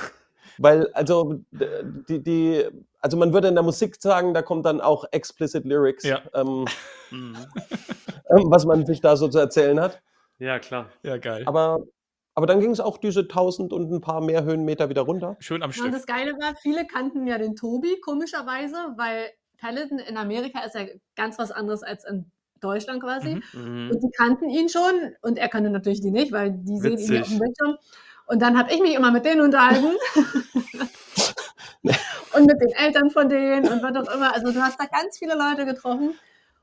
Weil, 0.59 0.89
also, 0.93 1.41
die, 1.51 2.23
die, 2.23 2.65
also 3.01 3.17
man 3.17 3.33
würde 3.33 3.49
in 3.49 3.55
der 3.55 3.65
Musik 3.65 3.97
sagen, 4.01 4.35
da 4.35 4.43
kommt 4.43 4.67
dann 4.67 4.83
auch 4.83 5.07
explicit 5.11 5.65
Lyrics, 5.65 6.05
Ja. 6.05 6.21
ähm, 6.35 6.67
Mhm. 7.11 7.37
ähm, 7.37 7.37
was 8.51 8.65
man 8.65 8.87
sich 8.87 9.01
da 9.01 9.17
so 9.17 9.29
zu 9.29 9.39
erzählen 9.39 9.81
hat. 9.81 10.03
Ja, 10.39 10.59
klar. 10.59 10.87
Ja, 11.03 11.17
geil. 11.19 11.45
Aber, 11.47 11.85
aber 12.35 12.47
dann 12.47 12.61
ging 12.61 12.71
es 12.71 12.81
auch 12.81 12.99
diese 12.99 13.21
1000 13.21 13.73
und 13.73 13.93
ein 13.93 14.01
paar 14.01 14.21
mehr 14.21 14.45
Höhenmeter 14.45 14.89
wieder 14.89 15.03
runter. 15.03 15.37
Schön 15.39 15.63
am 15.63 15.71
Ja, 15.71 15.85
und 15.85 15.91
Stück. 15.91 15.93
das 15.93 16.07
Geile 16.07 16.33
war, 16.33 16.55
viele 16.57 16.87
kannten 16.87 17.27
ja 17.27 17.39
den 17.39 17.55
Tobi, 17.55 18.01
komischerweise, 18.01 18.77
weil 18.97 19.31
Peloton 19.59 19.99
in 19.99 20.17
Amerika 20.17 20.61
ist 20.65 20.75
ja 20.75 20.87
ganz 21.15 21.39
was 21.39 21.53
anderes 21.53 21.83
als 21.83 22.05
in 22.05 22.31
Deutschland 22.61 23.03
quasi. 23.03 23.41
Mhm. 23.53 23.63
Mhm. 23.63 23.91
Und 23.91 24.03
die 24.03 24.11
kannten 24.17 24.49
ihn 24.51 24.69
schon 24.69 25.15
und 25.21 25.39
er 25.39 25.49
kannte 25.49 25.71
natürlich 25.71 26.01
die 26.01 26.11
nicht, 26.11 26.33
weil 26.33 26.53
die 26.53 26.79
sehen 26.79 26.99
ihn 26.99 27.13
ja 27.13 27.21
auf 27.23 27.29
dem. 27.29 27.39
Bildschirm. 27.39 27.77
Und 28.27 28.41
dann 28.41 28.59
habe 28.59 28.73
ich 28.73 28.81
mich 28.81 28.95
immer 28.95 29.11
mit 29.11 29.25
denen 29.25 29.41
unterhalten. 29.43 29.91
und 32.35 32.47
mit 32.47 32.61
den 32.61 32.71
Eltern 32.71 33.11
von 33.11 33.29
denen 33.29 33.69
und 33.69 33.83
was 33.83 33.97
auch 33.97 34.15
immer. 34.15 34.33
Also 34.35 34.53
du 34.53 34.61
hast 34.61 34.81
da 34.81 34.87
ganz 34.87 35.19
viele 35.19 35.35
Leute 35.35 35.67
getroffen. 35.67 36.15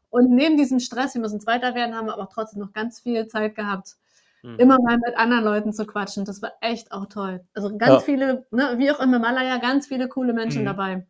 Und 0.09 0.31
neben 0.31 0.57
diesem 0.57 0.79
Stress, 0.79 1.13
wir 1.13 1.21
müssen 1.21 1.39
Zweiter 1.39 1.75
werden, 1.75 1.95
haben 1.95 2.07
wir 2.07 2.13
aber 2.13 2.29
trotzdem 2.29 2.59
noch 2.61 2.73
ganz 2.73 2.99
viel 2.99 3.27
Zeit 3.27 3.55
gehabt, 3.55 3.95
Mhm. 4.41 4.55
immer 4.57 4.77
mal 4.81 4.97
mit 4.97 5.17
anderen 5.17 5.43
Leuten 5.43 5.73
zu 5.73 5.85
quatschen. 5.85 6.23
Das 6.25 6.41
war 6.41 6.53
echt 6.61 6.91
auch 6.91 7.07
toll. 7.07 7.41
Also 7.53 7.77
ganz 7.77 7.91
Ja. 7.91 7.99
viele, 7.99 8.45
ne, 8.51 8.75
wie 8.77 8.89
auch 8.91 8.99
im 9.01 9.11
Himalaya, 9.13 9.57
ganz 9.57 9.87
viele 9.87 10.07
coole 10.07 10.33
Menschen 10.33 10.61
Mhm. 10.61 10.65
dabei. 10.67 11.07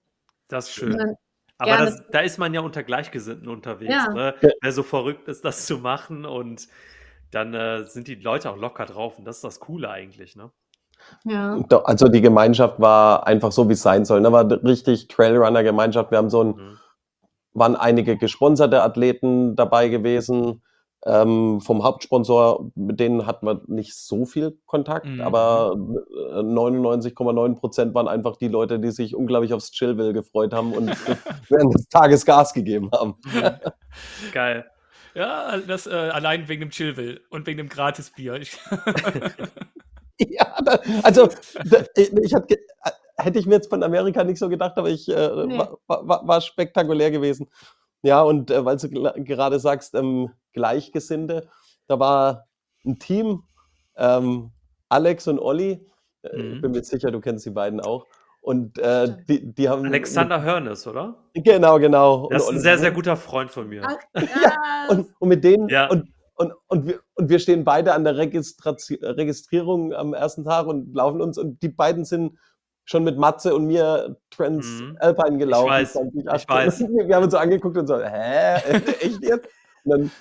Das 0.47 0.67
ist 0.69 0.73
schön. 0.73 0.97
dann, 0.97 1.15
Aber 1.59 1.77
das, 1.77 2.01
da 2.11 2.21
ist 2.21 2.39
man 2.39 2.53
ja 2.53 2.61
unter 2.61 2.83
Gleichgesinnten 2.83 3.47
unterwegs, 3.49 3.93
Ja. 3.93 4.13
ne? 4.13 4.33
Wer 4.61 4.71
so 4.71 4.81
verrückt 4.81 5.27
ist, 5.27 5.43
das 5.45 5.65
zu 5.65 5.77
machen 5.77 6.25
und 6.25 6.67
dann 7.31 7.53
äh, 7.53 7.83
sind 7.83 8.07
die 8.07 8.15
Leute 8.15 8.49
auch 8.49 8.57
locker 8.57 8.85
drauf 8.85 9.19
und 9.19 9.25
das 9.25 9.35
ist 9.37 9.43
das 9.43 9.59
Coole 9.59 9.89
eigentlich. 9.89 10.35
Ne? 10.35 10.51
ja. 11.25 11.57
Doch, 11.69 11.85
Also 11.85 12.07
die 12.07 12.21
Gemeinschaft 12.21 12.79
war 12.79 13.27
einfach 13.27 13.51
so, 13.51 13.67
wie 13.69 13.73
es 13.73 13.81
sein 13.81 14.05
soll. 14.05 14.21
Ne? 14.21 14.31
War 14.31 14.49
richtig 14.63 15.07
Trailrunner-Gemeinschaft. 15.09 16.11
Wir 16.11 16.17
haben 16.17 16.29
so 16.29 16.43
ein, 16.43 16.47
Mhm. 16.55 16.77
Waren 17.53 17.75
einige 17.75 18.17
gesponserte 18.17 18.83
Athleten 18.83 19.55
dabei 19.55 19.87
gewesen. 19.89 20.61
Ähm, 21.05 21.61
vom 21.61 21.83
Hauptsponsor, 21.83 22.71
mit 22.75 22.99
denen 22.99 23.25
hatten 23.25 23.45
wir 23.45 23.61
nicht 23.67 23.95
so 23.95 24.25
viel 24.25 24.59
Kontakt, 24.65 25.05
Mhm. 25.05 25.21
aber 25.21 25.73
äh, 26.33 26.41
99,9 26.41 27.55
Prozent 27.55 27.95
waren 27.95 28.09
einfach 28.09 28.35
die 28.35 28.49
Leute, 28.49 28.79
die 28.81 28.91
sich 28.91 29.15
unglaublich 29.15 29.53
aufs 29.53 29.71
Chillville 29.71 30.11
gefreut 30.11 30.53
haben 30.53 30.73
und 30.73 30.89
während 31.49 31.73
des 31.73 31.87
Tages 31.87 32.25
Gas 32.25 32.53
gegeben 32.53 32.89
haben. 32.91 33.15
Geil. 34.33 34.65
Ja, 35.15 35.57
das 35.57 35.87
äh, 35.87 35.91
allein 35.91 36.49
wegen 36.49 36.59
dem 36.61 36.69
Chillville 36.69 37.21
und 37.29 37.47
wegen 37.47 37.57
dem 37.59 37.69
Gratisbier. 37.69 38.41
Ja, 40.21 40.53
da, 40.65 40.77
also 41.03 41.29
da, 41.63 41.77
ich, 41.95 42.11
ich 42.11 42.33
hatte, 42.33 42.55
äh, 42.55 42.91
hätte 43.19 43.39
ich 43.39 43.45
mir 43.45 43.55
jetzt 43.55 43.69
von 43.69 43.83
Amerika 43.83 44.23
nicht 44.23 44.39
so 44.39 44.49
gedacht, 44.49 44.73
aber 44.77 44.89
ich 44.89 45.07
äh, 45.09 45.45
Nee. 45.45 45.57
war, 45.57 46.07
war, 46.07 46.27
war 46.27 46.41
spektakulär 46.41 47.11
gewesen. 47.11 47.49
Ja, 48.01 48.21
und 48.21 48.49
äh, 48.51 48.63
weil 48.65 48.77
du 48.77 48.89
gerade 49.23 49.59
sagst, 49.59 49.93
ähm, 49.95 50.31
Gleichgesinnte, 50.53 51.49
da 51.87 51.99
war 51.99 52.45
ein 52.85 52.97
Team, 52.99 53.43
ähm, 53.97 54.51
Alex 54.87 55.27
und 55.27 55.39
Olli, 55.39 55.85
äh, 56.23 56.29
ich 56.37 56.55
Mhm. 56.55 56.61
bin 56.61 56.71
mir 56.71 56.83
sicher, 56.83 57.11
du 57.11 57.19
kennst 57.19 57.45
die 57.45 57.49
beiden 57.51 57.79
auch. 57.81 58.05
Und 58.41 58.77
äh, 58.79 59.17
die, 59.27 59.53
die 59.53 59.67
haben. 59.67 59.85
Alexander 59.85 60.41
Hörnes, 60.41 60.87
oder? 60.87 61.17
Genau, 61.33 61.77
genau. 61.77 62.29
Das 62.29 62.43
ist 62.43 62.49
ein 62.49 62.59
sehr, 62.59 62.77
sehr 62.77 62.91
guter 62.91 63.17
Freund 63.17 63.51
von 63.51 63.67
mir. 63.67 63.83
Ach, 63.85 63.97
ja, 64.15 64.87
und, 64.89 65.07
und 65.19 65.27
mit 65.29 65.43
denen 65.43 65.67
Ja. 65.67 65.89
und, 65.89 66.07
und, 66.35 66.53
und, 66.67 66.87
wir, 66.87 67.01
und 67.15 67.29
wir 67.29 67.39
stehen 67.39 67.65
beide 67.65 67.93
an 67.93 68.05
der 68.05 68.15
Registration, 68.15 68.97
Registrierung 69.03 69.93
am 69.93 70.13
ersten 70.13 70.45
Tag 70.45 70.67
und 70.67 70.95
laufen 70.95 71.21
uns 71.21 71.37
und 71.37 71.61
die 71.61 71.67
beiden 71.67 72.05
sind 72.05 72.37
schon 72.89 73.03
mit 73.03 73.19
Matze 73.19 73.53
und 73.53 73.67
mir 73.67 74.17
Transalpine 74.31 75.37
gelaufen. 75.37 75.67
Mhm. 75.67 75.71
weiß, 75.71 75.93
2018. 75.93 76.35
ich 76.35 76.49
weiß. 76.49 76.79
Wir, 76.79 76.87
wir 77.07 77.15
haben 77.15 77.23
uns 77.23 77.33
so 77.33 77.37
angeguckt 77.37 77.77
und 77.77 77.85
so, 77.85 77.99
hä? 77.99 78.55
Echt 78.99 79.21
jetzt? 79.21 79.47
Und 79.83 79.91
dann, 79.91 80.11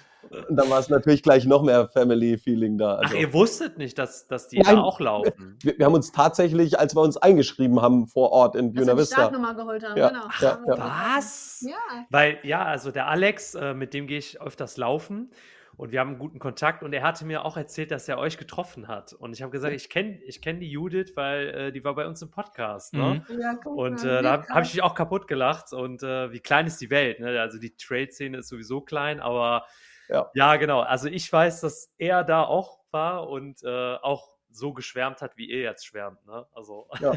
und 0.50 0.56
dann 0.56 0.68
war 0.68 0.78
es 0.78 0.90
natürlich 0.90 1.22
gleich 1.22 1.46
noch 1.46 1.62
mehr 1.62 1.88
Family-Feeling 1.88 2.76
da. 2.76 2.96
Ach, 2.96 3.04
Also, 3.04 3.16
ihr 3.16 3.32
wusstet 3.32 3.78
nicht, 3.78 3.98
dass, 3.98 4.26
dass 4.26 4.48
die 4.48 4.58
Nein. 4.58 4.76
da 4.76 4.82
auch 4.82 5.00
laufen. 5.00 5.56
wir, 5.62 5.78
wir 5.78 5.86
haben 5.86 5.94
uns 5.94 6.12
tatsächlich, 6.12 6.78
als 6.78 6.94
wir 6.94 7.00
uns 7.00 7.16
eingeschrieben 7.16 7.80
haben 7.80 8.06
vor 8.06 8.32
Ort 8.32 8.54
in 8.54 8.74
Buena 8.74 8.92
die 8.92 9.00
Vista. 9.00 9.16
Startnummer 9.16 9.54
geholt 9.54 9.82
haben. 9.88 9.96
Ja, 9.96 10.08
genau. 10.08 10.26
ja, 10.40 10.58
ja. 10.66 11.16
Was? 11.16 11.64
Ja. 11.66 12.04
Weil, 12.10 12.38
ja, 12.42 12.66
also 12.66 12.90
der 12.90 13.06
Alex, 13.08 13.54
äh, 13.54 13.72
mit 13.72 13.94
dem 13.94 14.06
gehe 14.06 14.18
ich 14.18 14.42
öfters 14.42 14.76
laufen 14.76 15.30
und 15.78 15.92
wir 15.92 16.00
haben 16.00 16.08
einen 16.10 16.18
guten 16.18 16.40
Kontakt 16.40 16.82
und 16.82 16.92
er 16.92 17.04
hatte 17.04 17.24
mir 17.24 17.44
auch 17.44 17.56
erzählt, 17.56 17.92
dass 17.92 18.08
er 18.08 18.18
euch 18.18 18.36
getroffen 18.36 18.88
hat. 18.88 19.12
Und 19.12 19.32
ich 19.32 19.42
habe 19.42 19.52
gesagt, 19.52 19.72
ich 19.72 19.88
kenne 19.88 20.18
ich 20.24 20.42
kenn 20.42 20.58
die 20.58 20.68
Judith, 20.68 21.12
weil 21.14 21.48
äh, 21.50 21.72
die 21.72 21.84
war 21.84 21.94
bei 21.94 22.08
uns 22.08 22.20
im 22.20 22.32
Podcast. 22.32 22.94
Ne? 22.94 23.22
Mhm. 23.28 23.40
ja 23.40 23.56
Und 23.64 24.04
äh, 24.04 24.20
da 24.20 24.44
habe 24.48 24.62
ich 24.62 24.74
mich 24.74 24.82
auch 24.82 24.96
kaputt 24.96 25.28
gelacht. 25.28 25.72
Und 25.72 26.02
äh, 26.02 26.32
wie 26.32 26.40
klein 26.40 26.66
ist 26.66 26.80
die 26.80 26.90
Welt? 26.90 27.20
Ne? 27.20 27.40
Also 27.40 27.60
die 27.60 27.76
Trade-Szene 27.76 28.38
ist 28.38 28.48
sowieso 28.48 28.80
klein, 28.80 29.20
aber 29.20 29.66
Ja. 30.08 30.28
ja. 30.34 30.56
genau. 30.56 30.80
Also 30.80 31.06
ich 31.06 31.32
weiß, 31.32 31.60
dass 31.60 31.94
er 31.96 32.24
da 32.24 32.42
auch 32.42 32.80
war 32.90 33.28
und 33.28 33.62
äh, 33.62 33.94
auch 34.02 34.32
so 34.50 34.72
geschwärmt 34.72 35.22
hat, 35.22 35.36
wie 35.36 35.48
ihr 35.48 35.60
jetzt 35.60 35.86
schwärmt. 35.86 36.26
Ne? 36.26 36.44
Also 36.54 36.88
Ja. 37.00 37.12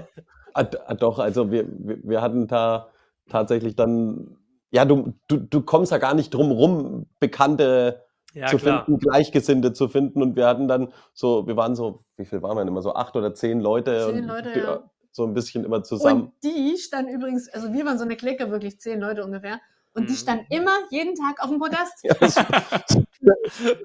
Ah, 0.53 0.65
ah, 0.85 0.93
doch, 0.93 1.17
also 1.17 1.49
wir, 1.49 1.65
wir, 1.67 1.97
wir 2.03 2.21
hatten 2.21 2.45
da 2.45 2.91
tatsächlich 3.27 3.75
dann, 3.75 4.37
ja, 4.69 4.85
du, 4.85 5.15
du, 5.27 5.37
du 5.37 5.63
kommst 5.63 5.91
ja 5.91 5.97
gar 5.97 6.13
nicht 6.13 6.31
drum 6.31 6.51
rum, 6.51 7.07
Bekannte 7.19 8.03
ja, 8.33 8.47
zu 8.47 8.57
klar. 8.57 8.85
finden, 8.85 8.99
Gleichgesinnte 8.99 9.73
zu 9.73 9.87
finden. 9.87 10.21
Und 10.21 10.35
wir 10.35 10.47
hatten 10.47 10.67
dann 10.67 10.91
so, 11.13 11.47
wir 11.47 11.55
waren 11.57 11.75
so, 11.75 12.03
wie 12.17 12.25
viel 12.25 12.41
waren 12.41 12.55
wir 12.55 12.61
denn 12.61 12.69
immer? 12.69 12.81
So 12.81 12.93
acht 12.93 13.15
oder 13.15 13.33
zehn 13.33 13.59
Leute. 13.59 14.11
Zehn 14.13 14.25
Leute, 14.25 14.51
die, 14.53 14.59
ja. 14.59 14.89
So 15.11 15.25
ein 15.25 15.33
bisschen 15.33 15.65
immer 15.65 15.83
zusammen. 15.83 16.23
Und 16.23 16.33
die 16.43 16.77
standen 16.77 17.11
übrigens, 17.13 17.49
also 17.49 17.73
wir 17.73 17.85
waren 17.85 17.97
so 17.97 18.05
eine 18.05 18.15
Clique, 18.15 18.49
wirklich 18.49 18.79
zehn 18.79 18.99
Leute 18.99 19.25
ungefähr. 19.25 19.59
Und 19.93 20.07
die 20.07 20.13
Mhm. 20.13 20.17
standen 20.17 20.45
immer 20.49 20.71
jeden 20.89 21.15
Tag 21.15 21.43
auf 21.43 21.49
dem 21.49 21.59
Podest. 21.59 22.03
Ja, 23.23 23.33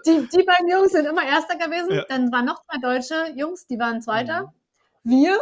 Die, 0.07 0.29
die 0.35 0.45
beiden 0.45 0.69
Jungs 0.71 0.93
sind 0.93 1.05
immer 1.05 1.23
Erster 1.23 1.57
gewesen. 1.59 1.93
Ja. 1.93 2.05
Dann 2.09 2.33
waren 2.33 2.47
noch 2.47 2.63
zwei 2.65 2.79
deutsche 2.81 3.33
Jungs, 3.37 3.67
die 3.67 3.79
waren 3.79 4.01
Zweiter. 4.01 4.53
Mhm. 5.05 5.11
Wir, 5.11 5.39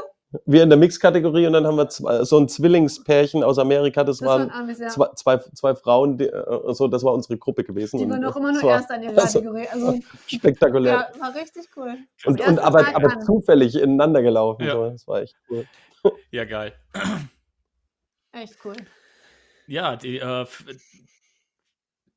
wir 0.46 0.62
in 0.62 0.68
der 0.68 0.78
Mixkategorie 0.78 1.46
und 1.46 1.52
dann 1.52 1.66
haben 1.66 1.76
wir 1.76 1.88
zwei, 1.88 2.24
so 2.24 2.38
ein 2.38 2.48
Zwillingspärchen 2.48 3.42
aus 3.42 3.58
Amerika, 3.58 4.04
das, 4.04 4.18
das 4.18 4.26
waren 4.28 4.48
waren 4.48 4.62
Amis, 4.62 4.78
ja. 4.78 4.88
zwei, 4.88 5.08
zwei, 5.14 5.38
zwei 5.38 5.74
Frauen, 5.74 6.18
die, 6.18 6.26
äh, 6.26 6.74
so, 6.74 6.88
das 6.88 7.02
war 7.04 7.12
unsere 7.12 7.38
Gruppe 7.38 7.64
gewesen. 7.64 7.98
Die 7.98 8.08
waren 8.08 8.24
auch 8.24 8.36
immer 8.36 8.52
nur 8.52 8.62
war 8.62 8.70
Erster 8.70 8.96
in 8.96 9.02
ihrer 9.04 9.18
also- 9.18 9.40
Kategorie. 9.40 9.68
Also, 9.70 10.00
Spektakulär. 10.26 10.92
ja, 11.14 11.20
war 11.20 11.34
richtig 11.34 11.68
cool. 11.76 11.96
und, 12.26 12.40
und 12.46 12.58
aber, 12.58 12.84
Tag 12.84 12.96
aber 12.96 13.12
an. 13.12 13.22
zufällig 13.22 13.74
ineinander 13.76 14.22
gelaufen. 14.22 14.64
Ja. 14.64 14.72
So. 14.72 14.90
Das 14.90 15.06
war 15.06 15.22
echt 15.22 15.36
cool. 15.50 15.66
ja, 16.30 16.44
geil. 16.44 16.72
Echt 18.32 18.56
cool. 18.64 18.74
Ja, 19.68 19.94
die, 19.94 20.18
äh, 20.18 20.44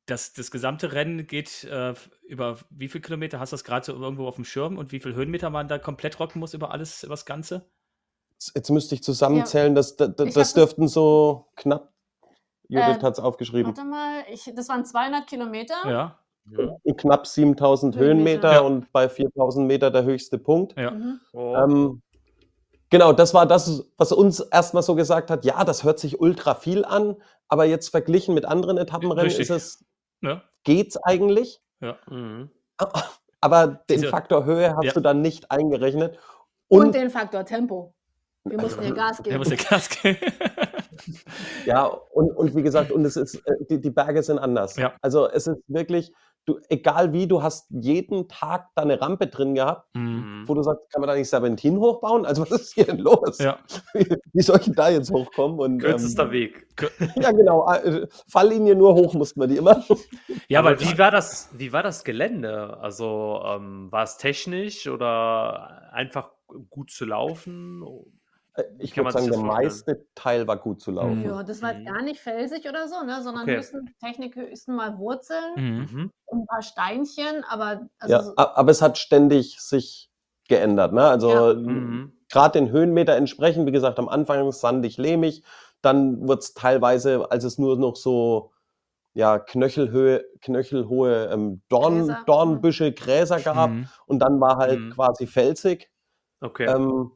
das, 0.06 0.32
das 0.32 0.50
gesamte 0.50 0.92
Rennen 0.92 1.26
geht 1.26 1.64
äh, 1.64 1.94
über 2.26 2.58
wie 2.70 2.88
viele 2.88 3.02
Kilometer? 3.02 3.38
Hast 3.38 3.52
du 3.52 3.54
das 3.54 3.64
gerade 3.64 3.86
so 3.86 3.92
irgendwo 3.92 4.26
auf 4.26 4.36
dem 4.36 4.44
Schirm 4.44 4.78
und 4.78 4.90
wie 4.90 5.00
viele 5.00 5.14
Höhenmeter 5.14 5.50
man 5.50 5.68
da 5.68 5.78
komplett 5.78 6.18
rocken 6.18 6.40
muss 6.40 6.54
über 6.54 6.72
alles, 6.72 7.04
über 7.04 7.12
das 7.12 7.26
Ganze? 7.26 7.70
Jetzt- 8.54 8.70
müsste 8.70 8.94
ich 8.94 9.02
zusammenzählen, 9.02 9.74
das, 9.74 9.96
das, 9.96 10.14
das 10.14 10.34
das- 10.34 10.54
dürften 10.54 10.88
so 10.88 11.46
knapp, 11.56 11.92
Judith 12.68 12.98
Äh, 12.98 13.02
hat 13.02 13.14
es 13.14 13.18
aufgeschrieben, 13.20 13.74
Warte 13.76 13.88
mal, 13.88 14.22
ich, 14.30 14.50
das 14.54 14.68
waren 14.68 14.84
200 14.84 15.26
Kilometer. 15.26 15.74
Ja, 15.86 16.18
Mhm. 16.44 16.96
knapp 16.96 17.26
7000 17.26 17.96
Höhenmeter. 17.96 18.48
Höhenmeter 18.48 18.52
Ja. 18.52 18.60
und 18.60 18.92
bei 18.92 19.08
4000 19.08 19.66
Meter 19.66 19.90
der 19.90 20.04
höchste 20.04 20.38
Punkt. 20.38 20.74
ja. 20.78 20.90
Mhm. 20.92 21.20
Oh. 21.32 21.54
Ähm, 21.56 22.02
genau, 22.90 23.12
das 23.12 23.34
war 23.34 23.44
das, 23.46 23.84
was 23.96 24.12
uns 24.12 24.40
erstmal 24.40 24.82
so 24.82 24.94
gesagt 24.94 25.30
hat, 25.30 25.44
ja, 25.44 25.64
das 25.64 25.82
hört 25.84 25.98
sich 25.98 26.20
ultra 26.20 26.54
viel 26.54 26.84
an, 26.84 27.16
aber 27.48 27.64
jetzt 27.64 27.88
verglichen 27.88 28.34
mit 28.34 28.44
anderen 28.44 28.78
Etappenrennen 28.78 29.24
Richtig. 29.24 29.48
ist 29.48 29.50
es, 29.50 29.84
Ne? 30.20 30.42
geht's 30.64 30.96
eigentlich, 30.98 31.60
Mhm. 31.80 32.50
aber 33.40 33.66
den 33.88 34.04
Faktor 34.04 34.44
Höhe 34.44 34.76
hast 34.76 34.84
Ja. 34.84 34.92
du 34.92 35.00
dann 35.00 35.22
nicht 35.22 35.50
eingerechnet. 35.50 36.18
Und, 36.68 36.86
Und, 36.86 36.94
den 36.94 37.08
Faktor 37.10 37.44
Tempo. 37.44 37.94
Wir 38.44 38.60
mussten 38.60 38.82
hier 38.82 38.94
Gas 38.94 39.22
geben. 39.22 39.38
muss 39.38 39.48
der 39.48 39.58
Gas 39.58 39.88
geben. 39.90 40.18
Ja, 41.66 41.84
und, 41.86 42.30
und 42.36 42.54
wie 42.54 42.62
gesagt, 42.62 42.90
und 42.92 43.04
es 43.04 43.16
ist, 43.16 43.36
äh, 43.46 43.54
die, 43.70 43.80
die 43.80 43.90
Berge 43.90 44.22
sind 44.22 44.38
anders. 44.38 44.76
Ja. 44.76 44.94
Also 45.00 45.28
es 45.28 45.46
ist 45.46 45.58
wirklich, 45.68 46.12
du, 46.44 46.58
egal 46.68 47.12
wie, 47.12 47.26
du 47.26 47.42
hast 47.42 47.66
jeden 47.70 48.28
Tag 48.28 48.68
da 48.74 48.82
eine 48.82 49.00
Rampe 49.00 49.26
drin 49.26 49.54
gehabt, 49.54 49.88
Mhm. 49.94 50.44
Wo 50.46 50.54
du 50.54 50.62
sagst, 50.62 50.90
kann 50.92 51.00
man 51.00 51.08
da 51.08 51.14
nicht 51.14 51.28
Serpentin 51.28 51.78
hochbauen? 51.78 52.24
Also 52.24 52.42
was 52.50 52.50
ist 52.52 52.74
hier 52.74 52.84
denn 52.84 52.98
los? 52.98 53.38
Ja, 53.38 53.58
Wie, 53.92 54.06
wie 54.32 54.42
soll 54.42 54.60
ich 54.60 54.72
da 54.74 54.88
jetzt 54.88 55.10
hochkommen? 55.10 55.58
Und, 55.58 55.78
Kürzester 55.80 56.24
ähm, 56.24 56.30
Weg. 56.32 56.66
Ja, 57.20 57.32
genau. 57.32 57.70
äh, 57.72 58.06
Falllinie 58.28 58.74
nur 58.74 58.94
hoch 58.94 59.14
mussten 59.14 59.40
wir 59.40 59.46
die 59.46 59.56
immer. 59.56 59.84
ja 60.48 60.60
Aber 60.60 60.80
wie 60.80 60.96
war 60.98 61.10
das, 61.10 61.50
wie 61.52 61.72
war 61.72 61.82
das 61.82 62.04
Gelände? 62.04 62.78
Also 62.80 63.42
ähm, 63.44 63.90
war 63.90 64.04
es 64.04 64.16
technisch 64.16 64.88
oder 64.88 65.92
einfach 65.92 66.30
gut 66.70 66.90
zu 66.90 67.04
laufen? 67.04 67.82
Äh, 68.58 68.64
ich 68.78 68.96
würde 68.96 69.12
sagen, 69.12 69.30
der 69.30 69.38
meiste 69.38 70.06
Teil 70.14 70.46
war 70.46 70.56
gut 70.56 70.80
zu 70.80 70.90
laufen. 70.90 71.24
Ja, 71.24 71.42
das 71.42 71.62
war 71.62 71.72
jetzt 71.72 71.80
mhm. 71.80 71.92
gar 71.92 72.02
nicht 72.02 72.20
felsig 72.20 72.68
oder 72.68 72.88
so, 72.88 73.02
ne? 73.04 73.22
sondern 73.22 73.44
okay. 73.44 73.56
höchstens 73.56 73.90
Technik 74.00 74.36
höchstens 74.36 74.76
mal 74.76 74.98
Wurzeln 74.98 75.54
mhm. 75.56 76.10
und 76.26 76.40
ein 76.40 76.46
paar 76.46 76.62
Steinchen, 76.62 77.44
aber 77.48 77.88
also 77.98 78.14
ja, 78.14 78.32
aber 78.36 78.70
es 78.70 78.82
hat 78.82 78.98
ständig 78.98 79.60
sich 79.60 80.10
geändert, 80.48 80.92
ne? 80.92 81.04
Also 81.04 81.30
ja. 81.30 81.54
mhm. 81.54 82.12
gerade 82.30 82.58
den 82.58 82.70
Höhenmeter 82.70 83.14
entsprechend, 83.16 83.66
wie 83.66 83.72
gesagt, 83.72 83.98
am 83.98 84.08
Anfang 84.08 84.50
sandig, 84.52 84.96
lehmig, 84.96 85.44
dann 85.82 86.26
wird 86.26 86.42
es 86.42 86.54
teilweise, 86.54 87.30
als 87.30 87.44
es 87.44 87.58
nur 87.58 87.78
noch 87.78 87.96
so 87.96 88.52
ja, 89.14 89.38
Knöchelhöhe, 89.38 90.24
knöchelhohe 90.40 91.30
ähm, 91.32 91.62
Dorn, 91.68 91.98
Gräser. 91.98 92.22
Dornbüsche, 92.26 92.92
Gräser 92.92 93.40
gab 93.40 93.70
mhm. 93.70 93.88
und 94.06 94.20
dann 94.20 94.40
war 94.40 94.56
halt 94.56 94.78
mhm. 94.78 94.90
quasi 94.90 95.26
felsig. 95.26 95.90
Okay. 96.40 96.66
Ähm, 96.66 97.10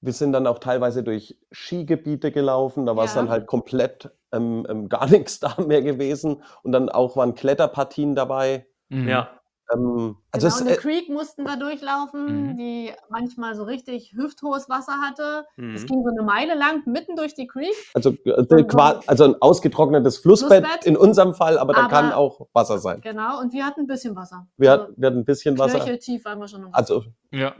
wir 0.00 0.12
sind 0.12 0.32
dann 0.32 0.46
auch 0.46 0.58
teilweise 0.58 1.02
durch 1.02 1.38
Skigebiete 1.52 2.32
gelaufen, 2.32 2.86
da 2.86 2.96
war 2.96 3.04
es 3.04 3.14
ja. 3.14 3.20
dann 3.20 3.30
halt 3.30 3.46
komplett 3.46 4.10
ähm, 4.32 4.66
ähm, 4.68 4.88
gar 4.88 5.06
nichts 5.10 5.40
da 5.40 5.56
mehr 5.60 5.82
gewesen. 5.82 6.42
Und 6.62 6.72
dann 6.72 6.88
auch 6.88 7.16
waren 7.16 7.34
Kletterpartien 7.34 8.14
dabei. 8.14 8.66
Mhm. 8.88 9.08
Ja. 9.08 9.30
Ähm, 9.72 10.16
also 10.32 10.46
genau, 10.46 10.56
es, 10.56 10.60
eine 10.62 10.70
äh, 10.72 10.76
Creek 10.76 11.08
mussten 11.08 11.44
wir 11.44 11.56
durchlaufen, 11.56 12.48
mhm. 12.48 12.56
die 12.56 12.92
manchmal 13.08 13.54
so 13.54 13.62
richtig 13.62 14.12
hüfthohes 14.16 14.68
Wasser 14.68 15.00
hatte. 15.00 15.46
Es 15.56 15.82
mhm. 15.82 15.86
ging 15.86 16.02
so 16.02 16.10
eine 16.10 16.22
Meile 16.22 16.54
lang 16.54 16.82
mitten 16.86 17.14
durch 17.14 17.34
die 17.34 17.46
Creek. 17.46 17.74
Also, 17.94 18.10
äh, 18.24 18.64
also 19.06 19.24
ein 19.24 19.40
ausgetrocknetes 19.40 20.18
Flussbett, 20.18 20.66
Flussbett, 20.66 20.86
in 20.86 20.96
unserem 20.96 21.34
Fall, 21.34 21.58
aber 21.58 21.72
da 21.72 21.86
kann 21.86 22.12
auch 22.12 22.48
Wasser 22.52 22.78
sein. 22.78 23.00
Genau, 23.00 23.40
und 23.40 23.52
wir 23.52 23.64
hatten 23.64 23.82
ein 23.82 23.86
bisschen 23.86 24.16
Wasser. 24.16 24.48
Wir, 24.56 24.72
also, 24.72 24.92
wir 24.96 25.06
hatten 25.06 25.18
ein 25.18 25.24
bisschen 25.24 25.58
Wasser. 25.58 25.98
tief 25.98 26.24
waren 26.24 26.40
wir 26.40 26.48
schon. 26.48 26.62
Im 26.62 26.72
Wasser. 26.72 26.78
Also 26.78 27.04
ja. 27.30 27.54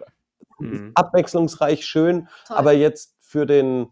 Mhm. 0.61 0.93
abwechslungsreich, 0.95 1.85
schön, 1.85 2.29
Toll. 2.47 2.57
aber 2.57 2.73
jetzt 2.73 3.17
für 3.21 3.47
den 3.47 3.89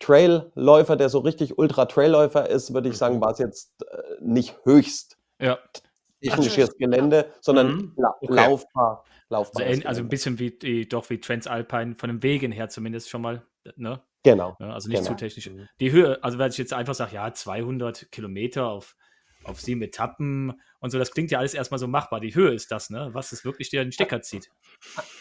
Trailläufer, 0.00 0.96
der 0.96 1.08
so 1.08 1.18
richtig 1.18 1.58
Ultra-Trailläufer 1.58 2.48
ist, 2.48 2.72
würde 2.72 2.88
ich 2.88 2.96
sagen, 2.96 3.16
mhm. 3.16 3.20
war 3.20 3.32
es 3.32 3.38
jetzt 3.38 3.82
äh, 3.82 4.02
nicht 4.20 4.56
höchst 4.64 5.18
ja. 5.40 5.58
technisches 6.22 6.76
Gelände, 6.76 7.32
sondern 7.40 7.76
mhm. 7.76 7.92
la 7.96 8.14
okay. 8.20 8.34
laufbar. 8.34 9.04
laufbar 9.28 9.66
also, 9.66 9.86
also, 9.86 10.00
ein 10.02 10.08
bisschen 10.08 10.38
wie 10.38 10.50
die, 10.50 10.88
doch 10.88 11.08
wie 11.10 11.18
Transalpine 11.18 11.96
von 11.96 12.10
den 12.10 12.22
Wegen 12.22 12.52
her 12.52 12.68
zumindest 12.68 13.10
schon 13.10 13.22
mal. 13.22 13.42
Ne? 13.76 14.00
Genau. 14.22 14.56
Ja, 14.60 14.72
also 14.72 14.88
nicht 14.88 14.98
genau. 14.98 15.10
zu 15.10 15.16
technisch. 15.16 15.50
Mhm. 15.50 15.68
Die 15.80 15.90
Höhe, 15.90 16.22
also 16.22 16.38
wenn 16.38 16.50
ich 16.50 16.58
jetzt 16.58 16.72
einfach 16.72 16.94
sage, 16.94 17.14
ja, 17.14 17.32
200 17.32 18.10
Kilometer 18.12 18.68
auf 18.68 18.94
auf 19.44 19.60
sieben 19.60 19.82
Etappen 19.82 20.60
und 20.80 20.90
so. 20.90 20.98
Das 20.98 21.10
klingt 21.10 21.30
ja 21.30 21.38
alles 21.38 21.54
erstmal 21.54 21.78
so 21.78 21.88
machbar. 21.88 22.20
Die 22.20 22.34
Höhe 22.34 22.52
ist 22.52 22.70
das, 22.70 22.90
ne? 22.90 23.10
Was 23.12 23.32
es 23.32 23.44
wirklich 23.44 23.70
dir 23.70 23.82
den 23.82 23.92
Stecker 23.92 24.20
zieht. 24.22 24.50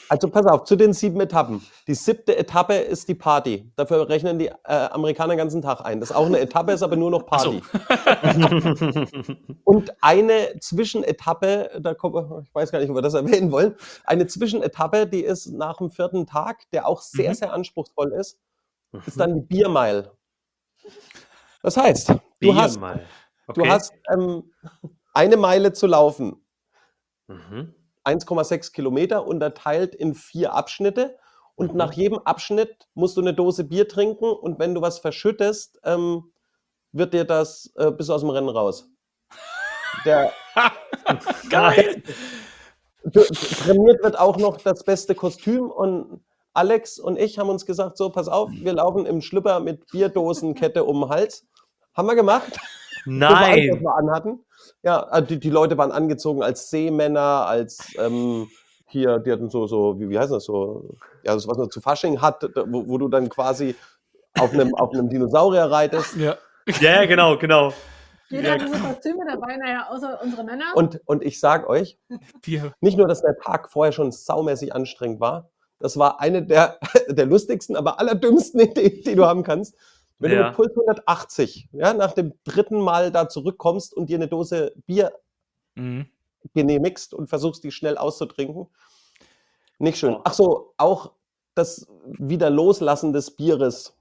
Also 0.09 0.29
pass 0.29 0.45
auf, 0.45 0.63
zu 0.63 0.75
den 0.77 0.93
sieben 0.93 1.19
Etappen. 1.19 1.65
Die 1.87 1.93
siebte 1.93 2.37
Etappe 2.37 2.75
ist 2.75 3.09
die 3.09 3.15
Party. 3.15 3.71
Dafür 3.75 4.07
rechnen 4.07 4.39
die 4.39 4.47
äh, 4.47 4.53
Amerikaner 4.63 5.33
den 5.33 5.39
ganzen 5.39 5.61
Tag 5.61 5.81
ein. 5.81 5.99
Das 5.99 6.11
ist 6.11 6.15
auch 6.15 6.25
eine 6.25 6.39
Etappe, 6.39 6.71
ist 6.71 6.81
aber 6.81 6.95
nur 6.95 7.11
noch 7.11 7.25
Party. 7.25 7.61
So. 7.73 9.35
und 9.65 9.91
eine 10.01 10.59
Zwischenetappe, 10.61 11.79
da 11.81 11.93
kommt, 11.93 12.15
ich 12.43 12.55
weiß 12.55 12.71
gar 12.71 12.79
nicht, 12.79 12.89
ob 12.89 12.95
wir 12.95 13.01
das 13.01 13.15
erwähnen 13.15 13.51
wollen, 13.51 13.75
eine 14.05 14.27
Zwischenetappe, 14.27 15.07
die 15.07 15.23
ist 15.23 15.47
nach 15.47 15.77
dem 15.77 15.91
vierten 15.91 16.25
Tag, 16.25 16.69
der 16.71 16.87
auch 16.87 17.01
sehr, 17.01 17.31
mhm. 17.31 17.35
sehr 17.35 17.53
anspruchsvoll 17.53 18.13
ist, 18.13 18.39
ist 19.05 19.19
dann 19.19 19.35
die 19.35 19.41
Biermeile. 19.41 20.13
Das 21.61 21.75
heißt, 21.75 22.13
du 22.39 22.55
hast, 22.55 22.79
Okay. 23.47 23.61
Du 23.63 23.69
hast 23.69 23.93
ähm, 24.13 24.51
eine 25.13 25.37
Meile 25.37 25.71
zu 25.71 25.87
laufen. 25.87 26.45
Mhm. 27.27 27.73
1,6 28.07 28.71
Kilometer 28.71 29.27
unterteilt 29.27 29.93
in 29.93 30.15
vier 30.15 30.53
Abschnitte. 30.53 31.17
Und 31.55 31.71
mhm. 31.71 31.77
nach 31.77 31.93
jedem 31.93 32.19
Abschnitt 32.19 32.87
musst 32.93 33.17
du 33.17 33.21
eine 33.21 33.33
Dose 33.33 33.63
Bier 33.63 33.87
trinken. 33.87 34.25
Und 34.25 34.59
wenn 34.59 34.73
du 34.73 34.81
was 34.81 34.99
verschüttest, 34.99 35.79
ähm, 35.83 36.31
wird 36.91 37.13
dir 37.13 37.25
das 37.25 37.73
äh, 37.75 37.91
bis 37.91 38.09
aus 38.09 38.21
dem 38.21 38.29
Rennen 38.29 38.49
raus. 38.49 38.89
Der, 40.05 40.31
Geil! 41.49 42.03
Trainiert 43.11 44.03
wird 44.03 44.19
auch 44.19 44.37
noch 44.37 44.57
das 44.57 44.83
beste 44.83 45.15
Kostüm. 45.15 45.69
Und 45.69 46.21
Alex 46.53 46.99
und 46.99 47.17
ich 47.19 47.39
haben 47.39 47.49
uns 47.49 47.65
gesagt: 47.65 47.97
So, 47.97 48.09
pass 48.09 48.27
auf, 48.27 48.49
wir 48.51 48.73
laufen 48.73 49.05
im 49.05 49.21
Schlüpper 49.21 49.59
mit 49.59 49.87
Bierdosenkette 49.91 50.83
um 50.83 51.01
den 51.01 51.09
Hals. 51.09 51.45
Haben 51.93 52.07
wir 52.07 52.15
gemacht. 52.15 52.57
Nein. 53.07 53.79
Wir 53.79 53.95
anhatten. 53.95 54.45
Ja, 54.83 54.99
also 54.99 55.27
die, 55.27 55.39
die 55.39 55.49
Leute 55.49 55.77
waren 55.77 55.91
angezogen 55.91 56.43
als 56.43 56.69
Seemänner, 56.69 57.45
als 57.47 57.95
ähm, 57.97 58.47
hier, 58.85 59.19
die 59.19 59.31
hatten 59.31 59.49
so, 59.49 59.65
so 59.67 59.99
wie, 59.99 60.09
wie 60.09 60.19
heißt 60.19 60.31
das 60.31 60.45
so, 60.45 60.95
ja, 61.23 61.33
das, 61.33 61.47
was 61.47 61.57
man 61.57 61.69
zu 61.69 61.81
Fasching 61.81 62.21
hat, 62.21 62.43
wo, 62.67 62.87
wo 62.87 62.97
du 62.97 63.07
dann 63.07 63.29
quasi 63.29 63.75
auf 64.39 64.51
einem, 64.53 64.75
auf 64.75 64.93
einem 64.93 65.09
Dinosaurier 65.09 65.65
reitest. 65.65 66.15
Ja. 66.17 66.35
Ja, 66.81 67.05
genau, 67.05 67.37
genau. 67.37 67.71
Jeder 68.29 68.51
hat 68.51 68.61
diese 68.61 68.77
Kostüme 68.77 69.25
dabei, 69.25 69.55
naja, 69.55 69.87
außer 69.89 70.19
unsere 70.21 70.43
Männer. 70.43 70.65
Und, 70.75 70.99
und 71.05 71.23
ich 71.23 71.39
sag 71.39 71.69
euch, 71.69 71.97
nicht 72.81 72.97
nur, 72.97 73.07
dass 73.07 73.21
der 73.21 73.37
Tag 73.37 73.71
vorher 73.71 73.93
schon 73.93 74.11
saumäßig 74.11 74.75
anstrengend 74.75 75.21
war, 75.21 75.49
das 75.79 75.97
war 75.97 76.19
eine 76.19 76.43
der, 76.43 76.79
der 77.07 77.25
lustigsten, 77.25 77.75
aber 77.75 77.99
allerdümmsten 77.99 78.59
Ideen, 78.59 79.01
die 79.05 79.15
du 79.15 79.25
haben 79.25 79.43
kannst. 79.43 79.75
Wenn 80.19 80.31
ja. 80.31 80.37
du 80.37 80.43
mit 80.45 80.55
Puls 80.55 80.71
180 80.71 81.69
ja, 81.73 81.93
nach 81.93 82.13
dem 82.13 82.33
dritten 82.43 82.79
Mal 82.79 83.11
da 83.11 83.29
zurückkommst 83.29 83.93
und 83.93 84.09
dir 84.09 84.17
eine 84.17 84.27
Dose 84.27 84.73
Bier 84.87 85.13
mhm. 85.75 86.07
genehmigst 86.53 87.13
und 87.13 87.27
versuchst, 87.27 87.63
die 87.63 87.71
schnell 87.71 87.97
auszutrinken, 87.97 88.67
nicht 89.79 89.99
schön. 89.99 90.17
Ach 90.23 90.33
so, 90.33 90.73
auch 90.77 91.11
das 91.53 91.87
Wiederloslassen 92.05 93.13
des 93.13 93.31
Bieres, 93.35 93.95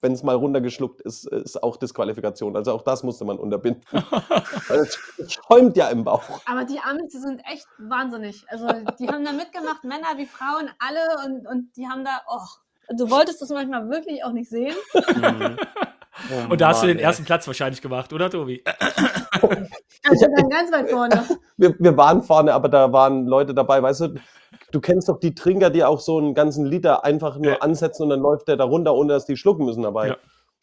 wenn 0.00 0.12
es 0.12 0.22
mal 0.22 0.36
runtergeschluckt 0.36 1.00
ist, 1.02 1.26
ist 1.26 1.62
auch 1.62 1.76
Disqualifikation. 1.76 2.56
Also 2.56 2.72
auch 2.72 2.82
das 2.82 3.02
musste 3.02 3.24
man 3.24 3.38
unterbinden. 3.38 3.82
es 4.68 4.98
schäumt 5.28 5.76
ja 5.76 5.88
im 5.88 6.04
Bauch. 6.04 6.40
Aber 6.46 6.64
die 6.64 6.78
Amis 6.78 7.12
sind 7.12 7.40
echt 7.50 7.66
wahnsinnig. 7.78 8.44
Also 8.48 8.68
die 8.98 9.08
haben 9.08 9.24
da 9.24 9.32
mitgemacht, 9.32 9.84
Männer 9.84 10.16
wie 10.16 10.26
Frauen, 10.26 10.70
alle 10.78 11.26
und, 11.26 11.46
und 11.46 11.76
die 11.76 11.86
haben 11.86 12.04
da, 12.04 12.22
oh, 12.28 12.46
Du 12.96 13.10
wolltest 13.10 13.42
das 13.42 13.48
manchmal 13.50 13.88
wirklich 13.88 14.22
auch 14.24 14.32
nicht 14.32 14.48
sehen. 14.48 14.74
Oh 14.94 15.00
und 16.50 16.60
da 16.60 16.68
hast 16.68 16.82
du 16.82 16.86
den 16.86 16.98
ey. 16.98 17.04
ersten 17.04 17.24
Platz 17.24 17.46
wahrscheinlich 17.46 17.82
gemacht, 17.82 18.12
oder 18.12 18.30
Tobi? 18.30 18.62
Also 20.08 20.26
dann 20.36 20.48
ganz 20.48 20.70
weit 20.70 20.88
vorne. 20.88 21.24
Wir, 21.56 21.74
wir 21.80 21.96
waren 21.96 22.22
vorne, 22.22 22.54
aber 22.54 22.68
da 22.68 22.92
waren 22.92 23.26
Leute 23.26 23.54
dabei, 23.54 23.82
weißt 23.82 24.02
du, 24.02 24.14
du 24.70 24.80
kennst 24.80 25.08
doch 25.08 25.18
die 25.18 25.34
Trinker, 25.34 25.68
die 25.68 25.82
auch 25.82 25.98
so 25.98 26.18
einen 26.18 26.32
ganzen 26.32 26.64
Liter 26.64 27.04
einfach 27.04 27.38
nur 27.38 27.52
ja. 27.52 27.58
ansetzen 27.58 28.04
und 28.04 28.10
dann 28.10 28.20
läuft 28.20 28.46
der 28.46 28.56
da 28.56 28.64
runter, 28.64 28.94
ohne 28.94 29.14
dass 29.14 29.26
die 29.26 29.36
schlucken 29.36 29.66
müssen 29.66 29.82
dabei. 29.82 30.08
Ja. 30.08 30.16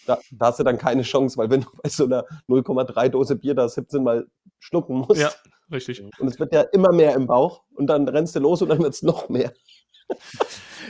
Da, 0.06 0.18
da, 0.32 0.46
hast 0.46 0.60
du 0.60 0.64
dann 0.64 0.78
keine 0.78 1.02
Chance, 1.02 1.38
weil 1.38 1.50
wenn 1.50 1.62
du 1.62 1.68
bei 1.82 1.90
so 1.90 2.06
einer 2.06 2.24
0,3 2.48 3.10
Dose 3.10 3.36
Bier 3.36 3.54
da 3.54 3.68
17 3.68 4.02
Mal 4.02 4.28
schlucken 4.60 5.00
musst. 5.00 5.20
Ja, 5.20 5.30
richtig. 5.74 6.02
Und 6.20 6.28
es 6.30 6.40
wird 6.40 6.54
ja 6.54 6.62
immer 6.62 6.94
mehr 6.94 7.14
im 7.14 7.28
Bauch 7.28 7.64
und 7.76 7.88
dann 7.88 8.08
rennst 8.08 8.34
du 8.38 8.40
los 8.40 8.62
und 8.62 8.70
dann 8.70 8.80
wird 8.80 8.94
es 8.94 9.04
noch 9.04 9.28
mehr. 9.28 9.52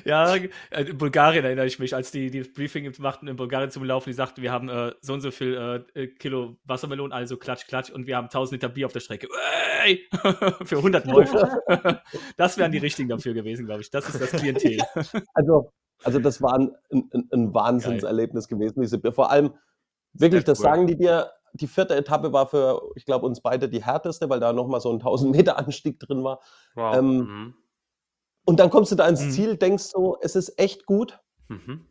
Ja, 0.06 0.36
äh, 0.36 0.50
in 0.84 0.98
Bulgarien 0.98 1.44
erinnere 1.44 1.66
ich 1.66 1.80
mich, 1.80 1.96
als 1.96 2.12
die, 2.12 2.30
die 2.30 2.40
das 2.40 2.54
Briefing 2.54 2.92
machten 3.00 3.28
in 3.28 3.36
Bulgarien 3.36 3.72
zum 3.72 3.84
Laufen, 3.84 4.10
die 4.10 4.14
sagten, 4.14 4.42
wir 4.42 4.52
haben 4.52 4.70
äh, 4.70 4.94
so 5.02 5.14
und 5.14 5.22
so 5.22 5.32
viel 5.32 5.86
äh, 5.94 6.08
Kilo 6.08 6.58
Wassermelonen, 6.66 7.12
also 7.12 7.38
klatsch, 7.38 7.68
klatsch, 7.68 7.90
und 7.90 8.08
wir 8.08 8.18
haben 8.18 8.26
1000 8.26 8.62
Liter 8.62 8.70
Bier 8.74 8.86
auf 8.86 8.94
der 8.94 9.00
Strecke. 9.00 9.28
Für 10.64 10.78
100 10.78 11.06
Läufer. 11.06 11.62
das 12.38 12.58
wären 12.58 12.72
die 12.72 12.78
richtigen 12.78 13.10
dafür 13.10 13.34
gewesen, 13.34 13.66
glaube 13.66 13.82
ich. 13.82 13.90
Das 13.90 14.08
ist 14.08 14.22
das 14.22 14.32
Klientel. 14.32 14.80
also, 15.34 15.72
also 16.04 16.20
das 16.20 16.42
war 16.42 16.54
ein, 16.54 16.72
ein, 16.92 17.30
ein 17.32 17.54
Wahnsinnserlebnis 17.54 18.48
Geil. 18.48 18.60
gewesen, 18.60 18.82
diese 18.82 18.98
Bier. 18.98 19.14
Vor 19.14 19.32
allem, 19.32 19.54
wirklich, 20.14 20.44
das 20.44 20.60
sagen 20.60 20.88
die 20.88 20.98
dir, 20.98 21.32
die 21.54 21.68
vierte 21.68 21.96
Etappe 21.96 22.34
war 22.34 22.48
für, 22.48 22.82
ich 22.96 23.06
glaube, 23.06 23.26
uns 23.26 23.42
beide 23.42 23.70
die 23.70 23.84
härteste, 23.84 24.30
weil 24.30 24.40
da 24.40 24.54
nochmal 24.54 24.82
so 24.82 24.90
ein 24.90 24.96
1000 24.96 25.36
Meter 25.36 25.58
Anstieg 25.58 26.00
drin 26.00 26.24
war. 26.24 26.40
Wow. 26.76 26.96
Ähm, 26.96 27.18
mhm. 27.18 27.54
Und 28.46 28.60
dann 28.60 28.70
kommst 28.70 28.92
du 28.92 28.96
da 28.96 29.08
ins 29.08 29.22
mhm. 29.22 29.32
Ziel, 29.32 29.58
denkst 29.58 29.84
so, 29.84 30.18
es 30.22 30.36
ist 30.36 30.60
echt 30.60 30.86
gut. 30.86 31.20
Mhm. 31.48 31.86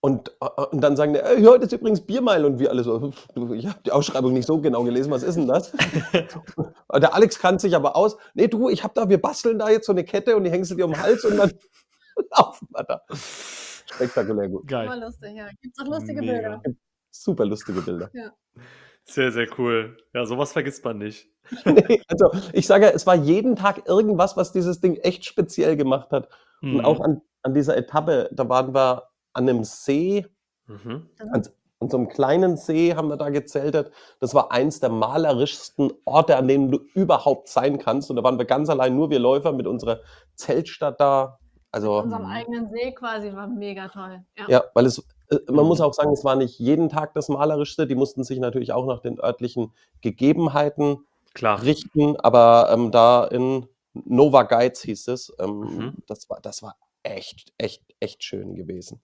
Und, 0.00 0.30
äh, 0.40 0.62
und 0.70 0.80
dann 0.80 0.96
sagen 0.96 1.12
die, 1.12 1.20
hey, 1.20 1.42
heute 1.42 1.64
ist 1.64 1.72
übrigens 1.72 2.00
Biermeil. 2.00 2.44
Und 2.44 2.58
wir 2.58 2.70
alle 2.70 2.84
so, 2.84 3.12
ich 3.54 3.66
habe 3.66 3.80
die 3.84 3.92
Ausschreibung 3.92 4.32
nicht 4.32 4.46
so 4.46 4.60
genau 4.60 4.84
gelesen, 4.84 5.10
was 5.10 5.22
ist 5.22 5.36
denn 5.36 5.48
das? 5.48 5.72
der 6.94 7.14
Alex 7.14 7.38
kann 7.38 7.58
sich 7.58 7.74
aber 7.74 7.96
aus, 7.96 8.16
nee, 8.34 8.46
du, 8.46 8.68
ich 8.68 8.84
habe 8.84 8.94
da, 8.94 9.08
wir 9.08 9.20
basteln 9.20 9.58
da 9.58 9.68
jetzt 9.68 9.86
so 9.86 9.92
eine 9.92 10.04
Kette 10.04 10.36
und 10.36 10.44
die 10.44 10.50
hängst 10.50 10.70
du 10.70 10.76
dir 10.76 10.84
um 10.84 10.92
den 10.92 11.02
Hals 11.02 11.24
und 11.24 11.36
dann 11.36 11.52
laufen 12.36 12.68
wir 12.70 12.84
da. 12.84 13.02
Spektakulär 13.10 14.48
gut. 14.48 14.66
Geil. 14.68 14.86
Immer 14.86 15.04
lustig, 15.04 15.34
ja. 15.34 15.48
Gibt's 15.60 15.78
auch 15.80 15.86
lustige 15.86 16.20
Mega. 16.20 16.58
Bilder. 16.58 16.78
Super 17.10 17.46
lustige 17.46 17.80
Bilder. 17.80 18.10
Ja. 18.12 18.30
Sehr, 19.08 19.32
sehr 19.32 19.48
cool. 19.58 19.96
Ja, 20.12 20.26
sowas 20.26 20.52
vergisst 20.52 20.84
man 20.84 20.98
nicht. 20.98 21.28
nee, 21.64 22.02
also 22.08 22.30
ich 22.52 22.66
sage, 22.66 22.92
es 22.92 23.06
war 23.06 23.14
jeden 23.14 23.56
Tag 23.56 23.88
irgendwas, 23.88 24.36
was 24.36 24.52
dieses 24.52 24.80
Ding 24.80 24.96
echt 24.96 25.24
speziell 25.24 25.76
gemacht 25.76 26.10
hat. 26.10 26.28
Mhm. 26.60 26.76
Und 26.76 26.84
auch 26.84 27.00
an, 27.00 27.22
an 27.42 27.54
dieser 27.54 27.76
Etappe, 27.76 28.28
da 28.32 28.48
waren 28.48 28.74
wir 28.74 29.04
an 29.32 29.48
einem 29.48 29.64
See, 29.64 30.26
mhm. 30.66 31.08
an, 31.18 31.42
an 31.80 31.88
so 31.88 31.96
einem 31.96 32.08
kleinen 32.08 32.56
See 32.58 32.94
haben 32.94 33.08
wir 33.08 33.16
da 33.16 33.30
gezeltet. 33.30 33.92
Das 34.20 34.34
war 34.34 34.52
eins 34.52 34.80
der 34.80 34.90
malerischsten 34.90 35.92
Orte, 36.04 36.36
an 36.36 36.46
denen 36.46 36.70
du 36.70 36.80
überhaupt 36.94 37.48
sein 37.48 37.78
kannst. 37.78 38.10
Und 38.10 38.16
da 38.16 38.22
waren 38.22 38.38
wir 38.38 38.44
ganz 38.44 38.68
allein, 38.68 38.94
nur 38.94 39.08
wir 39.08 39.20
Läufer 39.20 39.52
mit 39.52 39.66
unserer 39.66 40.00
Zeltstadt 40.34 41.00
da 41.00 41.38
Also, 41.70 41.98
Unserem 42.00 42.24
Mhm. 42.24 42.30
eigenen 42.30 42.68
See 42.68 42.92
quasi 42.92 43.32
war 43.32 43.46
mega 43.46 43.88
toll. 43.88 44.22
Ja. 44.36 44.44
ja, 44.48 44.64
weil 44.74 44.86
es, 44.86 45.06
man 45.46 45.62
Mhm. 45.64 45.68
muss 45.68 45.80
auch 45.80 45.94
sagen, 45.94 46.12
es 46.12 46.24
war 46.24 46.36
nicht 46.36 46.58
jeden 46.58 46.88
Tag 46.88 47.14
das 47.14 47.28
Malerischste. 47.28 47.86
Die 47.86 47.94
mussten 47.94 48.24
sich 48.24 48.38
natürlich 48.38 48.72
auch 48.72 48.86
nach 48.86 49.00
den 49.00 49.20
örtlichen 49.20 49.72
Gegebenheiten 50.00 51.06
Klar. 51.34 51.62
richten, 51.62 52.16
aber 52.16 52.70
ähm, 52.72 52.90
da 52.90 53.24
in 53.24 53.66
Nova 53.92 54.42
Guides 54.44 54.82
hieß 54.82 55.08
es, 55.08 55.32
ähm, 55.38 55.60
Mhm. 55.60 55.94
das, 56.06 56.28
war, 56.30 56.40
das 56.40 56.62
war 56.62 56.76
echt, 57.02 57.52
echt, 57.58 57.82
echt 58.00 58.22
schön 58.24 58.54
gewesen. 58.54 59.00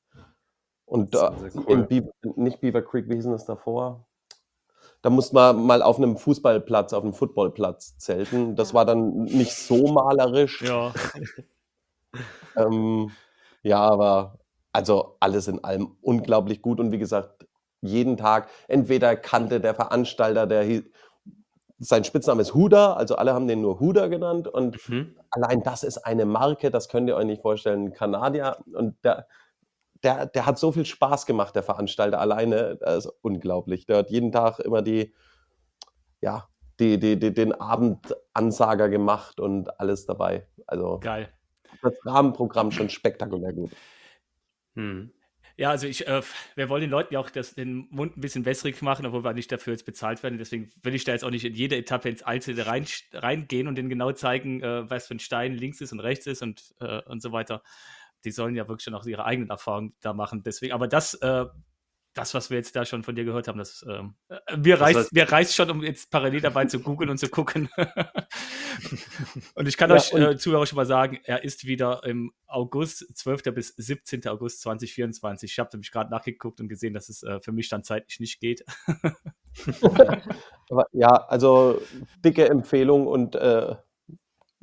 Und 0.87 1.15
da, 1.15 1.37
cool. 1.67 1.85
Beaver, 1.87 2.11
nicht 2.37 2.61
Beaver 2.61 2.83
Creek, 2.83 3.09
wie 3.09 3.15
hieß 3.15 3.25
das 3.27 3.45
davor? 3.47 4.07
Da 5.03 5.11
musste 5.11 5.35
man 5.35 5.65
mal 5.65 5.83
auf 5.83 5.99
einem 5.99 6.17
Fußballplatz, 6.17 6.93
auf 6.93 7.03
einem 7.05 7.13
Footballplatz 7.15 7.99
zelten. 7.99 8.57
Das 8.57 8.73
war 8.73 8.85
dann 8.87 9.25
nicht 9.25 9.53
so 9.55 9.87
malerisch. 9.93 10.63
Ja. 10.63 10.93
Ähm, 12.57 13.11
ja, 13.63 13.81
aber 13.81 14.39
also 14.75 15.17
alles 15.21 15.47
in 15.49 15.63
allem 15.63 15.97
unglaublich 16.03 16.61
gut 16.61 16.81
und 16.81 16.91
wie 16.91 16.99
gesagt, 16.99 17.47
jeden 17.81 18.17
Tag 18.17 18.49
entweder 18.67 19.15
kannte 19.15 19.61
der 19.61 19.75
Veranstalter, 19.75 20.47
der 20.47 20.83
sein 21.79 22.05
Spitzname 22.05 22.43
ist 22.43 22.55
Huda, 22.55 22.95
also 22.95 23.17
alle 23.17 23.35
haben 23.35 23.47
den 23.47 23.61
nur 23.61 23.79
Huda 23.79 24.09
genannt 24.09 24.49
und 24.49 24.89
Mhm. 24.89 25.17
allein 25.31 25.63
das 25.63 25.85
ist 25.85 25.99
eine 25.99 26.25
Marke, 26.25 26.71
das 26.71 26.89
könnt 26.89 27.09
ihr 27.09 27.17
euch 27.17 27.27
nicht 27.27 27.43
vorstellen, 27.43 27.93
Kanadier 27.93 28.59
und 28.73 28.97
der, 29.05 29.27
der, 30.03 30.27
der 30.27 30.47
hat 30.47 30.59
so 30.59 30.73
viel 30.73 30.85
Spaß 30.85 31.25
gemacht, 31.25 31.55
der 31.55 31.63
Veranstalter 31.63 32.21
alleine, 32.21 32.77
das 32.77 33.07
ist 33.07 33.13
unglaublich. 33.23 33.87
Der 33.87 33.99
hat 33.99 34.11
jeden 34.11 34.33
Tag 34.33 34.59
immer 34.59 34.83
die, 34.83 35.15
ja, 36.21 36.49
die, 36.81 36.99
die, 36.99 37.19
die, 37.19 37.33
den 37.33 37.53
Abendansager 37.53 38.89
gemacht 38.89 39.39
und 39.39 39.81
alles 39.81 40.05
dabei. 40.07 40.49
Also 40.67 40.99
Geil. 41.01 41.29
das 41.83 41.95
Rahmenprogramm 42.05 42.71
schon 42.71 42.91
spektakulär 42.91 43.53
gut. 43.53 43.71
Mhm. 44.75 45.13
Ja, 45.57 45.71
also 45.71 45.87
ich, 45.87 46.09
äh, 46.09 46.21
wir 46.57 46.69
wollen 46.69 46.81
den 46.81 46.91
Leuten 46.91 47.15
ja 47.15 47.21
auch 47.21 47.31
das, 47.31 47.55
den 47.55 47.87
Mund 47.91 48.17
ein 48.17 48.21
bisschen 48.21 48.45
wässrig 48.45 48.83
machen, 48.83 49.07
obwohl 49.07 49.23
wir 49.23 49.35
nicht 49.35 49.53
dafür 49.53 49.73
jetzt 49.73 49.87
bezahlt 49.87 50.23
werden. 50.25 50.37
Deswegen 50.37 50.69
will 50.83 50.97
ich 50.97 51.05
da 51.05 51.13
jetzt 51.13 51.25
auch 51.25 51.31
nicht 51.31 51.45
in 51.45 51.55
jede 51.55 51.77
Etappe 51.77 52.09
ins 52.09 52.25
Einzelne 52.25 52.67
rein, 52.67 52.87
reingehen 53.13 53.69
und 53.69 53.77
denen 53.77 53.89
genau 53.89 54.11
zeigen, 54.13 54.63
äh, 54.63 54.91
was 54.91 55.07
für 55.07 55.15
ein 55.15 55.21
Stein 55.21 55.55
links 55.55 55.81
ist 55.81 55.93
und 55.93 56.01
rechts 56.01 56.27
ist 56.27 56.43
und, 56.43 56.75
äh, 56.81 57.03
und 57.03 57.23
so 57.23 57.31
weiter. 57.31 57.63
Die 58.25 58.33
sollen 58.33 58.57
ja 58.57 58.67
wirklich 58.67 58.85
schon 58.85 58.95
auch 58.95 59.07
ihre 59.07 59.27
eigenen 59.27 59.51
Erfahrungen 59.51 59.95
da 60.01 60.13
machen. 60.13 60.43
Deswegen, 60.43 60.73
aber 60.73 60.89
das, 60.89 61.15
äh, 61.15 61.47
das, 62.15 62.33
was 62.33 62.49
wir 62.51 62.57
jetzt 62.57 62.75
da 62.77 62.85
schon 62.85 63.03
von 63.03 63.15
dir 63.15 63.25
gehört 63.25 63.49
haben, 63.49 63.59
das 63.59 63.85
ähm, 63.89 64.15
äh, 64.29 64.57
mir, 64.57 64.77
Das 64.77 64.81
reicht, 64.87 64.99
heißt- 64.99 65.09
mir 65.13 65.33
reicht 65.33 65.53
schon, 65.55 65.71
um 65.71 65.83
jetzt 65.83 66.11
parallel 66.11 66.41
dabei 66.41 66.65
zu 66.67 66.81
googeln 66.81 67.11
und 67.11 67.19
zu 67.19 67.29
gucken. 67.29 67.69
und 69.55 69.69
ich 69.69 69.77
kann 69.77 69.91
Ja, 69.91 69.97
euch 69.97 70.13
äh, 70.13 70.37
Zuhörer 70.37 70.67
schon 70.67 70.77
mal 70.77 70.87
sagen, 70.87 71.19
er 71.25 71.45
ist 71.45 71.67
wieder 71.67 72.03
im 72.05 72.33
August, 72.47 73.17
12. 73.17 73.43
bis 73.55 73.69
17. 73.77 74.27
August 74.29 74.61
2024. 74.63 75.51
Ich 75.53 75.59
habe 75.59 75.71
nämlich 75.73 75.91
gerade 75.91 76.11
nachgeguckt 76.11 76.61
und 76.61 76.69
gesehen, 76.69 76.95
dass 76.95 77.09
es 77.09 77.23
äh, 77.25 77.41
für 77.41 77.53
mich 77.53 77.69
dann 77.69 77.83
zeitlich 77.85 78.21
nicht 78.21 78.41
geht. 78.41 78.65
Ja, 80.93 81.11
also 81.11 81.81
dicke 82.25 82.49
Empfehlung 82.49 83.07
und 83.07 83.37
äh, 83.37 83.77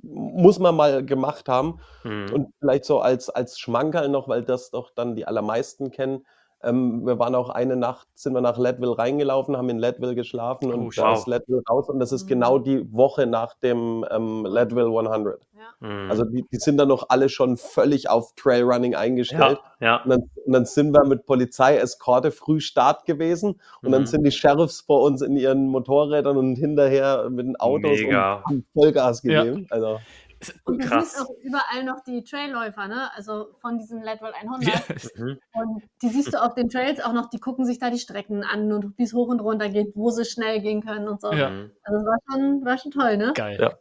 muss 0.01 0.59
man 0.59 0.75
mal 0.75 1.05
gemacht 1.05 1.47
haben. 1.47 1.79
Mhm. 2.03 2.33
Und 2.33 2.53
vielleicht 2.59 2.85
so 2.85 2.99
als, 2.99 3.29
als 3.29 3.59
Schmankerl 3.59 4.09
noch, 4.09 4.27
weil 4.27 4.43
das 4.43 4.71
doch 4.71 4.91
dann 4.93 5.15
die 5.15 5.25
allermeisten 5.25 5.91
kennen. 5.91 6.25
Ähm, 6.63 7.05
wir 7.05 7.17
waren 7.19 7.35
auch 7.35 7.49
eine 7.49 7.75
Nacht, 7.75 8.07
sind 8.15 8.33
wir 8.33 8.41
nach 8.41 8.57
Leadville 8.57 8.97
reingelaufen, 8.97 9.57
haben 9.57 9.69
in 9.69 9.79
Leadville 9.79 10.15
geschlafen 10.15 10.71
und 10.71 10.87
Oh, 10.87 10.91
da 10.95 11.09
wow. 11.11 11.17
ist 11.17 11.27
Leadville 11.27 11.61
raus 11.69 11.89
und 11.89 11.99
das 11.99 12.11
ist 12.11 12.23
Mhm. 12.25 12.29
genau 12.29 12.59
die 12.59 12.91
Woche 12.93 13.25
nach 13.25 13.53
dem 13.55 14.05
ähm, 14.11 14.45
Leadville 14.45 14.87
100. 14.87 15.41
Mhm. 15.79 16.09
Also 16.09 16.23
die, 16.25 16.45
die 16.51 16.57
sind 16.57 16.77
dann 16.77 16.87
noch 16.89 17.05
alle 17.09 17.29
schon 17.29 17.57
völlig 17.57 18.09
auf 18.09 18.33
Trailrunning 18.35 18.93
eingestellt. 18.95 19.59
ja, 19.79 19.87
ja. 19.87 20.03
Und 20.03 20.09
dann, 20.11 20.21
und 20.45 20.53
dann 20.53 20.65
sind 20.65 20.91
wir 20.91 21.03
mit 21.05 21.25
Polizeieskorte 21.25 22.31
früh 22.31 22.59
Start 22.59 23.05
gewesen 23.05 23.59
und 23.81 23.91
dann 23.91 24.01
Mhm. 24.01 24.05
sind 24.07 24.23
die 24.23 24.31
Sheriffs 24.31 24.81
vor 24.81 25.01
uns 25.03 25.21
in 25.21 25.37
ihren 25.37 25.67
Motorrädern 25.67 26.37
und 26.37 26.55
hinterher 26.55 27.29
mit 27.29 27.45
den 27.47 27.55
Autos 27.59 27.99
Mega. 28.01 28.35
und 28.35 28.45
haben 28.45 28.65
Vollgas 28.73 29.23
Ja. 29.23 29.43
gegeben. 29.43 29.67
Also 29.69 29.99
Und 30.65 30.81
du 30.83 30.87
Krass. 30.87 31.11
siehst 31.13 31.21
auch 31.21 31.29
überall 31.43 31.83
noch 31.83 32.03
die 32.03 32.23
Trailläufer, 32.23 32.87
ne? 32.87 33.13
Also 33.15 33.53
von 33.61 33.77
diesem 33.77 34.01
Leadwell 34.01 34.33
100. 34.33 34.67
Ja, 34.73 34.81
Mhm. 35.15 35.37
Und 35.53 35.83
die 36.01 36.09
siehst 36.09 36.33
du 36.33 36.41
auf 36.41 36.53
den 36.55 36.69
Trails 36.69 36.99
auch 36.99 37.13
noch, 37.13 37.29
die 37.29 37.39
gucken 37.39 37.65
sich 37.65 37.79
da 37.79 37.89
die 37.89 37.99
Strecken 37.99 38.43
an 38.43 38.71
und 38.71 38.97
wie 38.97 39.03
es 39.03 39.13
hoch 39.13 39.27
und 39.27 39.39
runter 39.39 39.69
geht, 39.69 39.91
wo 39.95 40.09
sie 40.09 40.25
schnell 40.25 40.61
gehen 40.61 40.81
können 40.83 41.07
und 41.07 41.21
so. 41.21 41.31
Ja. 41.31 41.49
Mhm. 41.49 41.71
Also 41.83 42.05
war 42.05 42.17
schon, 42.31 42.65
war 42.65 42.77
schon 42.77 42.91
toll, 42.91 43.17
ne? 43.17 43.33
Geil. 43.35 43.57
Ja. 43.59 43.73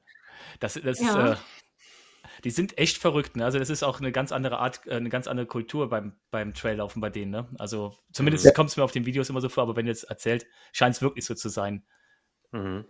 Das, 0.60 0.74
das 0.74 1.00
Ja. 1.00 1.32
ist, 1.32 1.38
äh, 1.38 1.40
die 2.44 2.50
sind 2.50 2.78
echt 2.78 2.96
verrückt. 2.98 3.36
Ne? 3.36 3.44
Also 3.44 3.58
das 3.58 3.70
ist 3.70 3.82
auch 3.82 4.00
eine 4.00 4.12
ganz 4.12 4.32
andere 4.32 4.58
Art, 4.58 4.86
äh, 4.86 4.94
eine 4.96 5.08
ganz 5.10 5.26
andere 5.28 5.46
Kultur 5.46 5.88
beim, 5.90 6.16
beim 6.30 6.54
Traillaufen 6.54 7.00
bei 7.00 7.10
denen. 7.10 7.30
Ne? 7.30 7.48
Also 7.58 7.94
zumindest 8.12 8.44
Ja. 8.44 8.52
kommt 8.52 8.70
es 8.70 8.76
mir 8.76 8.84
auf 8.84 8.92
den 8.92 9.06
Videos 9.06 9.28
immer 9.30 9.40
so 9.40 9.48
vor, 9.48 9.62
aber 9.64 9.76
wenn 9.76 9.86
ihr 9.86 9.92
jetzt 9.92 10.04
erzählt, 10.04 10.46
scheint 10.72 10.96
es 10.96 11.02
wirklich 11.02 11.24
so 11.26 11.34
zu 11.34 11.48
sein. 11.48 11.84
Mhm. 12.52 12.84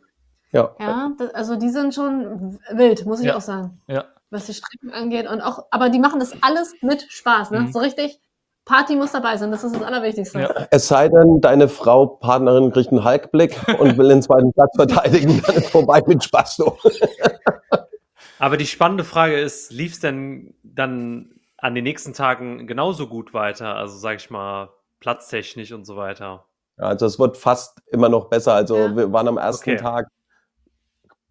Ja, 0.52 0.74
Ja, 0.78 1.10
das, 1.18 1.34
also 1.34 1.56
die 1.56 1.68
sind 1.70 1.94
schon 1.94 2.58
wild, 2.72 3.06
muss 3.06 3.20
ich 3.20 3.26
Ja. 3.26 3.36
auch 3.36 3.40
sagen, 3.40 3.80
Ja. 3.86 4.04
was 4.30 4.46
die 4.46 4.54
Strecken 4.54 4.90
angeht. 4.92 5.28
Und 5.28 5.40
auch, 5.40 5.66
aber 5.70 5.88
die 5.90 5.98
machen 5.98 6.20
das 6.20 6.32
alles 6.42 6.74
mit 6.82 7.06
Spaß, 7.10 7.50
ne? 7.50 7.60
Mhm. 7.60 7.72
So 7.72 7.78
richtig, 7.80 8.20
Party 8.64 8.94
muss 8.96 9.12
dabei 9.12 9.36
sein, 9.36 9.50
das 9.50 9.64
ist 9.64 9.74
das 9.74 9.82
Allerwichtigste. 9.82 10.40
Ja. 10.40 10.66
es 10.70 10.86
sei 10.88 11.08
denn, 11.08 11.40
deine 11.40 11.68
Frau, 11.68 12.06
Partnerin 12.06 12.70
kriegt 12.72 12.90
einen 12.90 13.04
Hulkblick 13.04 13.56
und 13.80 13.96
will 13.98 14.08
den 14.08 14.22
zweiten 14.22 14.52
Platz 14.52 14.70
verteidigen, 14.76 15.42
dann 15.46 15.56
ist 15.56 15.70
vorbei 15.70 16.02
mit 16.06 16.22
Spasto. 16.22 16.78
Aber 18.38 18.56
die 18.56 18.66
spannende 18.66 19.04
Frage 19.04 19.38
ist, 19.38 19.70
lief 19.70 19.92
es 19.92 20.00
denn 20.00 20.54
dann 20.62 21.32
an 21.58 21.74
den 21.74 21.84
nächsten 21.84 22.14
Tagen 22.14 22.66
genauso 22.66 23.06
gut 23.06 23.34
weiter? 23.34 23.74
Also 23.76 23.98
sag 23.98 24.16
ich 24.16 24.30
mal, 24.30 24.70
platztechnisch 25.00 25.72
und 25.72 25.84
so 25.84 25.96
weiter. 25.96 26.44
Also 26.78 27.04
es 27.06 27.18
wird 27.18 27.36
fast 27.36 27.78
immer 27.88 28.08
noch 28.08 28.28
besser. 28.30 28.54
Also 28.54 28.76
Ja. 28.78 28.96
wir 28.96 29.12
waren 29.12 29.28
am 29.28 29.36
ersten 29.36 29.70
Okay. 29.72 29.78
Tag 29.80 30.08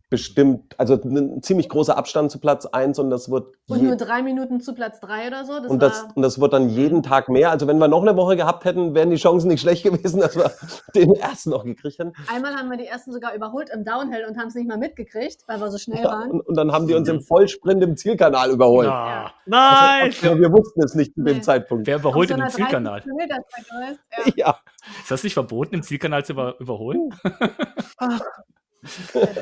bestimmt, 0.10 0.74
also 0.80 0.96
ein 0.96 1.42
ziemlich 1.44 1.70
großer 1.70 1.96
Abstand 1.96 2.32
zu 2.32 2.40
Platz 2.40 2.66
eins 2.66 2.98
und 2.98 3.10
das 3.12 3.30
wird 3.30 3.54
Und 3.68 3.84
nur 3.84 3.96
drei 3.96 4.24
Minuten 4.24 4.60
zu 4.60 4.74
Platz 4.74 5.00
drei 5.00 5.28
oder 5.28 5.46
so. 5.46 5.60
Das 5.60 5.70
und 5.72 5.80
das, 5.82 6.08
und 6.16 6.22
das 6.24 6.40
wird 6.42 6.52
dann 6.54 6.70
jeden 6.70 7.04
Tag 7.04 7.30
mehr. 7.30 7.52
Also 7.52 7.68
wenn 7.68 7.78
wir 7.78 7.88
noch 7.88 8.02
eine 8.02 8.18
Woche 8.18 8.36
gehabt 8.36 8.66
hätten, 8.66 8.96
wären 8.96 9.12
die 9.12 9.18
Chancen 9.18 9.50
nicht 9.50 9.62
schlecht 9.62 9.84
gewesen, 9.84 10.20
dass 10.22 10.36
wir 10.36 10.52
den 10.96 11.14
ersten 11.14 11.52
noch 11.52 11.64
gekriegt 11.64 12.00
hätten. 12.00 12.14
einmal 12.28 12.56
haben 12.56 12.70
wir 12.72 12.78
die 12.78 12.88
ersten 12.88 13.12
sogar 13.12 13.36
überholt 13.36 13.70
im 13.72 13.84
Downhill 13.86 14.26
und 14.28 14.38
haben 14.40 14.48
es 14.48 14.56
nicht 14.56 14.68
mal 14.68 14.78
mitgekriegt, 14.80 15.44
weil 15.48 15.60
wir 15.60 15.70
so 15.70 15.78
schnell 15.78 16.02
Ja, 16.04 16.10
waren. 16.12 16.32
und, 16.32 16.42
und 16.48 16.56
dann 16.58 16.72
haben 16.72 16.88
die 16.88 16.96
uns 16.96 17.08
im 17.08 17.22
Vollsprint 17.22 17.84
im 17.84 17.96
Zielkanal 17.96 18.50
überholt. 18.50 18.88
Ah, 18.90 19.32
Nein! 19.46 20.12
Aber 20.24 20.40
wir 20.40 20.52
wussten 20.52 20.82
es 20.84 20.96
nicht 20.96 21.14
zu 21.14 21.22
dem 21.24 21.36
Nee. 21.38 21.42
Zeitpunkt. 21.42 21.86
wer 21.86 21.98
überholt 21.98 22.32
Auf 22.32 22.38
in 22.40 22.50
so 22.50 22.58
den 22.58 22.66
Zielkanal? 22.66 23.02
30 23.02 23.04
Kilometer 23.04 23.36
Strecke, 23.48 23.70
weißt 23.80 24.00
du? 24.26 24.40
Ja. 24.42 24.48
Ja, 24.48 24.58
Ist 25.02 25.12
das 25.12 25.24
nicht 25.24 25.34
verboten, 25.34 25.76
im 25.76 25.84
Zielkanal 25.84 26.26
zu 26.26 26.34
über 26.34 26.60
überholen? 26.60 27.10
Ach, 27.98 28.20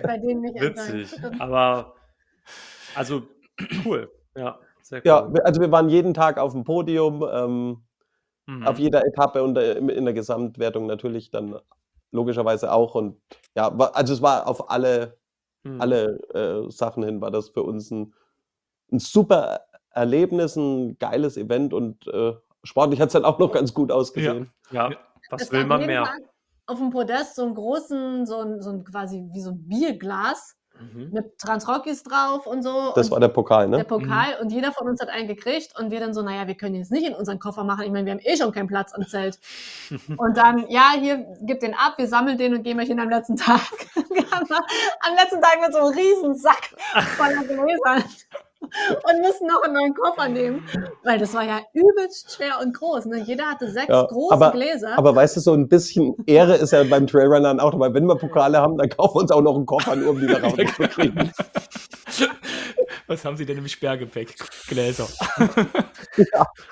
bei 0.04 0.18
denen 0.18 0.42
nicht 0.42 0.60
Witzig. 0.62 1.14
anfangen. 1.14 1.42
Aber, 1.42 1.94
also, 2.96 3.24
cool. 3.86 4.12
Ja, 4.36 4.60
sehr 4.82 5.00
cool. 5.00 5.04
ja, 5.06 5.34
wir- 5.34 5.46
also 5.46 5.62
wir 5.62 5.72
waren 5.72 5.90
jeden 5.90 6.14
Tag 6.14 6.38
auf 6.38 6.54
dem 6.54 6.64
Podium, 6.64 7.26
ähm, 7.32 7.84
Mhm. 8.50 8.66
auf 8.66 8.80
jeder 8.80 9.06
Etappe 9.06 9.44
und 9.44 9.58
äh, 9.58 9.74
in 9.78 10.06
der 10.06 10.14
Gesamtwertung 10.14 10.86
natürlich 10.88 11.32
dann 11.32 11.60
logischerweise 12.14 12.72
auch. 12.72 12.96
Und 12.96 13.20
ja, 13.56 13.68
also 13.68 14.14
es 14.14 14.22
war 14.22 14.48
auf 14.48 14.70
alle, 14.72 15.18
Mhm. 15.64 15.82
alle 15.82 16.06
äh, 16.34 16.72
Sachen 16.72 17.04
hin, 17.04 17.20
war 17.20 17.30
das 17.30 17.50
für 17.50 17.64
uns 17.64 17.92
ein, 17.92 18.14
ein 18.90 19.00
super 19.00 19.60
Erlebnis, 19.92 20.56
ein 20.56 20.98
geiles 20.98 21.36
Event 21.36 21.74
und 21.74 22.08
äh, 22.08 22.36
sportlich 22.64 23.02
hat 23.02 23.08
es 23.08 23.14
dann 23.14 23.26
auch 23.26 23.38
noch 23.38 23.52
ganz 23.52 23.74
gut 23.74 23.92
ausgesehen. 23.92 24.50
Ja, 24.72 24.92
Ja. 24.92 24.98
was 25.30 25.42
Es 25.42 25.52
will 25.52 25.66
man 25.66 25.86
mehr? 25.86 26.06
Tag 26.06 26.22
Auf 26.68 26.78
dem 26.78 26.92
Podest 26.92 27.36
so 27.36 27.44
einen 27.44 27.56
großen, 27.56 28.26
so 28.26 28.40
ein, 28.42 28.62
so 28.62 28.70
ein 28.70 28.84
quasi 28.84 29.28
wie 29.32 29.42
so 29.42 29.52
ein 29.52 29.68
Bierglas 29.68 30.58
Mhm. 30.80 31.10
mit 31.12 31.38
Transrockies 31.40 32.04
drauf 32.04 32.46
und 32.46 32.62
so. 32.62 32.92
Das 32.96 33.08
und 33.08 33.14
war 33.14 33.20
der 33.20 33.30
Pokal, 33.30 33.70
der 33.70 33.80
ne? 33.80 33.86
Pokal 33.86 34.38
und 34.42 34.52
jeder 34.52 34.72
von 34.72 34.88
uns 34.88 35.02
hat 35.02 35.10
einen 35.10 35.28
gekriegt 35.28 35.78
und 35.80 35.92
wir 35.92 36.00
dann 36.00 36.14
so, 36.14 36.22
naja, 36.22 36.48
wir 36.48 36.56
können 36.56 36.76
jetzt 36.76 36.92
nicht 36.92 37.06
in 37.06 37.16
unseren 37.16 37.40
Koffer 37.40 37.64
machen. 37.64 37.86
Ich 37.86 37.92
meine, 37.92 38.06
wir 38.06 38.14
haben 38.14 38.22
eh 38.24 38.38
schon 38.38 38.52
keinen 38.52 38.68
Platz 38.68 38.94
am 38.94 39.06
Zelt. 39.08 39.40
Und 40.18 40.38
dann, 40.38 40.68
ja, 40.70 40.92
hier, 41.00 41.26
gib 41.42 41.60
den 41.62 41.74
ab, 41.74 41.94
wir 41.98 42.08
sammeln 42.08 42.38
den 42.38 42.54
und 42.54 42.64
gehen 42.64 42.80
euch 42.80 42.88
hin 42.88 43.00
am 43.00 43.10
letzten 43.10 43.36
Tag. 43.36 43.62
Wir 44.10 44.30
haben 44.32 44.46
da 44.50 44.58
am 45.02 45.16
letzten 45.16 45.42
Tag 45.42 45.60
mit 45.62 45.74
so 45.74 45.80
einem 45.80 45.96
riesen 45.96 46.36
Sack 46.36 46.70
voller 47.18 47.44
Gläsern 47.44 48.04
und 48.62 49.22
mussten 49.22 49.48
noch 49.48 49.62
einen 49.64 49.74
neuen 49.74 49.94
Koffer 49.94 50.28
nehmen, 50.30 50.64
weil 51.04 51.20
das 51.20 51.34
war 51.34 51.44
ja 51.44 51.60
übelst 51.74 52.36
schwer 52.36 52.60
und 52.62 52.74
groß. 52.76 53.06
Ne? 53.06 53.20
Jeder 53.24 53.46
hatte 53.46 53.70
sechs 53.70 53.88
Ja, 53.88 54.04
große 54.04 54.34
aber- 54.34 54.52
Gläser. 54.52 54.98
Aber 54.98 55.16
weißt 55.16 55.38
du, 55.38 55.40
so 55.42 55.54
ein 55.54 55.68
bisschen 55.68 56.16
Ehre 56.26 56.56
ist 56.56 56.72
ja 56.72 56.84
beim 56.84 57.08
Trailrunnern 57.08 57.60
auch 57.60 57.72
dabei. 57.72 57.94
Wenn 57.94 58.06
wir 58.06 58.16
Pokale 58.16 58.60
haben, 58.60 58.78
dann 58.78 58.90
kaufen 58.90 59.16
wir 59.16 59.22
uns 59.22 59.32
auch 59.32 59.42
noch 59.42 59.56
einen 59.56 59.66
Koffer, 59.66 59.96
nur 59.96 60.12
um 60.12 60.20
die 60.20 60.28
da 60.28 60.38
rauszukriegen. 60.40 61.32
Was 63.08 63.24
haben 63.24 63.38
sie 63.38 63.46
denn 63.46 63.58
im 63.58 63.68
Sperrgepäck? 63.68 64.36
Gläser. 64.68 65.08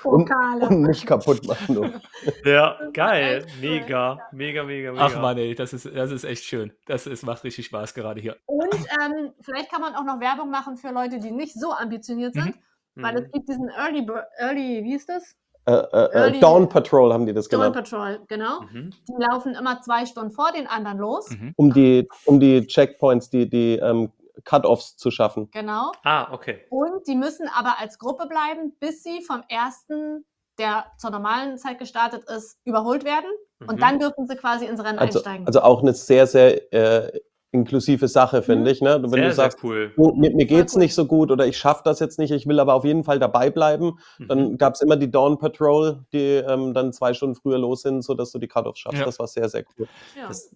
und- 0.03 0.25
Pokale. 0.27 0.67
Und 0.67 0.81
nicht 0.81 1.05
kaputt 1.05 1.45
machen. 1.47 2.01
Ja, 2.43 2.77
geil. 2.93 3.45
Mega, 3.61 4.17
mega, 4.33 4.63
mega, 4.63 4.91
mega. 4.91 5.05
Ach 5.05 5.21
man, 5.21 5.37
ey, 5.37 5.55
das 5.55 5.71
ist, 5.71 5.85
das 5.85 6.11
ist 6.11 6.25
echt 6.25 6.43
schön. 6.43 6.73
Das 6.87 7.07
ist, 7.07 7.23
macht 7.23 7.43
richtig 7.45 7.67
Spaß 7.67 7.93
gerade 7.93 8.19
hier. 8.19 8.35
Und 8.47 8.73
ähm, 8.73 9.31
vielleicht 9.41 9.71
kann 9.71 9.79
man 9.81 9.95
auch 9.95 10.03
noch 10.03 10.19
Werbung 10.19 10.49
machen 10.51 10.75
für 10.75 10.89
Leute, 10.91 11.19
die 11.19 11.31
nicht 11.31 11.53
so 11.57 11.71
ambitioniert 11.79 12.33
sind. 12.33 12.55
Mhm. 12.97 13.03
weil 13.03 13.15
es 13.17 13.23
Mhm. 13.27 13.31
gibt 13.33 13.49
diesen 13.49 13.67
Early, 13.69 14.07
Early, 14.39 14.83
wie 14.85 14.95
ist 14.95 15.09
das? 15.09 15.35
Äh, 15.65 15.73
äh, 15.73 16.37
äh, 16.37 16.39
Dawn 16.39 16.69
Patrol 16.69 17.11
haben 17.11 17.25
die 17.25 17.33
das 17.33 17.49
Dawn 17.49 17.59
genannt. 17.73 17.75
Patrol, 17.75 18.19
genau. 18.29 18.61
Mhm. 18.61 18.91
Die 19.09 19.13
laufen 19.17 19.53
immer 19.53 19.81
zwei 19.81 20.05
Stunden 20.05 20.31
vor 20.31 20.51
den 20.53 20.65
anderen 20.67 20.99
los. 20.99 21.29
Mhm. 21.31 21.53
Um 21.57 21.73
die, 21.73 22.07
um 22.25 22.39
die 22.39 22.65
Checkpoints, 22.67 23.29
die, 23.29 23.49
die 23.49 23.73
ähm, 23.79 24.11
Cut-Offs 24.45 24.95
zu 24.95 25.11
schaffen. 25.11 25.49
Genau. 25.51 25.91
Ah, 26.03 26.31
okay. 26.31 26.65
Und 26.69 27.05
die 27.07 27.15
müssen 27.15 27.49
aber 27.53 27.79
als 27.79 27.99
Gruppe 27.99 28.27
bleiben, 28.27 28.73
bis 28.79 29.03
sie 29.03 29.21
vom 29.21 29.43
ersten, 29.49 30.23
der 30.57 30.85
zur 30.97 31.09
normalen 31.09 31.57
Zeit 31.57 31.79
gestartet 31.79 32.23
ist, 32.29 32.59
überholt 32.63 33.03
werden. 33.03 33.29
Und 33.59 33.75
Mhm. 33.75 33.79
dann 33.81 33.99
dürfen 33.99 34.25
sie 34.27 34.35
quasi 34.37 34.67
ins 34.67 34.81
Rennen 34.81 34.99
Also, 34.99 35.19
einsteigen. 35.19 35.47
also 35.47 35.61
auch 35.63 35.81
eine 35.81 35.93
sehr, 35.93 36.27
sehr 36.27 36.71
äh, 36.73 37.19
inklusive 37.51 38.07
Sache, 38.07 38.41
finde 38.41 38.63
Mhm. 38.63 38.67
ich. 38.67 38.81
Ne? 38.81 38.99
Wenn 39.01 39.09
sehr, 39.11 39.23
du 39.29 39.33
sagst, 39.33 39.59
cool. 39.63 39.93
du, 39.95 40.13
mir, 40.15 40.35
mir 40.35 40.45
geht's 40.45 40.73
cool. 40.75 40.79
nicht 40.81 40.93
so 40.93 41.05
gut 41.05 41.31
oder 41.31 41.45
ich 41.47 41.57
schaffe 41.57 41.81
das 41.85 41.99
jetzt 41.99 42.19
nicht, 42.19 42.31
ich 42.31 42.47
will 42.47 42.59
aber 42.59 42.73
auf 42.73 42.83
jeden 42.85 43.03
Fall 43.03 43.17
dabei 43.19 43.49
bleiben, 43.49 43.97
Mhm. 44.17 44.27
dann 44.27 44.57
gab's 44.57 44.81
immer 44.81 44.97
die 44.97 45.09
Dawn 45.09 45.37
Patrol, 45.37 46.03
die 46.11 46.35
ähm, 46.47 46.73
dann 46.73 46.91
zwei 46.91 47.13
Stunden 47.13 47.35
früher 47.35 47.57
los 47.57 47.81
sind, 47.83 48.01
sodass 48.03 48.31
du 48.31 48.39
die 48.39 48.47
Cut-Offs 48.47 48.79
schaffst. 48.79 48.99
Ja. 48.99 49.05
Das 49.05 49.19
war 49.19 49.27
sehr, 49.27 49.47
sehr 49.49 49.63
cool. 49.77 49.87
ja. 50.19 50.27
Das, 50.27 50.51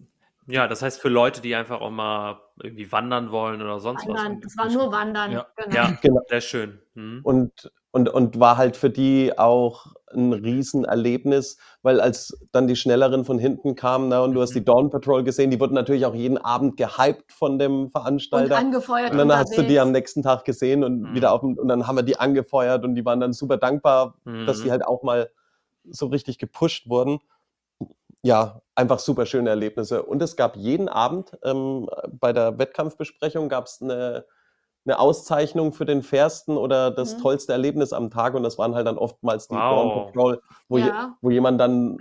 ja, 0.46 0.66
das 0.66 0.82
heißt 0.82 1.00
für 1.00 1.08
Leute, 1.10 1.40
die 1.40 1.54
einfach 1.54 1.80
auch 1.80 1.90
mal 1.90 2.40
irgendwie 2.60 2.90
wandern 2.90 3.30
wollen 3.30 3.62
oder 3.62 3.78
sonst 3.78 4.06
was. 4.08 4.16
Wandern. 4.18 4.40
Das 4.40 4.56
war 4.58 4.68
nur 4.68 4.90
Wandern. 4.90 5.32
Ja. 5.32 5.46
Genau. 5.56 5.76
Ja, 5.76 5.98
Genau. 6.02 6.20
sehr 6.28 6.40
schön. 6.40 6.80
Mhm. 6.94 7.20
Und, 7.22 7.70
und, 7.92 8.08
und 8.08 8.40
war 8.40 8.56
halt 8.56 8.76
für 8.76 8.90
die 8.90 9.38
auch 9.38 9.86
ein 10.14 10.32
Riesenerlebnis, 10.32 11.58
weil 11.82 12.00
als 12.00 12.38
dann 12.52 12.66
die 12.68 12.76
Schnelleren 12.76 13.24
von 13.24 13.38
hinten 13.38 13.74
kamen 13.76 14.08
na, 14.08 14.20
und 14.20 14.34
du 14.34 14.42
hast 14.42 14.52
die 14.54 14.64
Mhm. 14.64 14.64
Dawn 14.64 14.90
Patrol 14.90 15.24
gesehen, 15.24 15.50
die 15.50 15.60
wurden 15.60 15.74
natürlich 15.74 16.06
auch 16.06 16.14
jeden 16.14 16.38
Abend 16.38 16.76
gehypt 16.76 17.32
von 17.32 17.58
dem 17.58 17.90
Und 18.32 18.50
Veranstalter. 18.50 18.56
angefeuert 18.56 19.12
Und 19.12 19.18
dann 19.18 19.32
hast 19.32 19.56
du 19.56 19.62
die 19.62 19.80
am 19.80 19.90
unterwegs. 19.90 19.92
nächsten 19.92 20.22
Tag 20.22 20.44
gesehen 20.44 20.84
und 20.84 21.12
Mhm. 21.12 21.14
wieder 21.14 21.32
auf 21.32 21.42
und 21.42 21.68
dann 21.68 21.86
haben 21.86 21.96
wir 21.96 22.02
die 22.04 22.18
angefeuert 22.18 22.84
und 22.84 22.94
die 22.94 23.04
waren 23.04 23.20
dann 23.20 23.32
super 23.32 23.56
dankbar, 23.56 24.16
dass 24.44 24.60
Mhm. 24.60 24.62
die 24.62 24.70
halt 24.70 24.84
auch 24.84 25.02
mal 25.02 25.30
so 25.84 26.06
richtig 26.06 26.38
gepusht 26.38 26.88
wurden. 26.88 27.20
Ja, 28.22 28.60
einfach 28.74 28.98
super 28.98 29.24
schöne 29.26 29.48
Erlebnisse. 29.50 30.02
Und 30.02 30.20
es 30.22 30.36
gab 30.36 30.56
jeden 30.56 30.88
Abend 30.88 31.38
ähm, 31.42 31.88
bei 32.10 32.32
der 32.32 32.58
Wettkampfbesprechung 32.58 33.48
gab 33.48 33.64
es 33.66 33.80
eine, 33.80 34.26
eine 34.90 34.98
Auszeichnung 34.98 35.72
für 35.72 35.84
den 35.84 36.02
fairsten 36.02 36.56
oder 36.56 36.90
das 36.90 37.16
Mhm. 37.16 37.20
tollste 37.22 37.52
Erlebnis 37.52 37.92
am 37.92 38.10
Tag. 38.10 38.34
Und 38.34 38.42
das 38.42 38.58
waren 38.58 38.74
halt 38.74 38.86
dann 38.86 38.98
oftmals 38.98 39.46
die 39.48 39.54
Wow. 39.54 40.06
Patrol, 40.06 40.42
wo, 40.68 40.78
je, 40.78 40.88
Ja. 40.88 41.16
wo 41.20 41.30
jemand 41.30 41.60
dann, 41.60 41.98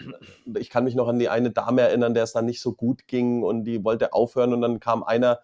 ich 0.57 0.69
kann 0.69 0.83
mich 0.83 0.95
noch 0.95 1.07
an 1.07 1.19
die 1.19 1.29
eine 1.29 1.51
Dame 1.51 1.81
erinnern, 1.81 2.13
der 2.13 2.23
es 2.23 2.33
dann 2.33 2.45
nicht 2.45 2.61
so 2.61 2.73
gut 2.73 3.07
ging 3.07 3.43
und 3.43 3.63
die 3.65 3.83
wollte 3.83 4.13
aufhören 4.13 4.53
und 4.53 4.61
dann 4.61 4.79
kam 4.79 5.03
einer 5.03 5.39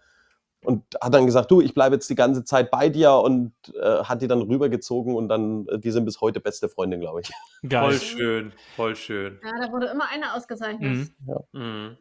und 0.64 0.84
hat 1.00 1.14
dann 1.14 1.28
gesagt, 1.28 1.52
du, 1.52 1.62
ich 1.62 1.76
bleibe 1.76 1.93
jetzt 1.96 2.10
die 2.10 2.16
ganze 2.16 2.43
Zeit 2.43 2.72
bei 2.72 2.89
dir 2.89 3.14
und 3.14 3.54
äh, 3.80 4.04
hat 4.04 4.24
die 4.24 4.28
dann 4.28 4.41
rübergezogen 4.41 5.16
und 5.16 5.30
dann, 5.30 5.68
äh, 5.68 5.78
die 5.78 5.91
sind 5.91 6.06
bis 6.06 6.22
heute 6.22 6.39
beste 6.39 6.70
Freundin, 6.70 7.02
glaube 7.02 7.22
ich. 7.22 7.32
Geil. 7.70 7.84
Voll 7.91 8.00
schön, 8.00 8.54
voll 8.76 8.96
schön. 8.96 9.39
Ja, 9.43 9.68
da 9.68 9.72
wurde 9.72 9.86
immer 9.88 10.10
einer 10.10 10.36
ausgezeichnet. 10.36 11.10
Mhm. 11.22 11.38
Mhm. 11.52 11.98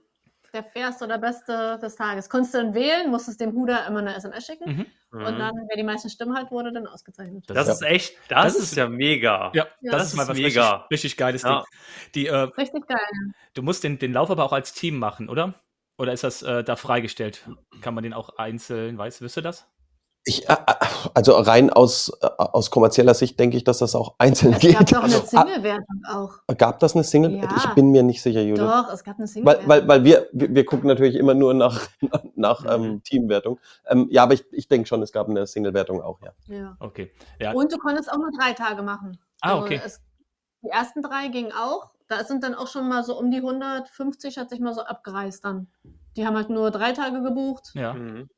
Der 0.55 0.63
fairste 0.65 1.05
oder 1.05 1.19
beste 1.19 1.79
des 1.83 1.97
Tages. 1.97 2.31
Konntest 2.31 2.55
du 2.55 2.59
dann 2.59 2.75
wählen, 2.75 3.11
musstest 3.11 3.41
dem 3.41 3.53
Huder 3.55 3.87
immer 3.89 3.99
eine 3.99 4.15
SMS 4.15 4.47
schicken. 4.47 4.87
Mhm. 5.15 5.25
Und 5.27 5.35
Mhm. 5.35 5.39
dann, 5.39 5.55
wer 5.69 5.77
die 5.77 5.83
meisten 5.85 6.11
Stimmen 6.11 6.37
hat, 6.37 6.51
wurde 6.51 6.73
dann 6.73 6.87
ausgezeichnet. 6.87 7.45
Das 7.49 7.67
Ja. 7.69 7.73
ist 7.73 7.83
echt, 7.83 8.15
das, 8.29 8.45
Das 8.45 8.57
ist, 8.57 8.62
ist- 8.73 8.77
ja 8.77 8.89
mega. 8.89 9.51
Ja, 9.55 9.65
Ja. 9.81 9.93
das, 9.93 9.93
Das 9.93 10.07
ist 10.09 10.15
mal 10.17 10.29
was 10.29 10.37
mega. 10.37 10.73
richtig, 10.73 10.91
richtig 10.91 11.17
geiles 11.17 11.43
Ja. 11.43 11.59
Ding. 11.61 11.65
Die, 12.15 12.27
äh, 12.27 12.35
Richtig 12.37 12.87
geil. 12.89 12.99
du 13.55 13.62
musst 13.62 13.85
den, 13.85 13.99
den 13.99 14.12
Lauf 14.12 14.31
aber 14.31 14.45
auch 14.45 14.53
als 14.53 14.73
Team 14.73 14.99
machen, 14.99 15.29
oder? 15.29 15.55
Oder 15.97 16.12
ist 16.12 16.25
das 16.25 16.43
äh, 16.43 16.65
da 16.65 16.75
freigestellt? 16.77 17.49
Kann 17.81 17.95
man 17.95 18.03
den 18.03 18.12
auch 18.12 18.37
einzeln, 18.37 18.99
weißt 18.99 19.21
wisst 19.23 19.37
du 19.37 19.41
das? 19.43 19.71
Ich, 20.25 20.49
äh, 20.49 20.53
äh, 20.53 20.57
also 21.15 21.33
rein 21.37 21.71
aus, 21.71 22.11
äh, 22.21 22.27
aus 22.39 22.71
kommerzieller 22.71 23.15
Sicht 23.15 23.39
denke 23.41 23.57
ich, 23.57 23.65
dass 23.65 23.79
das 23.79 23.95
auch 23.95 24.15
einzeln 24.19 24.53
Es 24.55 24.59
geht. 24.61 24.77
gab 24.79 24.87
doch 24.87 25.03
eine 25.05 25.15
Also, 25.15 25.27
Single-Wertung 25.27 26.03
auch. 26.11 26.33
ah, 26.47 26.53
gab 26.55 26.81
das 26.81 26.95
eine 26.95 27.05
Single? 27.05 27.37
Ja. 27.37 27.49
Ich 27.57 27.67
bin 27.75 27.91
mir 27.91 28.03
nicht 28.03 28.21
sicher, 28.23 28.43
Judith. 28.43 28.65
Doch, 28.65 28.93
es 28.93 29.05
gab 29.05 29.15
eine 29.17 29.25
Weil, 29.25 29.29
Single-Wertung. 29.29 29.69
weil, 29.69 29.89
weil 29.89 30.05
wir, 30.05 30.29
wir, 30.33 30.55
wir 30.55 30.65
gucken 30.67 30.89
natürlich 30.89 31.15
immer 31.15 31.35
nur 31.35 31.55
nach, 31.55 31.81
nach 32.35 32.62
Mhm. 32.65 32.69
ähm, 32.85 33.03
Teamwertung. 33.05 33.59
Ähm, 33.87 34.09
ja, 34.11 34.25
aber 34.25 34.35
ich, 34.35 34.45
ich 34.53 34.69
denke 34.69 34.87
schon, 34.89 35.01
es 35.03 35.12
gab 35.12 35.29
eine 35.29 35.47
Single-Wertung 35.47 36.03
auch, 36.03 36.19
ja. 36.21 36.33
ja. 36.55 36.77
Okay. 36.81 37.11
Ja. 37.41 37.53
Und 37.53 37.73
du 37.73 37.79
konntest 37.79 38.11
auch 38.12 38.17
nur 38.19 38.31
drei 38.39 38.53
Tage 38.53 38.83
machen. 38.83 39.19
Ah, 39.41 39.59
okay. 39.59 39.81
es, 39.85 40.01
die 40.62 40.69
ersten 40.71 41.03
drei 41.03 41.29
gingen 41.29 41.53
auch. 41.53 41.91
Da 42.09 42.23
sind 42.25 42.43
dann 42.45 42.55
auch 42.55 42.67
schon 42.67 42.89
mal 42.89 43.03
so 43.03 43.19
um 43.19 43.31
die 43.31 43.39
150, 43.39 44.37
hat 44.37 44.51
sich 44.51 44.61
mal 44.61 44.75
so 44.75 44.83
abgereist 44.83 45.45
dann. 45.45 45.69
Die 46.17 46.27
haben 46.27 46.37
halt 46.37 46.51
nur 46.51 46.71
drei 46.71 46.93
Tage 46.93 47.23
gebucht. 47.23 47.71
ja. 47.75 47.95
Mhm. 47.95 48.29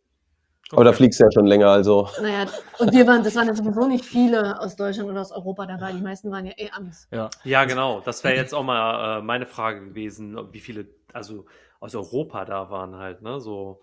Aber 0.72 0.84
da 0.84 0.90
Okay. 0.90 0.96
fliegst 0.96 1.20
du 1.20 1.24
ja 1.24 1.30
schon 1.32 1.46
länger, 1.46 1.68
also. 1.68 2.08
Naja, 2.20 2.46
und 2.78 2.92
wir 2.92 3.06
waren, 3.06 3.22
das 3.22 3.34
waren 3.36 3.46
ja 3.46 3.54
sowieso 3.54 3.86
nicht 3.86 4.04
viele 4.04 4.60
aus 4.60 4.74
Deutschland 4.76 5.08
oder 5.08 5.20
aus 5.20 5.30
Europa 5.32 5.66
dabei. 5.66 5.92
Die 5.92 6.00
meisten 6.02 6.30
waren 6.32 6.46
ja 6.46 6.52
eh 6.56 6.70
Amis. 6.70 7.06
ja. 7.12 7.30
Ja, 7.44 7.64
genau. 7.64 8.00
Das 8.00 8.24
wäre 8.24 8.34
jetzt 8.34 8.52
auch 8.54 8.64
mal 8.64 9.18
äh, 9.18 9.22
meine 9.22 9.46
Frage 9.46 9.80
gewesen, 9.84 10.36
wie 10.52 10.60
viele, 10.60 10.86
also 11.12 11.46
aus 11.78 11.94
Europa 11.94 12.44
da 12.44 12.68
waren 12.70 12.96
halt, 12.96 13.22
ne? 13.22 13.40
So. 13.40 13.80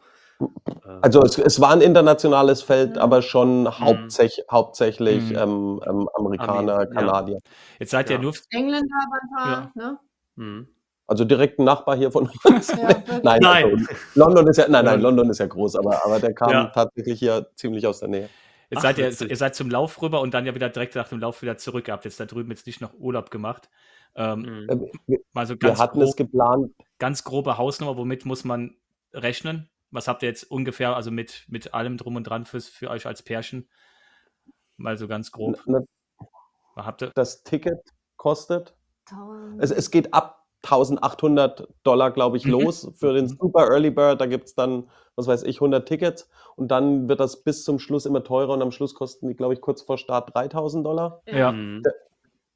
Äh, 0.68 0.90
Also 1.02 1.22
es, 1.22 1.38
es 1.38 1.62
war 1.62 1.72
ein 1.72 1.82
internationales 1.82 2.62
Feld, 2.62 2.96
Mhm. 2.96 3.02
aber 3.02 3.22
schon 3.22 3.68
hauptsäch, 3.80 4.44
hauptsächlich 4.52 5.30
Mhm. 5.32 5.38
ähm, 5.38 5.82
ähm, 5.88 6.10
Amerikaner, 6.16 6.80
ja. 6.80 6.86
Kanadier. 6.88 7.40
Jetzt 7.80 7.92
seid 7.92 8.10
ihr 8.10 8.18
Ja. 8.18 8.22
nur. 8.22 8.34
Engländer 8.52 8.88
waren 8.90 9.22
ein 9.22 9.36
paar, 9.36 9.72
ne? 9.76 10.00
mhm. 10.36 10.68
Also 11.08 11.26
direkt 11.26 11.60
ein 11.60 11.66
Nachbar 11.66 11.95
hier 11.97 12.12
von 12.12 12.30
uns. 12.45 12.68
Ja, 12.78 13.04
nein, 13.24 13.41
Nein. 13.41 13.66
Also, 13.66 13.86
London 14.16 14.47
ist 14.47 14.58
ja, 14.58 14.68
nein, 14.68 14.86
nein. 14.86 15.01
London 15.01 15.30
ist 15.30 15.39
ja 15.39 15.47
groß, 15.47 15.76
aber, 15.76 16.04
aber 16.06 16.20
der 16.20 16.34
kam 16.34 16.49
Ja. 16.49 16.66
tatsächlich 16.68 17.20
hier 17.20 17.47
ziemlich 17.56 17.86
aus 17.88 17.99
der 17.99 18.10
Nähe. 18.10 18.30
Jetzt 18.70 18.80
Ach, 18.80 18.82
seid 18.84 18.97
ihr, 18.97 19.30
ihr 19.30 19.36
seid 19.38 19.56
zum 19.56 19.70
Lauf 19.70 20.01
rüber 20.01 20.22
und 20.22 20.34
dann 20.34 20.45
ja 20.45 20.56
wieder 20.56 20.70
direkt 20.70 20.95
nach 20.95 21.10
dem 21.10 21.20
Lauf 21.20 21.41
wieder 21.41 21.58
zurück. 21.58 21.88
Ihr 21.88 21.93
habt 21.93 22.06
jetzt 22.06 22.20
da 22.20 22.26
drüben 22.26 22.49
jetzt 22.49 22.66
nicht 22.66 22.82
noch 22.82 22.93
Urlaub 22.97 23.30
gemacht. 23.30 23.70
Ähm, 24.16 24.41
Mhm. 24.41 24.70
Äh, 24.70 24.91
Wir, 25.08 25.20
mal 25.34 25.45
so 25.45 25.56
wir 25.60 25.78
hatten 25.78 26.01
es 26.01 26.10
grob, 26.16 26.18
geplant, 26.18 26.72
ganz 26.99 27.24
grobe 27.24 27.58
Hausnummer, 27.58 27.97
womit 27.97 28.26
muss 28.26 28.43
man 28.45 28.76
rechnen? 29.14 29.70
Was 29.91 30.08
habt 30.08 30.24
ihr 30.24 30.30
jetzt 30.30 30.49
ungefähr, 30.49 30.95
also 30.95 31.12
mit, 31.12 31.43
mit 31.49 31.74
allem 31.74 31.97
drum 31.97 32.16
und 32.16 32.24
dran 32.24 32.45
fürs, 32.45 32.68
für 32.68 32.89
euch 32.89 33.06
als 33.06 33.22
Pärchen? 33.22 33.68
Mal 34.78 34.97
so 34.97 35.08
ganz 35.08 35.32
grob. 35.32 35.60
n- 35.68 35.86
Was 36.76 36.86
habt 36.86 37.01
ihr? 37.04 37.12
das 37.14 37.43
Ticket 37.43 37.80
kostet. 38.18 38.74
Es, 39.60 39.70
es 39.72 39.91
geht 39.91 40.14
ab 40.14 40.43
1800 40.64 41.68
Dollar, 41.84 42.11
glaube 42.11 42.38
ich, 42.38 42.45
Mhm. 42.45 42.51
los 42.51 42.91
für 42.95 43.14
den 43.14 43.28
Super 43.28 43.68
Early 43.70 43.91
Bird. 43.91 44.22
Da 44.22 44.26
gibt 44.26 44.45
es 44.47 44.55
dann, 44.55 44.89
was 45.16 45.28
weiß 45.28 45.43
ich, 45.43 45.59
100 45.61 45.88
Tickets 45.88 46.30
und 46.55 46.70
dann 46.70 47.07
wird 47.09 47.20
das 47.20 47.43
bis 47.43 47.64
zum 47.64 47.80
Schluss 47.80 48.05
immer 48.05 48.24
teurer 48.24 48.53
und 48.53 48.61
am 48.61 48.72
Schluss 48.72 48.95
kosten 48.95 49.28
die, 49.28 49.36
glaube 49.36 49.53
ich, 49.53 49.61
kurz 49.61 49.82
vor 49.82 49.97
Start 49.97 50.34
3000 50.34 50.86
Dollar. 50.86 51.22
Ja. 51.28 51.51
Mhm. 51.51 51.84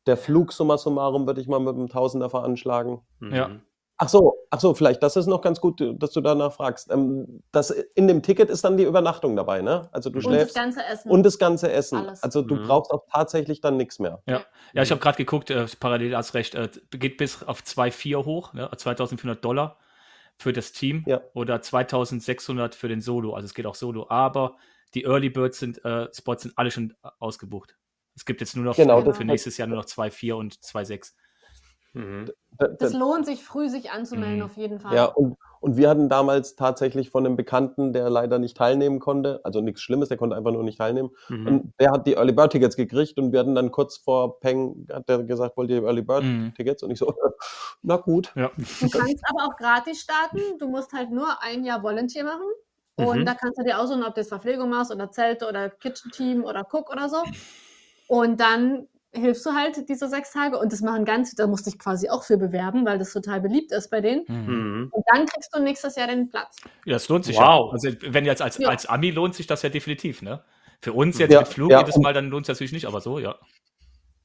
Der 0.07 0.17
Flug 0.17 0.53
summa 0.53 0.77
summarum 0.77 1.27
würde 1.27 1.41
ich 1.41 1.47
mal 1.49 1.59
mit 1.59 1.75
einem 1.75 1.89
Tausender 1.89 2.29
veranschlagen. 2.29 3.01
Mhm. 3.19 3.33
Ja. 3.35 3.51
Ach 3.97 4.09
so, 4.09 4.36
ach 4.51 4.59
so, 4.59 4.73
vielleicht, 4.73 5.01
das 5.03 5.15
ist 5.15 5.27
noch 5.27 5.41
ganz 5.41 5.59
gut, 5.61 5.81
dass 6.01 6.11
du 6.11 6.21
danach 6.21 6.53
fragst. 6.53 6.91
Ähm, 6.91 7.43
das, 7.51 7.69
in 7.71 8.07
dem 8.07 8.21
Ticket 8.23 8.49
ist 8.49 8.63
dann 8.63 8.77
die 8.77 8.83
Übernachtung 8.83 9.35
dabei, 9.35 9.61
ne? 9.61 9.89
Also 9.91 10.09
du 10.09 10.17
Und 10.19 10.25
das 10.25 10.31
schläfst 10.33 10.55
ganze 10.55 10.83
Essen. 10.85 11.11
und 11.11 11.23
das 11.23 11.37
ganze 11.39 11.71
Essen. 11.71 11.97
Alles. 11.97 12.23
Also 12.23 12.41
du 12.41 12.55
Mhm. 12.55 12.63
brauchst 12.67 12.91
auch 12.91 13.03
tatsächlich 13.11 13.61
dann 13.61 13.77
nichts 13.77 13.99
mehr. 13.99 14.21
Ja, 14.25 14.45
ich 14.73 14.91
habe 14.91 14.99
gerade 15.01 15.17
geguckt, 15.17 15.49
äh, 15.49 15.65
parallel 15.79 16.15
hast 16.15 16.33
recht, 16.33 16.55
äh, 16.55 16.69
geht 16.91 17.17
bis 17.17 17.43
auf 17.43 17.63
2,4 17.63 18.25
hoch, 18.25 18.53
ne, 18.53 18.69
2400 18.75 19.43
Dollar 19.43 19.77
für 20.37 20.53
das 20.53 20.71
Team 20.71 21.03
Ja. 21.07 21.21
oder 21.33 21.61
2600 21.61 22.75
für 22.75 22.87
den 22.87 23.01
Solo. 23.01 23.33
Also 23.33 23.45
es 23.45 23.53
geht 23.53 23.65
auch 23.65 23.75
Solo, 23.75 24.07
aber 24.09 24.57
die 24.93 25.03
Early 25.03 25.29
Birds 25.29 25.59
sind, 25.59 25.83
äh, 25.83 26.07
Spots 26.13 26.43
sind 26.43 26.53
alle 26.57 26.71
schon 26.71 26.93
ausgebucht. 27.19 27.75
Es 28.15 28.25
gibt 28.25 28.41
jetzt 28.41 28.55
nur 28.55 28.65
noch 28.65 28.75
Genau, 28.75 29.03
für, 29.03 29.13
für 29.13 29.25
nächstes 29.25 29.57
Jahr 29.57 29.67
nur 29.67 29.77
noch 29.77 29.85
2,4 29.85 30.37
und 30.37 30.53
2,6. 30.63 31.15
Mhm. 31.97 32.31
Da- 32.57 32.67
das 32.67 32.91
da- 32.91 32.97
lohnt 32.97 33.25
sich, 33.25 33.43
früh 33.43 33.69
sich 33.69 33.91
anzumelden, 33.91 34.37
Mhm. 34.37 34.43
auf 34.45 34.57
jeden 34.57 34.79
Fall. 34.79 34.95
Ja, 34.95 35.05
und, 35.05 35.35
und 35.59 35.77
wir 35.77 35.89
hatten 35.89 36.09
damals 36.09 36.55
tatsächlich 36.55 37.09
von 37.09 37.25
einem 37.25 37.35
Bekannten, 37.35 37.93
der 37.93 38.09
leider 38.09 38.39
nicht 38.39 38.57
teilnehmen 38.57 38.99
konnte, 38.99 39.41
also 39.43 39.61
nichts 39.61 39.81
Schlimmes, 39.81 40.09
der 40.09 40.17
konnte 40.17 40.35
einfach 40.35 40.51
nur 40.51 40.63
nicht 40.63 40.77
teilnehmen. 40.79 41.09
Mhm. 41.29 41.47
Und 41.47 41.73
der 41.79 41.91
hat 41.91 42.07
die 42.07 42.13
Early 42.13 42.31
Bird 42.33 42.51
Tickets 42.51 42.75
gekriegt 42.75 43.17
und 43.19 43.31
wir 43.31 43.39
hatten 43.39 43.53
dann 43.55 43.71
kurz 43.71 43.97
vor 43.97 44.39
Peng, 44.39 44.87
hat 44.91 45.07
der 45.09 45.23
gesagt, 45.23 45.57
wollt 45.57 45.69
ihr 45.69 45.83
Early 45.83 46.01
Bird 46.01 46.23
Mhm. 46.23 46.53
Tickets? 46.55 46.81
Und 46.83 46.91
ich 46.91 46.99
so, 46.99 47.07
na 47.83 47.97
gut. 47.97 48.31
Ja. 48.35 48.49
Du 48.55 48.89
kannst 48.89 49.23
aber 49.29 49.45
auch 49.45 49.55
gratis 49.57 50.01
starten. 50.01 50.39
Du 50.59 50.67
musst 50.67 50.93
halt 50.93 51.11
nur 51.11 51.27
ein 51.41 51.63
Jahr 51.63 51.83
Volunteer 51.83 52.23
machen. 52.23 52.47
Und 52.95 53.19
Mhm. 53.19 53.25
da 53.25 53.35
kannst 53.35 53.59
du 53.59 53.63
dir 53.63 53.77
aussuchen, 53.79 54.03
ob 54.03 54.15
du 54.15 54.21
jetzt 54.21 54.29
Verpflegung 54.29 54.69
machst 54.71 54.91
oder 54.91 55.11
Zelte 55.11 55.47
oder 55.47 55.69
Kitchen 55.69 56.09
Team 56.11 56.43
oder 56.43 56.61
Cook 56.71 56.91
oder 56.91 57.07
so. 57.09 57.17
Und 58.07 58.39
dann 58.39 58.87
hilfst 59.13 59.45
du 59.45 59.51
halt 59.51 59.87
diese 59.89 60.07
sechs 60.09 60.31
Tage. 60.31 60.57
Und 60.59 60.71
das 60.71 60.81
machen 60.81 61.05
ganz, 61.05 61.33
da 61.35 61.47
musst 61.47 61.65
du 61.65 61.71
dich 61.71 61.79
quasi 61.79 62.09
auch 62.09 62.23
für 62.23 62.37
bewerben, 62.37 62.85
weil 62.85 62.99
das 62.99 63.13
total 63.13 63.41
beliebt 63.41 63.71
ist 63.71 63.89
bei 63.89 64.01
denen. 64.01 64.25
Mhm. 64.27 64.35
Mhm. 64.81 64.87
Und 64.91 65.03
dann 65.11 65.25
kriegst 65.25 65.55
du 65.55 65.61
nächstes 65.61 65.95
Jahr 65.95 66.07
den 66.07 66.29
Platz. 66.29 66.57
Ja, 66.85 66.93
das 66.93 67.07
lohnt 67.09 67.25
sich 67.25 67.35
Wow. 67.37 67.67
ja. 67.67 67.71
Also 67.71 67.89
wenn 68.13 68.25
jetzt 68.25 68.41
als, 68.41 68.57
Ja. 68.57 68.69
als 68.69 68.85
Ami 68.85 69.11
lohnt 69.11 69.35
sich 69.35 69.47
das 69.47 69.61
ja 69.61 69.69
definitiv, 69.69 70.21
ne? 70.21 70.43
Für 70.81 70.93
uns 70.93 71.17
jetzt 71.17 71.31
Ja, 71.31 71.39
mit 71.39 71.47
Flug 71.47 71.71
ja, 71.71 71.79
jedes 71.79 71.95
und- 71.95 72.03
Mal, 72.03 72.13
dann 72.13 72.29
lohnt 72.29 72.45
es 72.45 72.49
natürlich 72.49 72.73
nicht, 72.73 72.85
aber 72.85 73.01
so, 73.01 73.17
ja. 73.19 73.35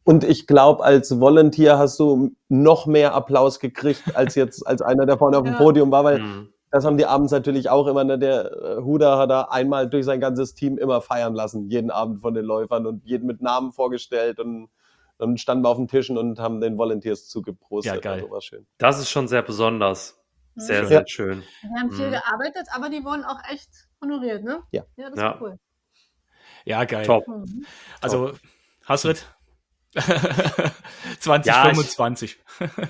Und 0.05 0.25
ich 0.25 0.47
glaube, 0.49 0.83
als 0.85 1.21
Volunteer 1.21 1.79
hast 1.79 1.99
du 2.01 2.33
noch 2.49 2.87
mehr 2.87 3.15
Applaus 3.15 3.61
gekriegt, 3.61 4.03
als 4.17 4.35
jetzt 4.35 4.67
als 4.67 4.83
einer, 4.83 5.07
der 5.07 5.17
vorne 5.17 5.39
auf 5.39 5.45
dem 5.45 5.53
Ja. 5.55 5.59
Podium 5.59 5.91
war, 5.93 6.03
weil 6.05 6.19
Mhm. 6.19 6.52
Das 6.73 6.85
haben 6.85 6.97
die 6.97 7.07
abends 7.07 7.31
natürlich 7.31 7.69
auch 7.71 7.87
immer. 7.87 8.03
Ne? 8.03 8.19
Der 8.19 8.51
äh, 8.51 8.77
Huda 8.83 9.19
hat 9.19 9.31
da 9.31 9.43
einmal 9.43 9.89
durch 9.89 10.05
sein 10.05 10.19
ganzes 10.21 10.55
Team 10.55 10.79
immer 10.79 11.01
feiern 11.03 11.35
lassen, 11.35 11.69
jeden 11.69 11.91
Abend 11.91 12.23
von 12.23 12.35
den 12.35 12.45
Läufern 12.45 12.87
und 12.87 13.05
jeden 13.05 13.27
mit 13.27 13.41
Namen 13.43 13.71
vorgestellt 13.73 14.41
und 14.41 14.71
dann 15.19 15.37
standen 15.37 15.63
wir 15.65 15.69
auf 15.69 15.77
den 15.77 15.87
Tischen 15.87 16.19
und 16.19 16.41
haben 16.41 16.61
den 16.61 16.77
Volunteers 16.79 17.29
zugeprostet. 17.29 17.95
Ja, 17.95 18.01
geil. 18.01 18.21
Also 18.23 18.31
war 18.33 18.41
schön. 18.41 18.67
Das 18.79 18.99
ist 18.99 19.11
schon 19.11 19.29
sehr 19.29 19.43
besonders. 19.43 20.19
Sehr, 20.57 20.81
Ja. 20.83 20.87
sehr 20.89 21.05
schön. 21.07 21.43
Die 21.63 21.81
haben 21.81 21.93
viel 21.93 22.09
Mhm. 22.09 22.13
gearbeitet, 22.13 22.67
aber 22.75 22.89
die 22.89 23.05
wurden 23.05 23.25
auch 23.25 23.39
echt 23.51 23.69
honoriert, 24.03 24.43
ne? 24.43 24.63
Ja. 24.71 24.83
Ja, 24.97 25.11
das 25.11 25.19
Ja. 25.19 25.25
war 25.25 25.43
cool. 25.43 25.59
Ja, 26.65 26.85
geil. 26.85 27.07
Top. 27.07 27.27
Mhm. 27.29 27.65
Also, 28.01 28.33
Hasrit? 28.87 29.27
2025. 31.21 32.39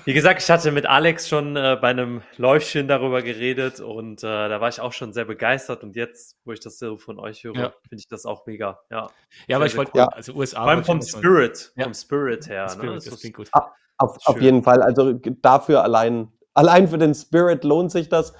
Wie 0.05 0.13
gesagt, 0.13 0.41
ich 0.41 0.49
hatte 0.49 0.71
mit 0.71 0.85
Alex 0.85 1.27
schon 1.27 1.55
äh, 1.55 1.77
bei 1.79 1.89
einem 1.89 2.21
Läufchen 2.37 2.87
darüber 2.87 3.21
geredet 3.21 3.79
und 3.79 4.23
äh, 4.23 4.27
da 4.49 4.61
war 4.61 4.69
ich 4.69 4.79
auch 4.81 4.93
schon 4.93 5.13
sehr 5.13 5.25
begeistert. 5.25 5.83
Und 5.83 5.95
jetzt, 5.95 6.37
wo 6.45 6.51
ich 6.51 6.59
das 6.59 6.79
so 6.79 6.97
von 6.97 7.19
euch 7.19 7.43
höre, 7.43 7.55
Ja. 7.55 7.73
finde 7.87 7.99
ich 7.99 8.07
das 8.07 8.25
auch 8.25 8.45
mega. 8.45 8.79
Ja. 8.89 9.09
ja, 9.47 9.57
aber 9.57 9.65
ich 9.65 9.75
wollte, 9.77 9.91
cool. 9.95 9.99
Ja. 10.01 10.07
also 10.07 10.33
USA. 10.33 10.61
Vor 10.61 10.69
allem 10.71 10.83
vom 10.83 10.99
ich 10.99 11.09
Spirit, 11.09 11.71
Ja. 11.75 11.83
vom 11.85 11.93
Spirit 11.93 12.47
her. 12.47 12.69
Spirit, 12.69 12.89
ne? 12.89 12.95
das 12.95 13.07
ist- 13.07 13.19
klingt 13.21 13.35
gut. 13.35 13.49
Auf, 13.53 14.17
auf 14.25 14.35
Schön. 14.35 14.43
jeden 14.43 14.63
Fall. 14.63 14.81
Also 14.81 15.13
dafür 15.41 15.83
allein, 15.83 16.31
allein 16.53 16.87
für 16.87 16.97
den 16.97 17.13
Spirit 17.13 17.63
lohnt 17.63 17.91
sich 17.91 18.09
das. 18.09 18.33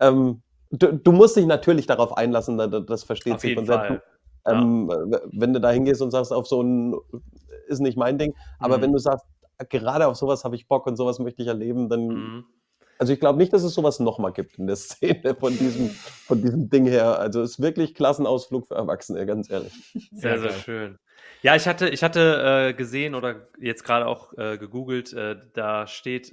Ähm, 0.00 0.42
du, 0.70 0.92
du 0.92 1.12
musst 1.12 1.36
dich 1.36 1.46
natürlich 1.46 1.86
darauf 1.86 2.16
einlassen, 2.16 2.56
da- 2.56 2.66
da- 2.66 2.80
das 2.80 3.04
versteht 3.04 3.34
Auf 3.34 3.40
sich 3.40 3.54
von 3.54 3.66
selbst. 3.66 4.00
Ähm, 4.46 4.88
Wenn 5.32 5.52
du 5.52 5.60
da 5.60 5.70
hingehst 5.70 6.00
und 6.00 6.10
sagst, 6.12 6.32
auf 6.32 6.46
so 6.46 6.62
ein 6.62 6.94
ist 7.70 7.80
nicht 7.80 7.96
mein 7.96 8.18
Ding, 8.18 8.34
aber 8.58 8.78
Mhm. 8.78 8.82
wenn 8.82 8.92
du 8.92 8.98
sagst, 8.98 9.24
gerade 9.68 10.06
auf 10.06 10.16
sowas 10.16 10.44
habe 10.44 10.56
ich 10.56 10.68
Bock 10.68 10.86
und 10.86 10.96
sowas 10.96 11.18
möchte 11.18 11.42
ich 11.42 11.48
erleben, 11.48 11.88
dann, 11.88 12.02
Mhm. 12.06 12.44
also 12.98 13.12
ich 13.12 13.20
glaube 13.20 13.38
nicht, 13.38 13.52
dass 13.52 13.62
es 13.62 13.74
sowas 13.74 14.00
nochmal 14.00 14.32
gibt 14.32 14.58
in 14.58 14.66
der 14.66 14.76
Szene 15.24 15.34
von 15.38 15.56
diesem, 15.56 15.90
von 16.26 16.42
diesem 16.42 16.68
Ding 16.70 16.86
her. 16.86 17.18
Also 17.18 17.42
es 17.42 17.52
ist 17.52 17.62
wirklich 17.62 17.94
Klassenausflug 17.94 18.68
für 18.68 18.74
Erwachsene, 18.74 19.24
ganz 19.26 19.50
ehrlich. 19.50 19.72
Sehr, 20.12 20.38
sehr 20.38 20.52
schön. 20.52 20.98
Ja, 21.42 21.56
ich 21.56 21.66
hatte, 21.66 21.88
ich 21.88 22.02
hatte 22.02 22.68
äh, 22.70 22.74
gesehen 22.74 23.14
oder 23.14 23.48
jetzt 23.58 23.84
gerade 23.84 24.06
auch 24.06 24.36
äh, 24.36 24.58
gegoogelt, 24.58 25.12
äh, 25.12 25.36
da 25.54 25.86
steht 25.86 26.32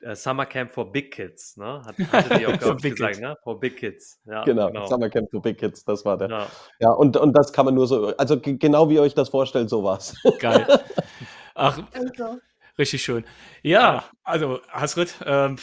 äh, 0.00 0.14
Summer 0.14 0.46
Camp 0.46 0.70
for 0.72 0.90
Big 0.90 1.12
Kids, 1.12 1.56
ne? 1.56 1.82
Hat, 1.84 1.96
hatte 2.12 2.38
die 2.38 2.46
auch, 2.46 2.60
For 2.60 2.76
Big 2.76 2.92
gesagt, 2.96 3.14
Kids. 3.14 3.20
ne? 3.22 3.36
For 3.42 3.58
Big 3.60 3.76
Kids. 3.76 4.20
Ja, 4.26 4.44
Genau, 4.44 4.86
Summer 4.86 5.08
Camp 5.08 5.30
to 5.30 5.40
Big 5.40 5.58
Kids, 5.58 5.84
das 5.84 6.04
war 6.04 6.16
der. 6.16 6.28
Ja. 6.30 6.46
Ja, 6.80 6.90
und, 6.90 7.16
und 7.16 7.32
das 7.32 7.52
kann 7.52 7.64
man 7.66 7.74
nur 7.74 7.86
so, 7.86 8.16
also 8.16 8.38
genau 8.40 8.88
wie 8.88 8.94
ihr 8.94 9.02
euch 9.02 9.14
das 9.14 9.28
vorstellt, 9.28 9.70
so 9.70 9.82
war's. 9.82 10.14
Geil. 10.38 10.66
Ach, 11.54 11.78
Also, 11.94 12.38
richtig 12.78 13.02
schön. 13.02 13.24
Ja, 13.62 14.04
also, 14.24 14.60
Hasrit, 14.68 15.14
ähm, 15.24 15.56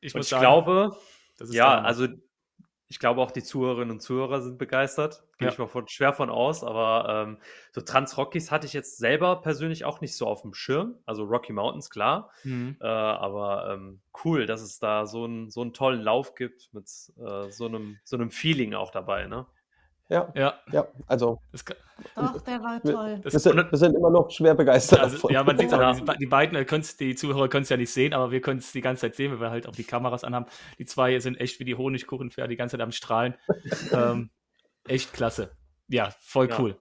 ich 0.00 0.14
Und 0.14 0.18
muss 0.20 0.26
ich 0.26 0.30
sagen, 0.30 0.42
glaube, 0.42 0.96
das 1.38 1.48
ist 1.48 1.54
ja, 1.54 1.80
also 1.80 2.06
ich 2.88 2.98
glaube 2.98 3.20
auch 3.22 3.30
die 3.30 3.42
Zuhörerinnen 3.42 3.90
und 3.92 4.00
Zuhörer 4.00 4.42
sind 4.42 4.58
begeistert. 4.58 5.24
Gehe 5.38 5.48
Ja. 5.48 5.52
ich 5.52 5.58
mal 5.58 5.66
von, 5.66 5.88
schwer 5.88 6.12
von 6.12 6.30
aus, 6.30 6.62
aber 6.62 7.24
ähm, 7.26 7.38
so 7.72 7.80
Trans-Rockies 7.80 8.50
hatte 8.50 8.66
ich 8.66 8.72
jetzt 8.72 8.98
selber 8.98 9.40
persönlich 9.40 9.84
auch 9.84 10.00
nicht 10.00 10.16
so 10.16 10.26
auf 10.26 10.42
dem 10.42 10.54
Schirm. 10.54 10.96
Also 11.06 11.24
Rocky 11.24 11.52
Mountains, 11.52 11.90
klar. 11.90 12.30
Mhm. 12.44 12.76
Äh, 12.80 12.86
aber 12.86 13.72
ähm, 13.72 14.00
cool, 14.24 14.46
dass 14.46 14.60
es 14.62 14.78
da 14.78 15.06
so, 15.06 15.24
ein, 15.26 15.50
so 15.50 15.62
einen 15.62 15.72
tollen 15.72 16.02
Lauf 16.02 16.34
gibt 16.34 16.72
mit 16.72 16.84
äh, 17.18 17.50
so, 17.50 17.66
einem, 17.66 17.98
so 18.04 18.16
einem 18.16 18.30
Feeling 18.30 18.74
auch 18.74 18.90
dabei, 18.90 19.26
ne? 19.26 19.46
Ja, 20.08 20.30
Ja, 20.34 20.54
ja, 20.70 20.86
also 21.06 21.40
das, 21.50 21.64
kann- 21.64 21.76
doch, 22.14 22.40
der 22.42 22.62
war 22.62 22.80
toll. 22.82 23.20
wir 23.22 23.30
sind, 23.40 23.56
wir 23.70 23.78
sind 23.78 23.94
immer 23.96 24.10
noch 24.10 24.30
schwer 24.30 24.54
begeistert 24.54 25.00
Also, 25.00 25.16
davon. 25.16 25.32
ja, 25.32 25.42
man 25.42 25.56
sieht 25.56 25.70
Ja. 25.72 25.90
auch, 25.90 25.96
die, 25.98 26.18
die 26.18 26.26
beiden, 26.26 26.66
könnt's, 26.66 26.96
die 26.98 27.14
Zuhörer 27.14 27.48
können 27.48 27.62
es 27.62 27.70
ja 27.70 27.76
nicht 27.78 27.92
sehen, 27.92 28.12
aber 28.12 28.30
wir 28.30 28.42
können 28.42 28.58
es 28.58 28.70
die 28.72 28.82
ganze 28.82 29.02
Zeit 29.02 29.14
sehen, 29.14 29.32
weil 29.32 29.40
wir 29.40 29.50
halt 29.50 29.66
auch 29.66 29.74
die 29.74 29.84
Kameras 29.84 30.22
anhaben. 30.24 30.46
Die 30.78 30.84
zwei 30.84 31.18
sind 31.20 31.40
echt 31.40 31.58
wie 31.58 31.64
die 31.64 31.74
Honigkuchenpferde, 31.74 32.50
die 32.50 32.56
ganze 32.56 32.76
Zeit 32.76 32.82
am 32.82 32.92
Strahlen. 32.92 33.34
ähm, 33.92 34.30
echt 34.86 35.12
klasse. 35.14 35.52
Ja, 35.88 36.10
voll 36.20 36.50
Ja. 36.50 36.58
cool. 36.60 36.78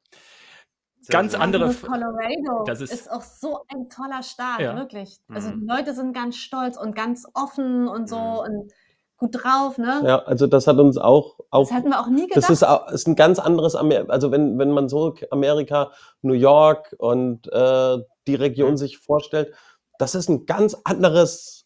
Sehr, 1.00 1.14
Ganz 1.14 1.32
sehr 1.34 1.42
andere 1.42 1.66
Also 1.66 1.88
Colorado 1.88 2.64
das 2.66 2.82
ist, 2.82 2.94
ist- 2.94 3.12
auch 3.12 3.22
so 3.22 3.64
ein 3.70 3.88
toller 3.90 4.24
Start, 4.24 4.60
Ja. 4.62 4.76
wirklich. 4.76 5.18
Also 5.30 5.50
Mhm. 5.52 5.62
die 5.62 5.68
Leute 5.68 5.94
sind 5.94 6.14
ganz 6.14 6.36
stolz 6.38 6.78
und 6.78 6.96
ganz 6.96 7.26
offen 7.34 7.88
und 7.88 8.08
so 8.10 8.18
Mhm. 8.18 8.38
und 8.40 8.74
gut 9.24 9.44
drauf, 9.44 9.78
ne? 9.78 10.02
Ja, 10.06 10.20
also 10.24 10.48
das 10.48 10.68
hat 10.68 10.78
uns 10.78 10.98
auch, 10.98 11.40
auch 11.50 11.68
Das 11.70 11.78
hätten 11.78 11.90
wir 11.90 12.00
auch 12.00 12.08
nie 12.08 12.28
gedacht. 12.28 12.38
das 12.38 12.50
ist, 12.50 12.66
ist 12.94 13.08
ein 13.08 13.16
ganz 13.16 13.40
anderes 13.40 13.76
Amerika, 13.76 14.12
also 14.12 14.32
wenn, 14.32 14.58
wenn 14.60 14.72
man 14.72 14.90
so 14.90 15.16
Amerika, 15.32 15.92
New 16.22 16.34
York 16.34 16.94
und 16.98 17.52
äh, 17.52 17.98
die 18.28 18.36
Region 18.36 18.72
Mhm. 18.72 18.78
sich 18.78 18.98
vorstellt, 18.98 19.54
das 20.00 20.16
ist 20.16 20.30
ein 20.30 20.46
ganz 20.46 20.76
anderes 20.84 21.66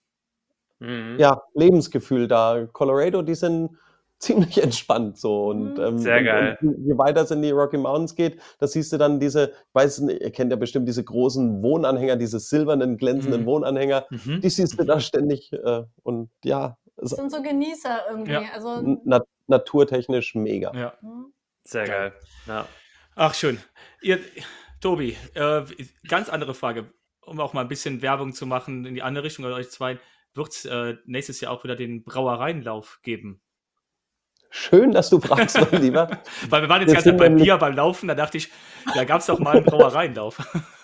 Mhm. 0.80 1.16
ja, 1.20 1.42
Lebensgefühl 1.56 2.28
da. 2.28 2.68
Colorado, 2.72 3.24
die 3.24 3.34
sind 3.36 3.72
ziemlich 4.20 4.62
entspannt 4.64 5.18
so 5.18 5.48
und 5.50 5.78
Mhm. 5.78 5.84
ähm, 5.84 5.98
Sehr 6.00 6.18
und, 6.20 6.26
geil. 6.26 6.58
Und 6.62 6.86
je 6.86 6.98
weiter 6.98 7.22
es 7.22 7.32
in 7.32 7.42
die 7.42 7.52
Rocky 7.52 7.78
Mountains 7.78 8.16
geht, 8.16 8.40
da 8.60 8.68
siehst 8.68 8.92
du 8.94 8.98
dann 8.98 9.20
diese, 9.20 9.50
ich 9.50 9.74
weiß 9.76 10.00
nicht, 10.02 10.22
ihr 10.22 10.32
kennt 10.32 10.52
ja 10.52 10.58
bestimmt 10.58 10.88
diese 10.88 11.04
großen 11.04 11.62
Wohnanhänger, 11.64 12.16
diese 12.16 12.40
silbernen 12.40 12.98
glänzenden 12.98 13.42
Mhm. 13.42 13.46
Wohnanhänger, 13.48 14.06
Mhm. 14.10 14.42
die 14.42 14.50
siehst 14.50 14.80
du 14.80 14.84
da 14.86 15.00
ständig 15.00 15.52
äh, 15.54 15.84
und 16.04 16.30
ja, 16.44 16.78
das 16.98 17.12
sind 17.12 17.32
so 17.32 17.42
Genießer 17.42 18.06
irgendwie. 18.10 18.32
Ja. 18.32 18.52
Also, 18.54 19.00
na 19.06 19.24
naturtechnisch 19.48 20.36
mega. 20.36 20.72
Ja. 20.76 20.94
hm. 21.00 21.34
Sehr 21.64 21.86
Geil. 21.86 22.12
geil. 22.12 22.20
Ja. 22.48 22.68
Ach, 23.16 23.34
schön. 23.34 23.60
Ihr, 24.02 24.20
Tobi, 24.80 25.18
äh, 25.34 25.64
ganz 26.08 26.30
andere 26.30 26.54
Frage, 26.54 26.92
um 27.22 27.40
auch 27.40 27.54
mal 27.54 27.62
ein 27.62 27.68
bisschen 27.68 28.02
Werbung 28.02 28.34
zu 28.34 28.46
machen 28.46 28.86
in 28.86 28.94
die 28.94 29.02
andere 29.02 29.26
Richtung, 29.26 29.44
oder 29.46 29.56
euch 29.56 29.70
zwei, 29.70 30.00
wird 30.34 30.50
es 30.50 30.66
äh, 30.66 30.96
nächstes 31.06 31.42
Jahr 31.42 31.52
auch 31.52 31.64
wieder 31.64 31.76
den 31.76 32.04
Brauereienlauf 32.04 33.00
geben? 33.04 33.42
Schön, 34.50 34.92
dass 34.92 35.10
du 35.10 35.20
fragst, 35.20 35.60
mein 35.60 35.82
Lieber. 35.82 36.22
Weil 36.50 36.62
wir 36.62 36.70
waren 36.70 36.82
jetzt 36.82 36.94
ganz 36.94 37.04
sind 37.04 37.18
beim 37.18 37.36
Bier, 37.36 37.58
beim 37.58 37.76
Laufen, 37.76 38.08
da 38.08 38.16
dachte 38.16 38.38
ich, 38.38 38.50
da 38.94 39.04
gab 39.04 39.20
es 39.20 39.26
doch 39.26 39.40
mal 39.40 39.58
einen 39.58 39.66
Brauereienlauf. 39.66 40.40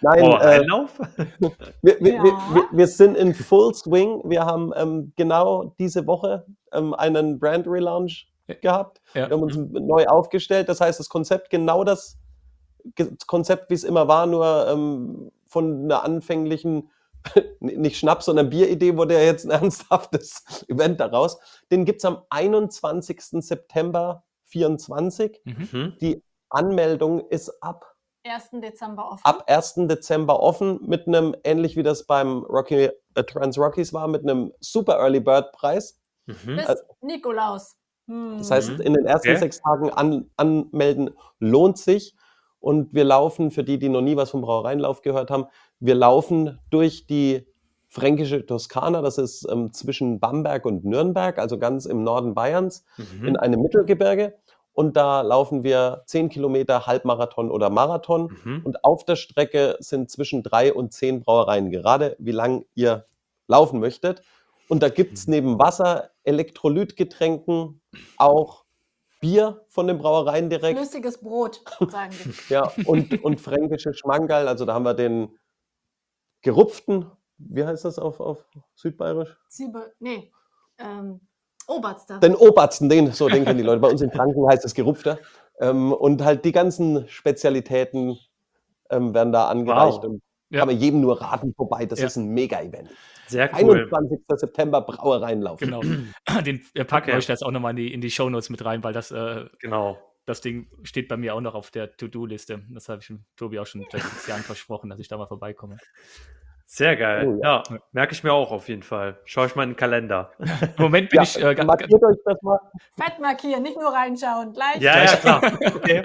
Nein, 0.00 0.22
Oh, 0.22 0.36
äh, 0.36 0.60
wir, 1.82 2.00
wir, 2.00 2.12
Ja. 2.14 2.22
wir, 2.22 2.64
wir, 2.72 2.86
sind 2.86 3.16
in 3.16 3.34
Full 3.34 3.74
Swing. 3.74 4.22
Wir 4.24 4.44
haben 4.44 4.72
ähm, 4.76 5.12
genau 5.16 5.74
diese 5.78 6.06
Woche 6.06 6.46
ähm, 6.72 6.94
einen 6.94 7.38
Brand 7.38 7.66
Relaunch 7.66 8.28
gehabt. 8.60 9.00
Ja. 9.14 9.28
Wir 9.28 9.36
haben 9.36 9.42
uns 9.42 9.56
neu 9.56 10.06
aufgestellt. 10.06 10.68
Das 10.68 10.80
heißt, 10.80 10.98
das 10.98 11.08
Konzept 11.08 11.50
genau 11.50 11.84
das 11.84 12.18
Konzept, 13.26 13.70
wie 13.70 13.74
es 13.74 13.84
immer 13.84 14.08
war, 14.08 14.26
nur 14.26 14.66
ähm, 14.68 15.30
von 15.46 15.84
einer 15.84 16.02
anfänglichen, 16.04 16.90
nicht 17.60 17.98
Schnaps, 17.98 18.24
sondern 18.26 18.50
Bieridee 18.50 18.96
wurde 18.96 19.14
ja 19.14 19.20
jetzt 19.20 19.44
ein 19.44 19.50
ernsthaftes 19.50 20.44
Event 20.68 21.00
daraus. 21.00 21.38
Den 21.70 21.84
gibt 21.84 21.98
es 21.98 22.04
am 22.04 22.22
21. 22.30 23.20
September 23.44 24.24
24. 24.44 25.40
Mhm. 25.44 25.68
Mhm. 25.72 25.96
Die 26.00 26.22
Anmeldung 26.48 27.28
ist 27.28 27.50
ab 27.62 27.89
1. 28.24 28.60
Dezember 28.60 29.10
offen. 29.12 29.24
ab 29.24 29.44
1. 29.46 29.86
Dezember 29.88 30.40
offen 30.40 30.80
mit 30.86 31.06
einem, 31.06 31.34
ähnlich 31.44 31.76
wie 31.76 31.82
das 31.82 32.04
beim 32.06 32.44
Rocky, 32.44 32.90
äh, 33.14 33.24
Trans 33.24 33.58
Rockies 33.58 33.92
war, 33.92 34.08
mit 34.08 34.22
einem 34.22 34.52
Super 34.60 34.98
Early 34.98 35.20
Bird 35.20 35.52
Preis. 35.52 35.98
Mhm. 36.26 36.56
Bis 36.56 36.66
also- 36.66 36.82
Nikolaus. 37.00 37.76
Hm. 38.08 38.36
Das 38.38 38.50
heißt, 38.50 38.70
Mhm. 38.72 38.80
in 38.80 38.94
den 38.94 39.06
ersten 39.06 39.30
Okay. 39.30 39.38
sechs 39.38 39.60
Tagen 39.60 39.90
an, 39.90 40.30
anmelden 40.36 41.10
lohnt 41.38 41.78
sich. 41.78 42.14
Und 42.58 42.92
wir 42.92 43.04
laufen, 43.04 43.50
für 43.50 43.64
die, 43.64 43.78
die 43.78 43.88
noch 43.88 44.02
nie 44.02 44.16
was 44.16 44.30
vom 44.30 44.42
Brauereienlauf 44.42 45.00
gehört 45.00 45.30
haben, 45.30 45.46
wir 45.78 45.94
laufen 45.94 46.58
durch 46.70 47.06
die 47.06 47.46
fränkische 47.88 48.44
Toskana, 48.44 49.00
das 49.00 49.16
ist 49.18 49.48
ähm, 49.50 49.72
zwischen 49.72 50.20
Bamberg 50.20 50.66
und 50.66 50.84
Nürnberg, 50.84 51.38
also 51.38 51.58
ganz 51.58 51.86
im 51.86 52.04
Norden 52.04 52.34
Bayerns, 52.34 52.84
Mhm. 52.98 53.26
in 53.28 53.36
einem 53.38 53.62
Mittelgebirge. 53.62 54.34
Und 54.80 54.96
da 54.96 55.20
laufen 55.20 55.62
wir 55.62 56.04
10 56.06 56.30
Kilometer 56.30 56.86
Halbmarathon 56.86 57.50
oder 57.50 57.68
Marathon. 57.68 58.34
Mhm. 58.44 58.62
Und 58.64 58.82
auf 58.82 59.04
der 59.04 59.16
Strecke 59.16 59.76
sind 59.78 60.10
zwischen 60.10 60.42
drei 60.42 60.72
und 60.72 60.94
zehn 60.94 61.20
Brauereien, 61.20 61.70
gerade 61.70 62.16
wie 62.18 62.30
lang 62.30 62.64
ihr 62.74 63.04
laufen 63.46 63.78
möchtet. 63.78 64.22
Und 64.70 64.82
da 64.82 64.88
gibt's 64.88 65.26
neben 65.26 65.58
Wasser, 65.58 66.12
Elektrolytgetränken 66.24 67.82
auch 68.16 68.64
Bier 69.20 69.66
von 69.68 69.86
den 69.86 69.98
Brauereien 69.98 70.48
direkt. 70.48 70.78
Flüssiges 70.78 71.20
Brot, 71.20 71.60
sagen 71.90 72.14
die. 72.24 72.32
Ja, 72.48 72.72
und, 72.86 73.22
und 73.22 73.38
fränkische 73.38 73.92
Schmankerl. 73.92 74.48
Also 74.48 74.64
da 74.64 74.72
haben 74.72 74.86
wir 74.86 74.94
den 74.94 75.38
gerupften, 76.40 77.04
wie 77.36 77.66
heißt 77.66 77.84
das 77.84 77.98
auf, 77.98 78.18
auf 78.18 78.46
Südbayerisch? 78.76 79.36
Zwiebel, 79.46 79.92
nee, 79.98 80.32
ähm, 80.78 81.20
Oberster. 81.70 82.18
Den 82.20 82.34
Obersten, 82.34 82.88
den, 82.88 83.12
so 83.12 83.28
den 83.28 83.44
kennen 83.44 83.58
die 83.58 83.64
Leute. 83.64 83.80
Bei 83.80 83.88
uns 83.88 84.00
in 84.02 84.10
Franken 84.10 84.46
heißt 84.48 84.64
es 84.64 84.74
gerupfter. 84.74 85.18
Ähm, 85.60 85.92
und 85.92 86.22
halt 86.24 86.44
die 86.44 86.52
ganzen 86.52 87.06
Spezialitäten 87.08 88.18
ähm, 88.90 89.14
werden 89.14 89.32
da 89.32 89.48
angereicht. 89.48 89.98
Wow. 90.02 90.04
Und 90.04 90.22
Ja. 90.50 90.58
kann 90.60 90.68
man 90.68 90.78
jedem 90.78 91.00
nur 91.00 91.20
raten 91.20 91.54
vorbei. 91.54 91.86
Das 91.86 92.00
Ja. 92.00 92.06
ist 92.06 92.16
ein 92.16 92.26
Mega-Event. 92.28 92.90
Sehr 93.28 93.48
cool. 93.62 93.82
21. 93.92 94.18
September 94.36 94.80
Brauereienlauf. 94.80 95.60
Genau. 95.60 95.80
Den, 96.44 96.60
wir 96.74 96.84
packen 96.84 97.10
Okay. 97.10 97.18
euch 97.18 97.26
das 97.26 97.42
auch 97.44 97.52
nochmal 97.52 97.70
in 97.70 97.76
die, 97.76 97.92
in 97.94 98.00
die 98.00 98.10
Shownotes 98.10 98.50
mit 98.50 98.64
rein, 98.64 98.82
weil 98.82 98.92
das, 98.92 99.12
äh, 99.12 99.44
Genau. 99.60 99.96
das 100.26 100.40
Ding 100.40 100.66
steht 100.82 101.06
bei 101.08 101.16
mir 101.16 101.36
auch 101.36 101.40
noch 101.40 101.54
auf 101.54 101.70
der 101.70 101.96
To-Do-Liste. 101.96 102.62
Das 102.70 102.88
habe 102.88 103.00
ich 103.00 103.06
dem 103.06 103.24
Tobi 103.36 103.60
auch 103.60 103.66
schon 103.66 103.84
seit 103.92 104.02
sechs 104.02 104.26
Jahren 104.26 104.42
versprochen, 104.42 104.90
dass 104.90 104.98
ich 104.98 105.06
da 105.06 105.16
mal 105.18 105.26
vorbeikomme. 105.26 105.76
Sehr 106.72 106.94
geil. 106.94 107.26
Oh, 107.26 107.40
ja, 107.42 107.64
merke 107.90 108.12
ich 108.12 108.22
mir 108.22 108.32
auch 108.32 108.52
auf 108.52 108.68
jeden 108.68 108.84
Fall. 108.84 109.18
Schaue 109.24 109.46
ich 109.48 109.56
mal 109.56 109.64
in 109.64 109.70
den 109.70 109.76
Kalender. 109.76 110.30
Im 110.38 110.48
Moment 110.78 111.10
bin 111.10 111.16
Ja, 111.16 111.22
ich 111.24 111.36
äh, 111.36 111.40
ga- 111.42 111.54
ga- 111.54 111.64
markiert 111.64 112.00
euch 112.04 112.16
das 112.24 112.40
mal. 112.42 112.60
Fett 112.96 113.18
markieren, 113.18 113.64
nicht 113.64 113.76
nur 113.76 113.92
reinschauen. 113.92 114.52
Gleich. 114.52 114.80
Ja, 114.80 115.02
ja, 115.02 115.16
klar. 115.16 115.42
Okay. 115.74 116.02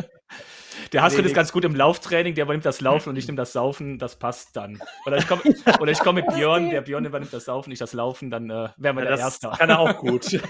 Der 0.91 1.03
Haskell 1.03 1.21
Nee, 1.21 1.27
ist 1.29 1.35
ganz 1.35 1.51
gut 1.51 1.65
im 1.65 1.75
Lauftraining, 1.75 2.33
der 2.33 2.45
übernimmt 2.45 2.65
das 2.65 2.81
Laufen 2.81 3.09
und 3.09 3.15
ich 3.15 3.27
nehme 3.27 3.37
das 3.37 3.53
Saufen, 3.53 3.99
das 3.99 4.15
passt 4.17 4.55
dann. 4.57 4.81
Oder 5.05 5.17
ich 5.17 5.27
komme 5.27 5.41
oder 5.79 5.91
ich 5.91 5.99
komme 5.99 6.21
mit 6.23 6.33
Björn, 6.35 6.71
der 6.71 6.81
Björn 6.81 7.05
übernimmt 7.05 7.31
das 7.31 7.45
Saufen, 7.45 7.71
ich 7.71 7.77
das 7.77 7.93
Laufen, 7.93 8.31
dann 8.31 8.49
äh, 8.49 8.69
wären 8.77 8.95
wir 8.97 9.03
Ja, 9.03 9.09
der 9.09 9.17
das 9.17 9.19
Erste. 9.19 9.51
kann 9.55 9.69
er 9.69 9.77
auch 9.79 9.97
gut. 9.97 10.25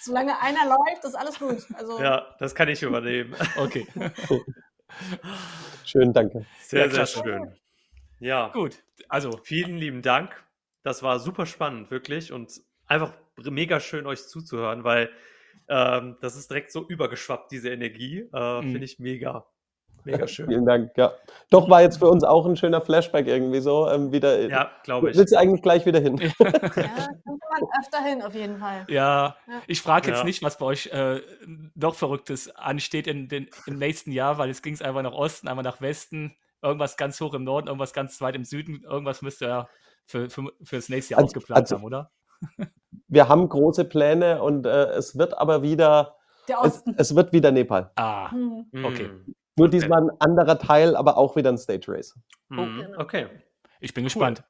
Solange 0.00 0.40
einer 0.40 0.66
läuft, 0.68 1.04
ist 1.04 1.16
alles 1.16 1.36
gut. 1.40 1.66
Also, 1.74 2.00
Ja, 2.00 2.28
das 2.38 2.54
kann 2.54 2.68
ich 2.68 2.80
übernehmen. 2.82 3.34
Okay, 3.56 3.86
Schön, 5.84 6.12
danke. 6.12 6.46
Sehr, 6.60 6.86
Ja, 6.86 6.90
sehr 6.90 7.06
schön. 7.06 7.52
Ja, 8.22 8.48
gut. 8.48 8.82
Also, 9.08 9.40
vielen 9.42 9.76
lieben 9.76 10.00
Dank. 10.02 10.30
Das 10.84 11.02
war 11.02 11.18
super 11.18 11.46
spannend, 11.46 11.90
wirklich. 11.90 12.32
Und 12.32 12.52
einfach 12.86 13.12
mega 13.44 13.80
schön, 13.80 14.06
euch 14.06 14.26
zuzuhören, 14.28 14.84
weil 14.84 15.10
ähm, 15.68 16.16
das 16.20 16.36
ist 16.36 16.50
direkt 16.50 16.72
so 16.72 16.86
übergeschwappt, 16.86 17.50
diese 17.52 17.70
Energie. 17.70 18.28
Äh, 18.32 18.60
Mhm. 18.62 18.72
Finde 18.72 18.84
ich 18.84 18.98
mega. 18.98 19.44
Mega 20.04 20.26
schön. 20.26 20.48
Vielen 20.48 20.66
Dank. 20.66 20.90
Ja. 20.96 21.12
Doch 21.50 21.70
war 21.70 21.80
jetzt 21.82 21.98
für 21.98 22.08
uns 22.08 22.24
auch 22.24 22.44
ein 22.44 22.56
schöner 22.56 22.80
Flashback 22.80 23.28
irgendwie 23.28 23.60
so. 23.60 23.88
Ähm, 23.88 24.10
wieder, 24.10 24.48
Ja, 24.48 24.72
glaube 24.82 25.10
ich. 25.10 25.16
Willst 25.16 25.32
du 25.32 25.38
eigentlich 25.38 25.62
gleich 25.62 25.86
wieder 25.86 26.00
hin? 26.00 26.16
ja, 26.18 26.30
könnte 26.30 26.66
man 27.24 27.62
öfter 27.80 28.02
hin, 28.04 28.22
auf 28.22 28.34
jeden 28.34 28.58
Fall. 28.58 28.84
ja, 28.88 29.36
Ja. 29.46 29.62
ich 29.68 29.80
frage 29.80 30.08
jetzt 30.08 30.18
Ja. 30.20 30.24
nicht, 30.24 30.42
was 30.42 30.58
bei 30.58 30.66
euch 30.66 30.86
äh, 30.88 31.20
noch 31.76 31.94
Verrücktes 31.94 32.54
ansteht 32.56 33.06
in 33.06 33.28
den, 33.28 33.48
im 33.66 33.78
nächsten 33.78 34.10
Jahr, 34.10 34.38
weil 34.38 34.48
jetzt 34.48 34.62
ging 34.64 34.74
es 34.74 34.82
einmal 34.82 35.04
nach 35.04 35.12
Osten, 35.12 35.46
einmal 35.46 35.62
nach 35.64 35.80
Westen, 35.80 36.34
irgendwas 36.62 36.96
ganz 36.96 37.20
hoch 37.20 37.34
im 37.34 37.44
Norden, 37.44 37.66
irgendwas 37.68 37.92
ganz 37.92 38.20
weit 38.20 38.34
im 38.36 38.44
Süden, 38.44 38.82
irgendwas 38.84 39.20
müsst 39.22 39.42
ihr 39.42 39.48
ja 39.48 39.68
für, 40.06 40.30
für, 40.30 40.50
für 40.62 40.76
das 40.76 40.88
nächste 40.88 41.12
Jahr 41.12 41.20
Also- 41.20 41.30
auch 41.30 41.34
geplant 41.40 41.60
also- 41.62 41.76
haben, 41.76 41.84
oder? 41.84 42.10
Wir 43.08 43.28
haben 43.28 43.48
große 43.48 43.84
Pläne 43.84 44.42
und 44.42 44.64
äh, 44.66 44.84
es 44.92 45.18
wird 45.18 45.36
aber 45.36 45.62
wieder, 45.62 46.16
Der 46.48 46.58
es, 46.64 46.76
Osten. 46.78 46.94
es 46.96 47.14
wird 47.14 47.32
wieder 47.32 47.50
Nepal. 47.52 47.90
Ah, 47.96 48.30
Hm. 48.30 48.66
okay. 48.84 49.08
Mm, 49.08 49.34
Nur 49.56 49.66
Okay. 49.68 49.78
diesmal 49.78 50.02
ein 50.04 50.10
anderer 50.18 50.58
Teil, 50.58 50.96
aber 50.96 51.18
auch 51.18 51.36
wieder 51.36 51.50
ein 51.50 51.58
Stage 51.58 51.86
Race. 51.92 52.18
genau. 52.48 52.66
Okay. 52.98 53.26
ich 53.80 53.92
bin 53.94 54.04
gespannt. 54.04 54.42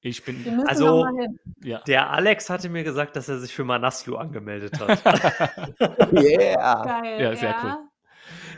Ich 0.00 0.26
Wir 0.26 0.34
bin, 0.34 0.66
Also- 0.68 0.86
noch 1.04 1.10
mal 1.12 1.22
hin. 1.22 1.38
ja. 1.62 1.78
Der 1.86 2.10
Alex 2.10 2.50
hatte 2.50 2.68
mir 2.68 2.84
gesagt, 2.84 3.16
dass 3.16 3.28
er 3.28 3.38
sich 3.38 3.54
für 3.54 3.64
Manaslu 3.64 4.16
angemeldet 4.16 4.78
hat. 4.78 5.00
Yeah! 6.12 6.84
Geil. 6.84 7.20
Ja, 7.22 7.36
sehr 7.36 7.54
cool. 7.62 7.76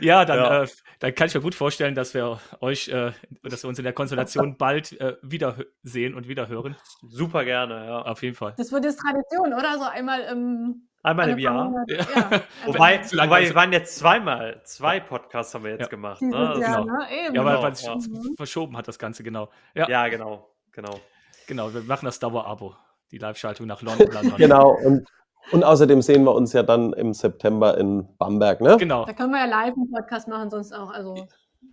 Ja, 0.01 0.25
dann, 0.25 0.37
Ja. 0.39 0.63
Äh, 0.63 0.67
dann 0.99 1.13
kann 1.15 1.27
ich 1.27 1.35
mir 1.35 1.41
gut 1.41 1.55
vorstellen, 1.55 1.95
dass 1.95 2.13
wir 2.13 2.39
euch, 2.61 2.87
äh, 2.89 3.11
dass 3.43 3.63
wir 3.63 3.67
uns 3.69 3.77
in 3.79 3.83
der 3.83 3.93
Konstellation 3.93 4.57
bald 4.57 4.99
äh, 4.99 5.17
wieder 5.21 5.55
hö- 5.57 5.65
sehen 5.83 6.13
und 6.15 6.27
wieder 6.27 6.47
hören. 6.47 6.75
Super 7.07 7.45
gerne, 7.45 7.85
ja. 7.85 8.01
Auf 8.03 8.23
jeden 8.23 8.35
Fall. 8.35 8.53
Das 8.57 8.71
wird 8.71 8.85
jetzt 8.85 8.99
Tradition, 8.99 9.53
oder? 9.53 9.77
So 9.77 9.83
einmal 9.85 10.21
im, 10.21 10.83
Einmal 11.03 11.29
im 11.29 11.37
Jahr. 11.37 11.71
Ja. 11.87 11.97
Ja. 11.97 12.05
Wobei, 12.65 12.99
wobei 13.13 13.35
also- 13.37 13.49
wir 13.49 13.55
waren 13.55 13.71
jetzt 13.71 13.97
zweimal, 13.97 14.61
zwei 14.65 14.99
Podcasts 14.99 15.53
haben 15.53 15.63
wir 15.63 15.71
jetzt 15.71 15.81
Ja. 15.81 15.87
gemacht. 15.87 16.21
Ne? 16.21 16.35
Jahr, 16.35 16.55
genau. 16.55 16.83
ne? 16.85 17.07
Eben. 17.25 17.35
Ja, 17.35 17.45
weil 17.45 17.55
Genau, 17.57 17.67
es 17.69 17.81
ja. 17.85 17.95
Mhm. 17.95 18.33
verschoben 18.35 18.75
hat, 18.75 18.87
das 18.87 18.99
Ganze, 18.99 19.23
genau. 19.23 19.49
Ja, 19.75 19.87
Ja, 19.87 20.07
genau, 20.09 20.49
genau. 20.71 20.99
genau. 21.47 21.73
Wir 21.73 21.81
machen 21.83 22.05
das 22.05 22.19
Dauerabo. 22.19 22.75
Die 23.11 23.19
Live-Schaltung 23.19 23.67
nach 23.67 23.81
London. 23.81 24.11
London. 24.11 24.35
Genau. 24.35 24.71
Und, 24.71 25.07
und 25.51 25.63
außerdem 25.63 26.01
sehen 26.01 26.23
wir 26.23 26.33
uns 26.33 26.53
ja 26.53 26.63
dann 26.63 26.93
im 26.93 27.13
September 27.13 27.77
in 27.77 28.07
Bamberg, 28.17 28.61
ne? 28.61 28.77
Genau, 28.77 29.05
Da 29.05 29.13
können 29.13 29.31
wir 29.31 29.39
ja 29.39 29.45
live 29.45 29.75
einen 29.75 29.91
Podcast 29.91 30.27
machen, 30.27 30.49
sonst 30.49 30.73
auch 30.73 30.91
also 30.91 31.27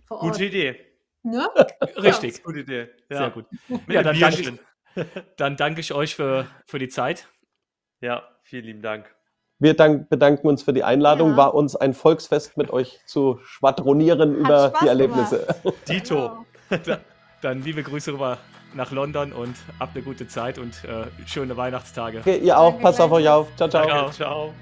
vor 0.05 0.17
Ort. 0.17 0.33
Gute 0.33 0.45
Idee. 0.45 0.75
Ne? 1.23 1.47
richtig. 1.97 2.43
Gute 2.43 2.59
Idee. 2.59 2.89
Ja. 3.09 3.17
Sehr 3.17 3.29
gut. 3.31 3.45
Mit 3.67 3.89
Ja, 3.89 4.03
dann 4.03 4.19
danke, 4.19 4.41
ich, 4.41 4.53
dann 5.37 5.57
danke 5.57 5.81
ich 5.81 5.93
euch 5.93 6.15
für, 6.15 6.47
für 6.65 6.79
die 6.79 6.89
Zeit. 6.89 7.27
Ja, 8.01 8.23
vielen 8.43 8.65
lieben 8.65 8.81
Dank. 8.81 9.13
Wir 9.57 9.73
dank, 9.73 10.09
bedanken 10.09 10.47
uns 10.47 10.63
für 10.63 10.73
die 10.73 10.83
Einladung. 10.83 11.31
Ja. 11.31 11.37
War 11.37 11.53
uns 11.53 11.75
ein 11.75 11.93
Volksfest 11.93 12.57
mit 12.57 12.71
euch 12.71 12.99
zu 13.05 13.39
schwadronieren 13.43 14.35
über 14.35 14.69
Spaß 14.69 14.79
die 14.81 14.87
Erlebnisse. 14.87 15.47
Dito. 15.87 16.45
Genau. 16.69 16.97
Dann 17.45 17.61
liebe 17.61 17.83
Grüße 17.83 18.11
rüber 18.11 18.39
nach 18.73 18.89
London 18.89 19.31
und 19.31 19.55
habt 19.79 19.95
eine 19.95 20.03
gute 20.03 20.27
Zeit 20.27 20.57
und 20.57 20.83
äh, 20.83 21.05
schöne 21.27 21.55
Weihnachtstage. 21.55 22.21
Okay, 22.21 22.39
ihr 22.39 22.57
auch. 22.57 22.71
Danke 22.71 22.83
Passt 22.83 22.99
auf 22.99 23.11
euch 23.11 23.29
auf. 23.29 23.55
Ciao, 23.55 23.69
ciao. 23.69 23.85
Ciao. 23.85 24.09
Ciao. 24.09 24.53